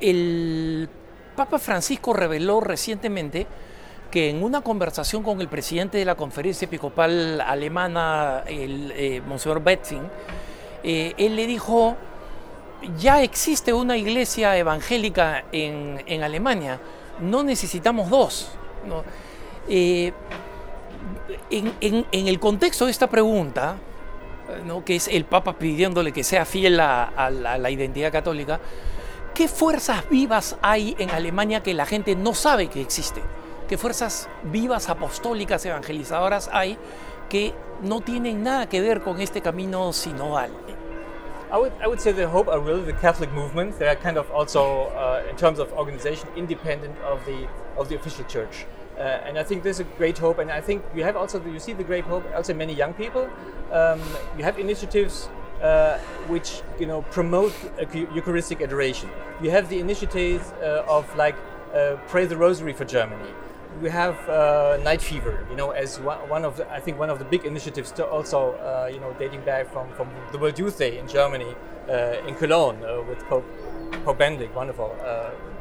El 0.01 0.89
Papa 1.37 1.59
Francisco 1.59 2.13
reveló 2.13 2.61
recientemente 2.61 3.47
que 4.13 4.31
en 4.31 4.45
una 4.45 4.61
conversación 4.61 5.23
con 5.23 5.41
el 5.41 5.49
presidente 5.49 5.99
de 5.99 6.05
la 6.05 6.15
conferencia 6.15 6.67
episcopal 6.67 7.41
alemana, 7.41 8.45
el 8.47 8.93
eh, 8.95 9.23
Monseñor 9.27 9.65
Betzing, 9.65 10.03
eh, 10.85 11.15
él 11.17 11.35
le 11.35 11.47
dijo, 11.47 11.97
ya 12.99 13.23
existe 13.23 13.73
una 13.73 13.97
iglesia 13.97 14.57
evangélica 14.57 15.47
en, 15.51 16.23
Alemania, 16.23 16.79
no 17.21 17.43
necesitamos 17.43 18.11
dos. 18.11 18.51
Eh, 19.69 20.13
en, 21.51 22.05
el 22.13 22.39
contexto 22.39 22.85
de 22.85 22.91
esta 22.91 23.09
pregunta, 23.09 23.77
¿no? 24.67 24.85
que 24.85 24.97
es 24.97 25.09
el 25.09 25.25
Papa 25.25 25.55
pidiéndole 25.55 26.13
que 26.13 26.23
sea 26.23 26.45
fiel 26.45 26.79
a 26.81 27.31
la 27.31 27.71
identidad 27.71 28.13
católica, 28.13 28.61
¿Qué 29.35 29.49
fuerzas 29.49 30.11
vivas 30.11 30.57
hay 30.61 30.95
en 30.99 31.09
Alemania 31.09 31.63
que 31.63 31.73
la 31.73 31.87
gente 31.87 32.15
no 32.15 32.35
sabe 32.35 32.69
que 32.69 32.83
existe? 32.83 33.23
¿Qué 33.73 33.79
fuerzas 33.79 34.29
vivas 34.43 34.91
apostólicas 34.91 35.65
evangelizadoras 35.65 36.51
hay 36.53 36.77
que 37.31 37.55
no 37.81 38.03
tienen 38.03 38.43
nada 38.43 38.69
que 38.69 38.83
ver 38.83 39.01
con 39.01 39.19
este 39.19 39.41
camino 39.41 39.95
sinodal? 39.95 40.51
I 41.51 41.57
would, 41.57 41.73
I 41.83 41.87
would 41.87 41.99
say 41.99 42.13
the 42.13 42.29
Hope 42.29 42.51
are 42.51 42.61
really 42.61 42.85
the 42.85 42.93
Catholic 42.93 43.33
movement. 43.33 43.79
They 43.79 43.89
are 43.89 43.97
kind 43.97 44.19
of 44.19 44.31
also, 44.31 44.89
uh, 44.89 45.23
in 45.27 45.37
terms 45.37 45.59
of 45.59 45.73
organization, 45.73 46.29
independent 46.37 46.95
of 46.99 47.25
the 47.25 47.49
of 47.79 47.89
the 47.89 47.95
official 47.95 48.27
church. 48.27 48.67
Uh, 48.99 49.27
and 49.27 49.39
I 49.39 49.43
think 49.43 49.63
there's 49.63 49.81
a 49.81 49.89
great 49.97 50.19
hope. 50.19 50.39
And 50.39 50.51
I 50.51 50.61
think 50.61 50.83
you 50.95 51.03
have 51.05 51.17
also 51.17 51.43
you 51.43 51.59
see 51.59 51.73
the 51.73 51.85
great 51.85 52.05
hope 52.05 52.25
also 52.37 52.53
many 52.53 52.75
young 52.75 52.93
people. 52.93 53.27
Um, 53.73 54.03
you 54.37 54.45
have 54.45 54.59
initiatives 54.59 55.31
uh, 55.63 55.97
which 56.29 56.61
you 56.79 56.85
know 56.85 57.07
promote 57.11 57.55
Eucharistic 58.15 58.61
adoration. 58.61 59.09
You 59.41 59.51
have 59.51 59.71
the 59.71 59.79
initiatives 59.79 60.53
uh, 60.61 60.85
of 60.87 61.07
like 61.17 61.37
uh, 61.73 61.97
Pray 62.07 62.27
the 62.27 62.37
Rosary 62.37 62.75
for 62.75 62.85
Germany. 62.85 63.33
We 63.81 63.91
have 63.91 64.17
uh, 64.29 64.79
Night 64.83 65.03
Fever, 65.03 65.47
you 65.51 65.57
know, 65.57 65.71
as 65.71 65.99
one 65.99 66.45
of 66.45 66.57
the, 66.57 66.71
I 66.71 66.81
think 66.81 66.99
one 66.99 67.11
of 67.11 67.19
the 67.19 67.25
big 67.25 67.45
initiatives 67.45 67.91
to 67.93 68.07
also 68.07 68.53
uh, 68.53 68.89
you 68.93 69.01
know 69.01 69.15
dating 69.19 69.43
back 69.43 69.73
from, 69.73 69.93
from 69.95 70.09
the 70.31 70.39
World 70.39 70.59
Youth 70.59 70.79
Day 70.79 70.99
in 70.99 71.09
Germany 71.09 71.55
uh, 71.89 72.27
in 72.29 72.35
Cologne 72.35 72.81
with 73.09 73.19
Pope, 73.25 73.45
Pope 74.05 74.19
Benedict, 74.19 74.55
wonderful 74.55 74.95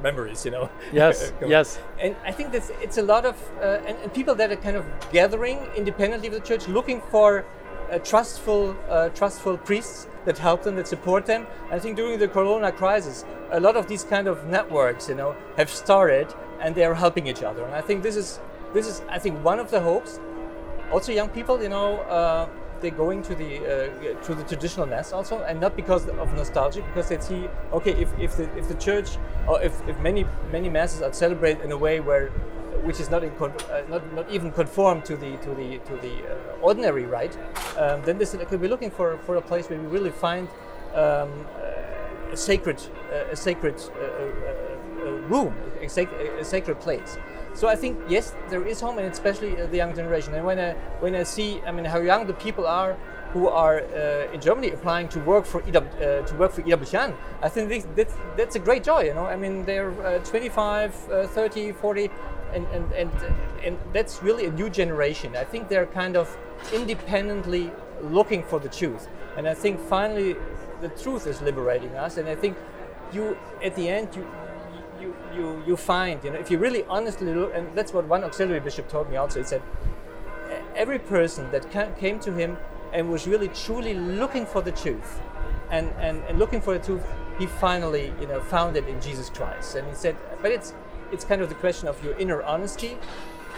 memories, 0.04 0.46
you 0.46 0.52
know. 0.52 0.70
Yes, 0.94 1.34
yes. 1.46 1.80
And 2.00 2.16
I 2.26 2.32
think 2.32 2.52
that 2.52 2.64
it's 2.82 2.98
a 2.98 3.04
lot 3.04 3.26
of 3.26 3.36
and, 3.62 3.98
and 3.98 4.14
people 4.14 4.36
that 4.36 4.52
are 4.52 4.58
kind 4.58 4.78
of 4.78 4.86
gathering 5.12 5.60
independently 5.76 6.28
of 6.28 6.34
the 6.34 6.42
church, 6.42 6.68
looking 6.68 7.02
for 7.12 7.46
uh, 7.92 8.00
trustful, 8.00 8.76
uh, 8.90 9.10
trustful 9.10 9.58
priests 9.58 10.08
that 10.24 10.38
help 10.38 10.64
them, 10.64 10.76
that 10.78 10.88
support 10.88 11.26
them. 11.26 11.46
I 11.70 11.78
think 11.78 11.98
during 11.98 12.20
the 12.20 12.28
Corona 12.28 12.72
crisis, 12.72 13.26
a 13.52 13.60
lot 13.60 13.76
of 13.76 13.88
these 13.88 14.04
kind 14.04 14.28
of 14.28 14.48
networks, 14.48 15.10
you 15.10 15.16
know, 15.16 15.36
have 15.58 15.70
started 15.70 16.34
and 16.62 16.76
they 16.76 16.86
are 16.86 16.94
helping 16.94 17.28
each 17.28 17.44
other. 17.44 17.64
And 17.66 17.74
I 17.74 17.82
think 17.82 18.04
this 18.04 18.16
is, 18.16 18.40
this 18.74 18.88
is, 18.88 19.02
I 19.10 19.20
think, 19.20 19.44
one 19.44 19.60
of 19.60 19.72
the 19.72 19.82
hopes. 19.82 20.20
Also, 20.92 21.12
young 21.12 21.30
people, 21.30 21.62
you 21.62 21.70
know, 21.70 22.00
uh, 22.02 22.48
they're 22.82 22.92
going 22.92 23.22
to 23.22 23.36
the 23.36 23.52
uh, 23.60 24.24
to 24.24 24.36
the 24.36 24.44
traditional 24.44 24.88
mass 24.88 25.14
also, 25.14 25.44
and 25.44 25.60
not 25.60 25.76
because 25.76 26.08
of 26.08 26.34
nostalgia, 26.34 26.82
because 26.82 27.10
they 27.10 27.20
see 27.20 27.48
okay 27.72 27.92
if, 27.92 28.10
if 28.20 28.36
the 28.38 28.46
if 28.58 28.68
the 28.68 28.76
church 28.76 29.18
or 29.48 29.62
if, 29.62 29.88
if 29.88 29.98
many 30.00 30.26
many 30.52 30.68
masses 30.68 31.02
are 31.02 31.14
celebrated 31.14 31.64
in 31.64 31.72
a 31.72 31.78
way 31.78 32.00
where 32.00 32.30
which 32.84 33.00
is 33.00 33.12
not, 33.12 33.22
con- 33.38 33.54
uh, 33.70 33.84
not, 33.90 34.14
not 34.14 34.30
even 34.32 34.52
conform 34.52 35.02
to 35.04 35.16
the 35.16 35.38
to 35.38 35.54
the 35.54 35.78
to 35.80 35.96
the 35.98 36.14
uh, 36.28 36.68
ordinary 36.68 37.06
rite, 37.06 37.38
um, 37.78 38.02
then 38.04 38.18
this 38.18 38.36
could 38.50 38.62
be 38.62 38.68
looking 38.68 38.90
for, 38.90 39.18
for 39.20 39.36
a 39.36 39.42
place 39.42 39.70
where 39.70 39.80
we 39.80 39.86
really 39.88 40.10
find 40.10 40.48
um, 40.96 41.30
a 42.32 42.36
sacred 42.36 42.82
a 43.32 43.36
sacred 43.36 43.76
room, 45.32 45.54
a, 45.82 45.88
sac- 45.88 46.12
a 46.40 46.44
sacred 46.44 46.80
place. 46.80 47.18
So 47.54 47.68
I 47.68 47.76
think 47.76 48.00
yes, 48.08 48.34
there 48.50 48.66
is 48.66 48.80
home, 48.80 48.98
and 48.98 49.08
especially 49.12 49.60
uh, 49.60 49.66
the 49.68 49.78
young 49.78 49.94
generation. 49.96 50.34
And 50.34 50.46
when 50.46 50.60
I 50.60 50.74
when 51.04 51.16
I 51.16 51.24
see, 51.24 51.62
I 51.68 51.72
mean, 51.72 51.86
how 51.86 52.00
young 52.00 52.28
the 52.28 52.34
people 52.46 52.66
are 52.66 52.96
who 53.34 53.48
are 53.48 53.80
uh, 53.80 54.34
in 54.34 54.42
Germany 54.42 54.72
applying 54.72 55.08
to 55.10 55.20
work 55.20 55.46
for 55.46 55.62
IW, 55.62 55.76
uh, 55.78 56.26
to 56.28 56.36
work 56.36 56.52
for 56.52 56.62
EWTN, 56.64 57.16
I 57.42 57.50
think 57.50 57.70
this, 57.70 57.88
that's, 57.96 58.14
that's 58.36 58.56
a 58.58 58.60
great 58.60 58.84
joy. 58.84 59.04
You 59.06 59.14
know, 59.14 59.26
I 59.26 59.38
mean, 59.38 59.64
they're 59.64 59.92
uh, 60.06 60.20
25, 60.20 61.10
uh, 61.10 61.28
30, 61.28 61.72
40, 61.72 62.10
and, 62.54 62.68
and 62.68 62.92
and 62.92 63.12
and 63.64 63.78
that's 63.94 64.22
really 64.24 64.46
a 64.46 64.52
new 64.52 64.70
generation. 64.70 65.36
I 65.36 65.46
think 65.46 65.70
they're 65.70 65.86
kind 65.86 66.16
of 66.18 66.38
independently 66.74 67.72
looking 68.02 68.44
for 68.44 68.60
the 68.60 68.70
truth, 68.70 69.08
and 69.38 69.48
I 69.48 69.54
think 69.54 69.80
finally 69.80 70.36
the 70.82 70.90
truth 70.90 71.28
is 71.28 71.42
liberating 71.42 71.96
us. 71.96 72.18
And 72.18 72.28
I 72.28 72.36
think 72.36 72.58
you, 73.14 73.38
at 73.64 73.76
the 73.76 73.88
end, 73.88 74.10
you 74.16 74.26
you, 75.02 75.16
you, 75.36 75.64
you 75.68 75.76
find, 75.76 76.24
you 76.24 76.32
know, 76.32 76.40
if 76.40 76.52
you 76.52 76.58
really 76.58 76.84
honestly 76.86 77.34
look, 77.34 77.52
and 77.56 77.76
that's 77.76 77.94
what 77.94 78.06
one 78.08 78.24
auxiliary 78.24 78.60
bishop 78.60 78.88
told 78.88 79.10
me 79.10 79.18
also, 79.18 79.40
he 79.40 79.46
said, 79.46 79.62
every 80.76 81.00
person 81.00 81.50
that 81.52 81.70
came 81.98 82.20
to 82.20 82.32
him 82.32 82.58
and 82.94 83.10
was 83.10 83.28
really 83.28 83.48
truly 83.50 83.94
looking 83.94 84.46
for 84.46 84.62
the 84.62 84.72
truth 84.72 85.22
and, 85.70 85.92
and, 86.00 86.24
and 86.28 86.40
looking 86.40 86.62
for 86.62 86.78
the 86.78 86.84
truth, 86.86 87.04
he 87.40 87.46
finally, 87.48 88.14
you 88.20 88.28
know, 88.28 88.40
found 88.42 88.78
it 88.78 88.88
in 88.88 89.02
Jesus 89.02 89.30
Christ. 89.30 89.76
And 89.76 89.88
he 89.88 89.96
said, 89.96 90.16
but 90.42 90.52
it's, 90.52 90.74
it's 91.12 91.26
kind 91.26 91.42
of 91.42 91.50
the 91.50 91.56
question 91.56 91.88
of 91.88 92.02
your 92.04 92.18
inner 92.18 92.42
honesty. 92.44 92.98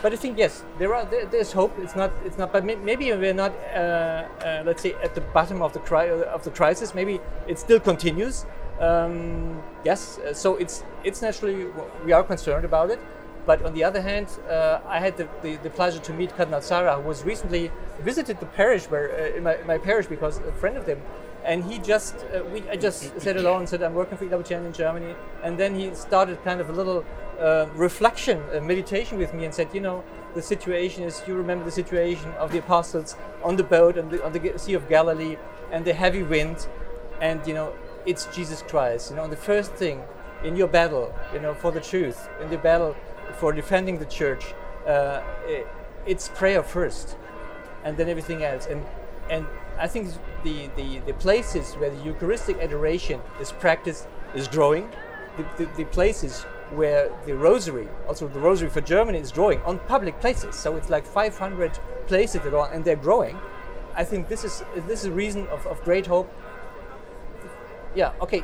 But 0.01 0.11
I 0.11 0.17
think 0.17 0.37
yes, 0.37 0.63
there 0.79 0.93
are 0.93 1.05
there, 1.05 1.25
there's 1.25 1.53
hope. 1.53 1.73
It's 1.79 1.95
not 1.95 2.11
it's 2.25 2.37
not. 2.37 2.51
But 2.51 2.65
maybe 2.65 3.09
we're 3.13 3.33
not 3.33 3.53
uh, 3.73 3.77
uh, 4.43 4.63
let's 4.65 4.81
say 4.81 4.95
at 5.01 5.15
the 5.15 5.21
bottom 5.21 5.61
of 5.61 5.71
the 5.71 5.79
cri- 5.79 6.09
of 6.09 6.43
the 6.43 6.51
crisis. 6.51 6.93
Maybe 6.93 7.21
it 7.47 7.57
still 7.57 7.79
continues. 7.79 8.45
Um, 8.79 9.61
yes, 9.83 10.17
uh, 10.19 10.33
so 10.33 10.55
it's 10.55 10.83
it's 11.03 11.21
naturally 11.21 11.67
we 12.05 12.11
are 12.11 12.23
concerned 12.23 12.65
about 12.65 12.89
it. 12.89 12.99
But 13.45 13.63
on 13.65 13.73
the 13.73 13.83
other 13.83 14.01
hand, 14.01 14.27
uh, 14.49 14.79
I 14.87 14.99
had 14.99 15.17
the, 15.17 15.27
the, 15.41 15.57
the, 15.57 15.69
pleasure 15.69 15.99
to 15.99 16.13
meet 16.13 16.33
Cardinal 16.33 16.61
Sarah, 16.61 16.95
who 16.95 17.07
was 17.09 17.25
recently 17.25 17.71
visited 17.99 18.39
the 18.39 18.45
parish 18.45 18.85
where 18.85 19.11
uh, 19.11 19.37
in, 19.37 19.43
my, 19.43 19.55
in, 19.57 19.67
my, 19.67 19.77
parish 19.77 20.07
because 20.07 20.37
a 20.37 20.51
friend 20.53 20.77
of 20.77 20.85
them, 20.85 21.01
and 21.43 21.61
he 21.65 21.77
just 21.77 22.15
uh, 22.33 22.41
we 22.53 22.67
I 22.69 22.77
just 22.77 23.19
said 23.19 23.35
hello 23.35 23.57
and 23.57 23.67
said 23.67 23.83
I'm 23.83 23.95
working 23.95 24.17
for 24.17 24.25
EWTN 24.25 24.65
in 24.65 24.73
Germany, 24.73 25.13
and 25.43 25.57
then 25.57 25.75
he 25.75 25.93
started 25.93 26.41
kind 26.45 26.61
of 26.61 26.69
a 26.69 26.71
little 26.71 27.03
uh, 27.39 27.67
reflection, 27.75 28.41
meditation 28.65 29.17
with 29.17 29.33
me, 29.33 29.43
and 29.43 29.53
said, 29.53 29.67
you 29.73 29.81
know, 29.81 30.03
the 30.35 30.41
situation 30.41 31.03
is 31.03 31.21
you 31.27 31.35
remember 31.35 31.65
the 31.65 31.71
situation 31.71 32.31
of 32.39 32.51
the 32.51 32.59
apostles 32.59 33.17
on 33.43 33.57
the 33.57 33.63
boat 33.63 33.97
on 33.97 34.09
the, 34.09 34.23
on 34.23 34.31
the 34.31 34.57
Sea 34.57 34.73
of 34.73 34.87
Galilee 34.87 35.35
and 35.71 35.83
the 35.83 35.93
heavy 35.93 36.23
wind, 36.23 36.67
and 37.19 37.45
you 37.45 37.53
know 37.53 37.73
it's 38.05 38.25
Jesus 38.27 38.61
Christ. 38.61 39.11
You 39.11 39.17
know, 39.17 39.27
the 39.27 39.35
first 39.35 39.73
thing 39.73 40.03
in 40.43 40.55
your 40.55 40.67
battle, 40.67 41.13
you 41.33 41.39
know, 41.39 41.53
for 41.53 41.71
the 41.71 41.79
truth, 41.79 42.29
in 42.41 42.49
the 42.49 42.57
battle 42.57 42.95
for 43.37 43.53
defending 43.53 43.99
the 43.99 44.05
church, 44.05 44.53
uh, 44.87 45.21
it, 45.45 45.67
it's 46.05 46.27
prayer 46.29 46.61
first, 46.63 47.15
and 47.83 47.95
then 47.97 48.09
everything 48.09 48.43
else. 48.43 48.65
And 48.65 48.83
and 49.29 49.45
I 49.79 49.87
think 49.87 50.11
the, 50.43 50.69
the, 50.75 50.99
the 50.99 51.13
places 51.13 51.73
where 51.75 51.89
the 51.89 52.03
Eucharistic 52.03 52.59
adoration 52.59 53.21
is 53.39 53.51
practiced 53.51 54.07
is 54.35 54.47
growing. 54.47 54.89
The, 55.37 55.45
the, 55.57 55.71
the 55.77 55.85
places 55.85 56.43
where 56.71 57.11
the 57.25 57.35
rosary, 57.35 57.87
also 58.07 58.27
the 58.27 58.39
rosary 58.39 58.69
for 58.69 58.81
Germany, 58.81 59.19
is 59.19 59.31
growing 59.31 59.61
on 59.61 59.79
public 59.79 60.19
places. 60.19 60.55
So 60.55 60.75
it's 60.75 60.89
like 60.89 61.05
500 61.05 61.79
places 62.07 62.41
that 62.41 62.53
are, 62.53 62.71
and 62.71 62.83
they're 62.83 62.95
growing. 62.95 63.37
I 63.95 64.03
think 64.03 64.27
this 64.27 64.43
is 64.43 64.63
this 64.87 65.01
is 65.01 65.05
a 65.05 65.11
reason 65.11 65.47
of, 65.47 65.65
of 65.67 65.83
great 65.83 66.07
hope 66.07 66.31
yeah, 67.95 68.11
okay, 68.21 68.43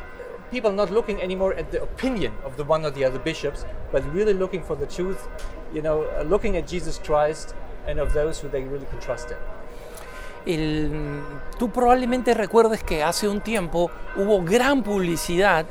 people 0.52 0.72
not 0.72 0.91
looking 0.91 1.22
anymore 1.22 1.54
at 1.56 1.72
the 1.72 1.82
opinion 1.82 2.34
of 2.43 2.58
the 2.58 2.64
one 2.64 2.86
or 2.86 2.91
the 2.91 3.06
other 3.06 3.20
bishops, 3.20 3.66
but 3.91 4.04
really 4.14 4.34
looking 4.34 4.64
for 4.64 4.76
the 4.76 4.86
truth, 4.86 5.28
you 5.74 5.82
know, 5.82 6.04
uh, 6.04 6.24
looking 6.24 6.58
at 6.58 6.68
Jesus 6.68 7.00
Christ 7.00 7.56
and 7.88 8.00
of 8.00 8.14
those 8.14 8.39
who 8.39 8.50
they 8.50 8.64
really 8.64 8.86
can 8.86 9.00
trust 9.00 9.32
in. 9.32 9.38
El, 10.45 11.22
tú 11.58 11.70
probablemente 11.70 12.34
recuerdes 12.34 12.84
que 12.84 13.04
hace 13.04 13.28
un 13.28 13.41
tiempo 13.41 13.91
hubo 14.16 14.41
gran 14.41 14.84
publicidad 14.84 15.66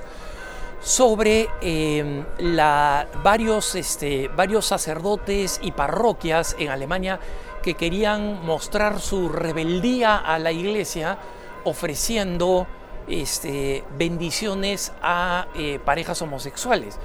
sobre 0.80 1.48
eh, 1.60 2.24
la, 2.38 3.08
varios, 3.24 3.74
este, 3.74 4.28
varios 4.28 4.66
sacerdotes 4.66 5.58
y 5.62 5.72
parroquias 5.72 6.54
en 6.58 6.68
Alemania 6.68 7.18
que 7.62 7.74
querían 7.74 8.44
mostrar 8.44 9.00
su 9.00 9.28
rebeldía 9.28 10.16
a 10.16 10.38
la 10.38 10.52
iglesia 10.52 11.18
ofreciendo 11.64 12.66
este, 13.08 13.84
bendiciones 13.96 14.92
a 15.02 15.48
eh, 15.54 15.78
parejas 15.84 16.20
homosexuales. 16.22 16.98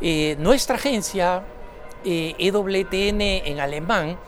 Eh, 0.00 0.36
nuestra 0.38 0.76
agencia, 0.76 1.42
EWTN 2.04 3.20
eh, 3.20 3.42
e 3.44 3.50
en 3.50 3.60
alemán, 3.60 4.18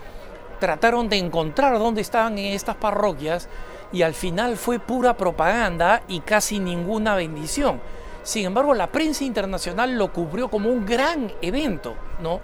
trataron 0.59 1.09
de 1.09 1.16
encontrar 1.16 1.78
dónde 1.78 2.01
estaban 2.01 2.38
en 2.38 2.53
estas 2.53 2.76
parroquias 2.76 3.48
y 3.92 4.03
al 4.03 4.14
final 4.14 4.57
fue 4.57 4.78
pura 4.78 5.16
propaganda 5.16 6.03
y 6.07 6.20
casi 6.20 6.59
ninguna 6.59 7.14
bendición. 7.14 7.80
Sin 8.22 8.46
embargo, 8.46 8.74
la 8.74 8.88
prensa 8.88 9.24
internacional 9.24 9.96
lo 9.96 10.12
cubrió 10.12 10.48
como 10.48 10.68
un 10.68 10.84
gran 10.84 11.32
evento, 11.40 11.94
¿no? 12.20 12.40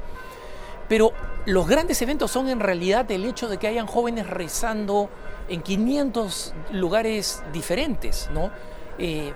Pero 0.89 1.13
los 1.45 1.69
grandes 1.69 2.01
eventos 2.03 2.31
son 2.31 2.49
en 2.49 2.61
realidad 2.61 3.11
el 3.11 3.25
hecho 3.25 3.49
de 3.49 3.59
que 3.59 3.67
hayan 3.67 3.87
jóvenes 3.87 4.29
rezando 4.29 5.11
en 5.49 5.63
500 5.63 6.55
lugares 6.73 7.43
diferentes, 7.53 8.29
¿no? 8.33 8.51
Eh, 8.99 9.33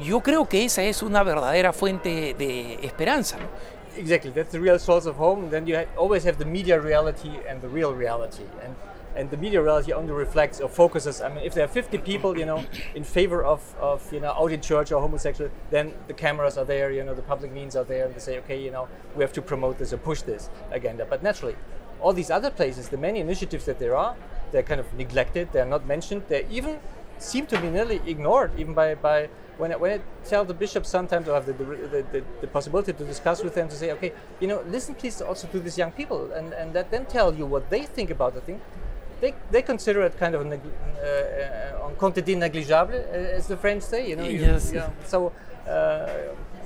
yo 0.00 0.20
creo 0.20 0.48
que 0.48 0.64
esa 0.64 0.82
es 0.84 1.02
una 1.02 1.22
verdadera 1.22 1.72
fuente 1.72 2.34
de 2.38 2.74
esperanza. 2.82 3.36
¿no? 3.38 3.46
Exactly, 3.96 4.30
that's 4.30 4.52
the 4.52 4.60
real 4.60 4.78
source 4.78 5.08
of 5.08 5.16
hope. 5.18 5.40
And 5.40 5.50
then 5.50 5.66
you 5.66 5.76
always 5.96 6.24
have 6.24 6.38
the 6.38 6.44
media 6.44 6.80
reality 6.80 7.30
and 7.48 7.60
the 7.60 7.68
real 7.68 7.94
reality. 7.94 8.44
And 8.64 8.74
and 9.18 9.28
the 9.30 9.36
media 9.36 9.60
reality 9.60 9.92
only 9.92 10.12
reflects 10.12 10.60
or 10.60 10.68
focuses. 10.68 11.20
I 11.20 11.28
mean, 11.28 11.44
if 11.44 11.52
there 11.52 11.64
are 11.64 11.68
50 11.68 11.98
people, 11.98 12.38
you 12.38 12.46
know, 12.46 12.64
in 12.94 13.02
favor 13.02 13.44
of, 13.44 13.60
of 13.80 14.12
you 14.12 14.20
know 14.20 14.30
out 14.30 14.52
in 14.52 14.60
church 14.60 14.92
or 14.92 15.00
homosexual, 15.00 15.50
then 15.70 15.92
the 16.06 16.14
cameras 16.14 16.56
are 16.56 16.64
there, 16.64 16.92
you 16.92 17.02
know, 17.02 17.14
the 17.14 17.22
public 17.22 17.52
means 17.52 17.74
are 17.74 17.84
there, 17.84 18.06
and 18.06 18.14
they 18.14 18.20
say, 18.20 18.38
okay, 18.38 18.62
you 18.62 18.70
know, 18.70 18.86
we 19.16 19.22
have 19.22 19.32
to 19.32 19.42
promote 19.42 19.78
this 19.78 19.92
or 19.92 19.96
push 19.96 20.22
this 20.22 20.48
agenda. 20.70 21.04
But 21.04 21.22
naturally, 21.24 21.56
all 22.00 22.12
these 22.12 22.30
other 22.30 22.50
places, 22.50 22.88
the 22.90 22.96
many 22.96 23.18
initiatives 23.18 23.64
that 23.64 23.80
there 23.80 23.96
are, 23.96 24.14
they're 24.52 24.62
kind 24.62 24.80
of 24.80 24.92
neglected. 24.94 25.48
They're 25.52 25.64
not 25.64 25.86
mentioned. 25.86 26.22
They 26.28 26.46
even 26.50 26.78
seem 27.18 27.46
to 27.46 27.60
be 27.60 27.68
nearly 27.68 28.00
ignored, 28.06 28.52
even 28.56 28.74
by, 28.74 28.94
by 28.94 29.28
when 29.58 29.72
I, 29.72 29.76
when 29.76 29.98
I 29.98 30.00
tell 30.24 30.44
the 30.44 30.54
bishops 30.54 30.88
sometimes 30.88 31.28
I 31.28 31.34
have 31.34 31.46
the, 31.46 31.52
the, 31.52 32.04
the, 32.12 32.24
the, 32.40 32.46
possibility 32.46 32.92
to 32.92 33.04
discuss 33.04 33.42
with 33.42 33.54
them 33.54 33.68
to 33.68 33.74
say, 33.74 33.90
okay, 33.92 34.12
you 34.40 34.46
know, 34.46 34.62
listen 34.68 34.94
please 34.94 35.20
also 35.20 35.48
to 35.48 35.58
these 35.58 35.76
young 35.76 35.90
people 35.90 36.32
and, 36.32 36.52
and 36.52 36.72
let 36.72 36.90
them 36.90 37.06
tell 37.06 37.34
you 37.34 37.44
what 37.44 37.68
they 37.68 37.82
think 37.82 38.10
about 38.10 38.34
the 38.34 38.40
thing. 38.40 38.60
They, 39.20 39.34
they 39.50 39.62
consider 39.62 40.02
it 40.02 40.16
kind 40.16 40.36
of 40.36 40.46
uh, 40.46 40.54
uh, 40.54 41.84
on 41.84 41.96
compte 41.96 42.24
de 42.24 42.36
négligeable, 42.36 42.94
as 43.12 43.48
the 43.48 43.56
French 43.56 43.82
say, 43.82 44.08
you 44.08 44.14
know. 44.14 44.22
Yes. 44.22 44.68
You, 44.68 44.74
you 44.74 44.78
know, 44.78 44.92
so, 45.04 45.32
uh, 45.68 46.08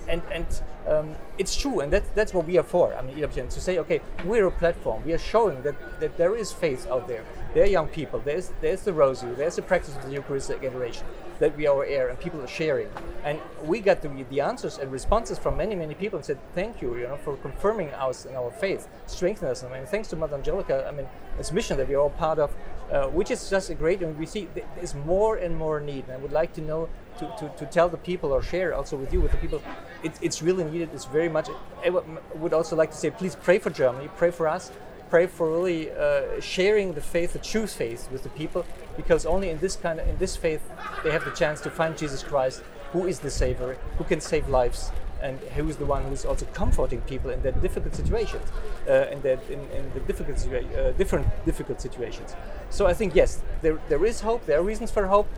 and, 0.09 0.22
and 0.32 0.46
um, 0.86 1.14
it's 1.38 1.57
true, 1.57 1.80
and 1.80 1.92
that's, 1.92 2.09
that's 2.14 2.34
what 2.34 2.46
we 2.46 2.59
are 2.59 2.64
for. 2.64 2.94
I 2.94 3.03
mean, 3.03 3.16
to 3.16 3.50
say, 3.50 3.78
okay, 3.78 4.00
we're 4.24 4.46
a 4.46 4.50
platform. 4.50 5.05
We 5.05 5.12
are 5.12 5.18
showing 5.18 5.62
that, 5.62 5.74
that 6.00 6.16
there 6.16 6.36
is 6.36 6.53
faith 6.53 6.86
out 6.90 7.07
there 7.09 7.24
There 7.55 7.62
are 7.64 7.66
young 7.66 7.88
people. 7.88 8.18
There's 8.24 8.50
there's 8.62 8.82
the 8.82 8.94
rosary. 8.94 9.34
There's 9.34 9.57
the 9.57 9.62
practice 9.62 9.94
of 9.94 10.03
the 10.05 10.12
Eucharistic 10.12 10.64
adoration 10.64 11.07
that 11.38 11.55
we 11.57 11.66
are 11.66 11.84
air 11.84 12.09
and 12.09 12.18
people 12.18 12.40
are 12.40 12.46
sharing. 12.46 12.88
And 13.24 13.38
we 13.64 13.80
got 13.80 14.00
the, 14.00 14.09
the 14.30 14.40
answers 14.40 14.78
and 14.78 14.90
responses 14.90 15.38
from 15.38 15.59
many 15.59 15.74
many 15.74 15.94
people 15.94 16.16
and 16.16 16.24
said 16.24 16.38
thank 16.55 16.80
you, 16.80 16.96
you 16.96 17.03
know, 17.03 17.18
for 17.18 17.36
confirming 17.36 17.90
us 17.90 18.24
in 18.24 18.34
our 18.36 18.50
faith, 18.50 18.88
strengthening 19.07 19.50
us. 19.50 19.64
I 19.64 19.68
mean, 19.68 19.86
thanks 19.86 20.09
to 20.09 20.16
Mother 20.16 20.36
Angelica. 20.36 20.88
I 20.88 20.92
mean, 20.92 21.07
this 21.36 21.53
mission 21.53 21.76
that 21.76 21.88
we 21.88 21.94
are 21.94 22.00
all 22.00 22.11
part 22.11 22.38
of, 22.38 22.55
uh, 22.90 23.09
which 23.09 23.30
is 23.30 23.50
just 23.50 23.68
a 23.68 23.74
great. 23.74 24.03
And 24.03 24.18
we 24.18 24.24
see 24.24 24.48
there's 24.76 24.94
more 24.94 25.36
and 25.36 25.55
more 25.55 25.78
need. 25.78 26.05
And 26.05 26.12
I 26.12 26.16
would 26.16 26.32
like 26.32 26.55
to 26.55 26.62
know 26.62 26.88
to, 27.18 27.26
to, 27.38 27.50
to 27.56 27.66
tell 27.66 27.88
the 27.88 27.96
people 27.96 28.32
or 28.32 28.42
share 28.42 28.74
also 28.74 28.96
with 28.96 29.12
you 29.12 29.20
with 29.20 29.30
the 29.30 29.36
people 29.38 29.62
it, 30.02 30.12
it's 30.20 30.42
really 30.42 30.64
needed 30.64 30.90
it's 30.92 31.04
very 31.04 31.28
much 31.28 31.48
i 31.84 31.90
would 32.34 32.52
also 32.52 32.74
like 32.76 32.90
to 32.90 32.96
say 32.96 33.10
please 33.10 33.36
pray 33.36 33.58
for 33.58 33.70
germany 33.70 34.08
pray 34.16 34.30
for 34.30 34.48
us 34.48 34.72
pray 35.12 35.26
for 35.26 35.46
really 35.50 35.90
uh, 35.90 36.40
sharing 36.40 36.94
the 36.94 37.00
faith, 37.02 37.34
the 37.34 37.38
true 37.38 37.66
faith, 37.66 38.10
with 38.10 38.22
the 38.22 38.30
people, 38.30 38.64
because 38.96 39.26
only 39.26 39.50
in 39.50 39.58
this 39.58 39.76
kind 39.76 40.00
of 40.00 40.08
in 40.08 40.16
this 40.16 40.34
faith 40.36 40.62
they 41.04 41.10
have 41.10 41.22
the 41.26 41.36
chance 41.42 41.60
to 41.60 41.68
find 41.68 41.98
Jesus 41.98 42.22
Christ, 42.22 42.62
who 42.92 43.06
is 43.06 43.18
the 43.18 43.30
Savior, 43.30 43.76
who 43.98 44.04
can 44.04 44.22
save 44.22 44.48
lives, 44.48 44.90
and 45.20 45.38
who's 45.54 45.76
the 45.76 45.84
one 45.84 46.02
who's 46.04 46.24
also 46.24 46.46
comforting 46.54 47.02
people 47.02 47.28
in 47.30 47.42
their 47.42 47.52
difficult 47.66 47.94
situations, 47.94 48.46
uh, 48.88 49.12
in, 49.12 49.20
that, 49.20 49.38
in, 49.50 49.60
in 49.78 49.84
the 49.92 50.00
difficult 50.00 50.38
uh, 50.46 50.92
different 50.92 51.26
difficult 51.44 51.78
situations. 51.82 52.34
So 52.70 52.86
I 52.86 52.94
think 52.94 53.14
yes, 53.14 53.42
there, 53.60 53.78
there 53.90 54.06
is 54.06 54.22
hope. 54.22 54.46
There 54.46 54.58
are 54.60 54.66
reasons 54.72 54.90
for 54.90 55.08
hope. 55.08 55.28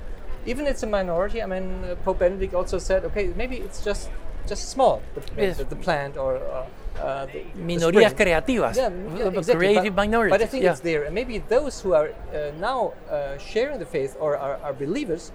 Even 0.47 0.67
it's 0.67 0.83
a 0.83 0.87
minority. 0.87 1.43
I 1.43 1.47
mean, 1.47 1.85
uh, 1.85 1.95
Pope 2.05 2.19
Benedict 2.19 2.55
also 2.55 2.79
said, 2.79 3.05
okay, 3.05 3.33
maybe 3.37 3.57
it's 3.57 3.83
just 3.85 4.11
just 4.47 4.69
small, 4.69 5.01
the, 5.15 5.23
Yes. 5.43 5.57
the, 5.57 5.65
the 5.65 5.77
plant 5.77 6.17
or 6.17 6.37
uh, 6.37 6.67
uh, 7.01 7.27
the, 7.27 7.45
Minorías 7.57 8.15
creativas, 8.15 8.77
Yeah, 8.77 8.91
yeah, 9.17 9.29
exactly. 9.29 9.55
creative 9.55 9.97
but, 9.97 10.03
minorities. 10.03 10.35
But 10.39 10.43
I 10.43 10.47
think 10.47 10.65
yeah. 10.65 10.73
it's 10.73 10.81
there, 10.81 11.05
and 11.05 11.15
maybe 11.15 11.39
those 11.39 11.81
who 11.81 11.95
are 11.95 12.09
uh, 12.11 12.53
now 12.61 12.93
uh, 13.11 13.39
sharing 13.39 13.79
the 13.79 13.87
faith 13.87 14.17
or 14.21 14.37
are, 14.37 14.57
are 14.63 14.75
believers, 14.75 15.33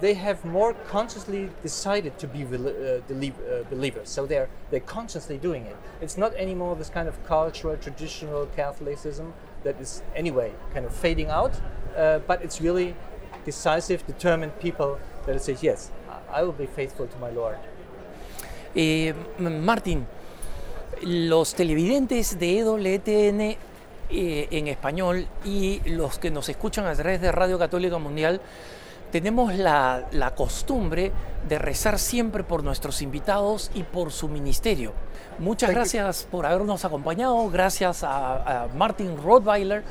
they 0.00 0.14
have 0.14 0.44
more 0.44 0.74
consciously 0.88 1.50
decided 1.62 2.18
to 2.18 2.26
be 2.26 2.44
bel- 2.44 2.68
uh, 2.68 2.70
uh, 2.70 3.64
believers. 3.68 4.08
So 4.08 4.26
they're 4.26 4.48
they're 4.70 4.88
consciously 4.98 5.38
doing 5.38 5.66
it. 5.66 5.76
It's 6.00 6.16
not 6.16 6.32
anymore 6.34 6.76
this 6.76 6.88
kind 6.88 7.08
of 7.08 7.16
cultural, 7.26 7.76
traditional 7.76 8.46
Catholicism 8.54 9.34
that 9.64 9.80
is 9.80 10.02
anyway 10.14 10.52
kind 10.72 10.86
of 10.86 10.94
fading 10.94 11.28
out, 11.28 11.52
uh, 11.96 12.20
but 12.20 12.42
it's 12.42 12.60
really 12.60 12.94
decisive, 13.48 14.04
determined 14.06 14.52
people 14.60 14.98
that 15.26 15.40
say, 15.40 15.56
yes, 15.60 15.90
I 16.32 16.42
will 16.42 16.56
be 16.56 16.66
faithful 16.66 17.06
to 17.06 17.18
my 17.18 17.30
Lord. 17.30 17.56
Eh, 18.74 19.14
Martín, 19.38 20.06
los 21.02 21.54
televidentes 21.54 22.38
de 22.38 22.58
EWTN 22.58 23.40
eh, 24.10 24.48
en 24.50 24.68
español 24.68 25.26
y 25.44 25.80
los 25.86 26.18
que 26.18 26.30
nos 26.30 26.48
escuchan 26.48 26.86
a 26.86 26.94
través 26.94 27.20
de 27.20 27.32
Radio 27.32 27.58
Católica 27.58 27.98
Mundial, 27.98 28.40
tenemos 29.10 29.54
la, 29.54 30.06
la 30.12 30.34
costumbre 30.34 31.12
de 31.48 31.58
rezar 31.58 31.98
siempre 31.98 32.44
por 32.44 32.62
nuestros 32.62 33.00
invitados 33.00 33.70
y 33.74 33.82
por 33.84 34.12
su 34.12 34.28
ministerio. 34.28 34.92
Muchas 35.38 35.70
gracias 35.70 36.26
por 36.30 36.44
habernos 36.44 36.84
acompañado, 36.84 37.48
gracias 37.48 38.04
a, 38.04 38.64
a 38.64 38.68
Martin 38.74 39.16
Rottweiler 39.16 39.82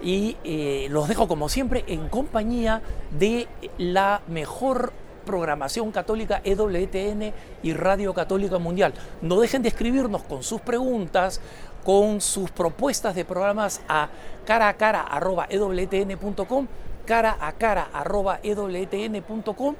y 0.00 0.36
eh, 0.44 0.88
los 0.90 1.08
dejo 1.08 1.28
como 1.28 1.48
siempre 1.48 1.84
en 1.86 2.08
compañía 2.08 2.82
de 3.18 3.48
la 3.78 4.22
mejor 4.28 4.92
programación 5.24 5.92
católica 5.92 6.40
EWTN 6.44 7.32
y 7.62 7.72
Radio 7.74 8.14
Católica 8.14 8.58
Mundial. 8.58 8.94
No 9.22 9.40
dejen 9.40 9.62
de 9.62 9.68
escribirnos 9.68 10.22
con 10.22 10.42
sus 10.42 10.60
preguntas, 10.60 11.40
con 11.84 12.20
sus 12.20 12.50
propuestas 12.50 13.14
de 13.14 13.24
programas 13.24 13.80
a 13.88 14.08
cara 14.46 14.68
a 14.68 14.74
cara 14.74 15.02
arroba 15.02 15.46
ewtn.com, 15.48 16.66
cara 17.06 17.36
a 17.40 17.52
cara 17.52 17.88
arroba 17.92 18.40
ewtn.com. 18.42 19.74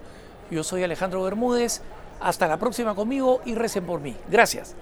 Yo 0.51 0.65
soy 0.65 0.83
Alejandro 0.83 1.23
Bermúdez. 1.23 1.83
Hasta 2.21 2.47
la 2.47 2.59
próxima 2.59 2.95
conmigo 2.95 3.41
y 3.47 3.55
recen 3.55 3.87
por 3.87 4.01
mí. 4.01 4.15
Gracias. 4.29 4.77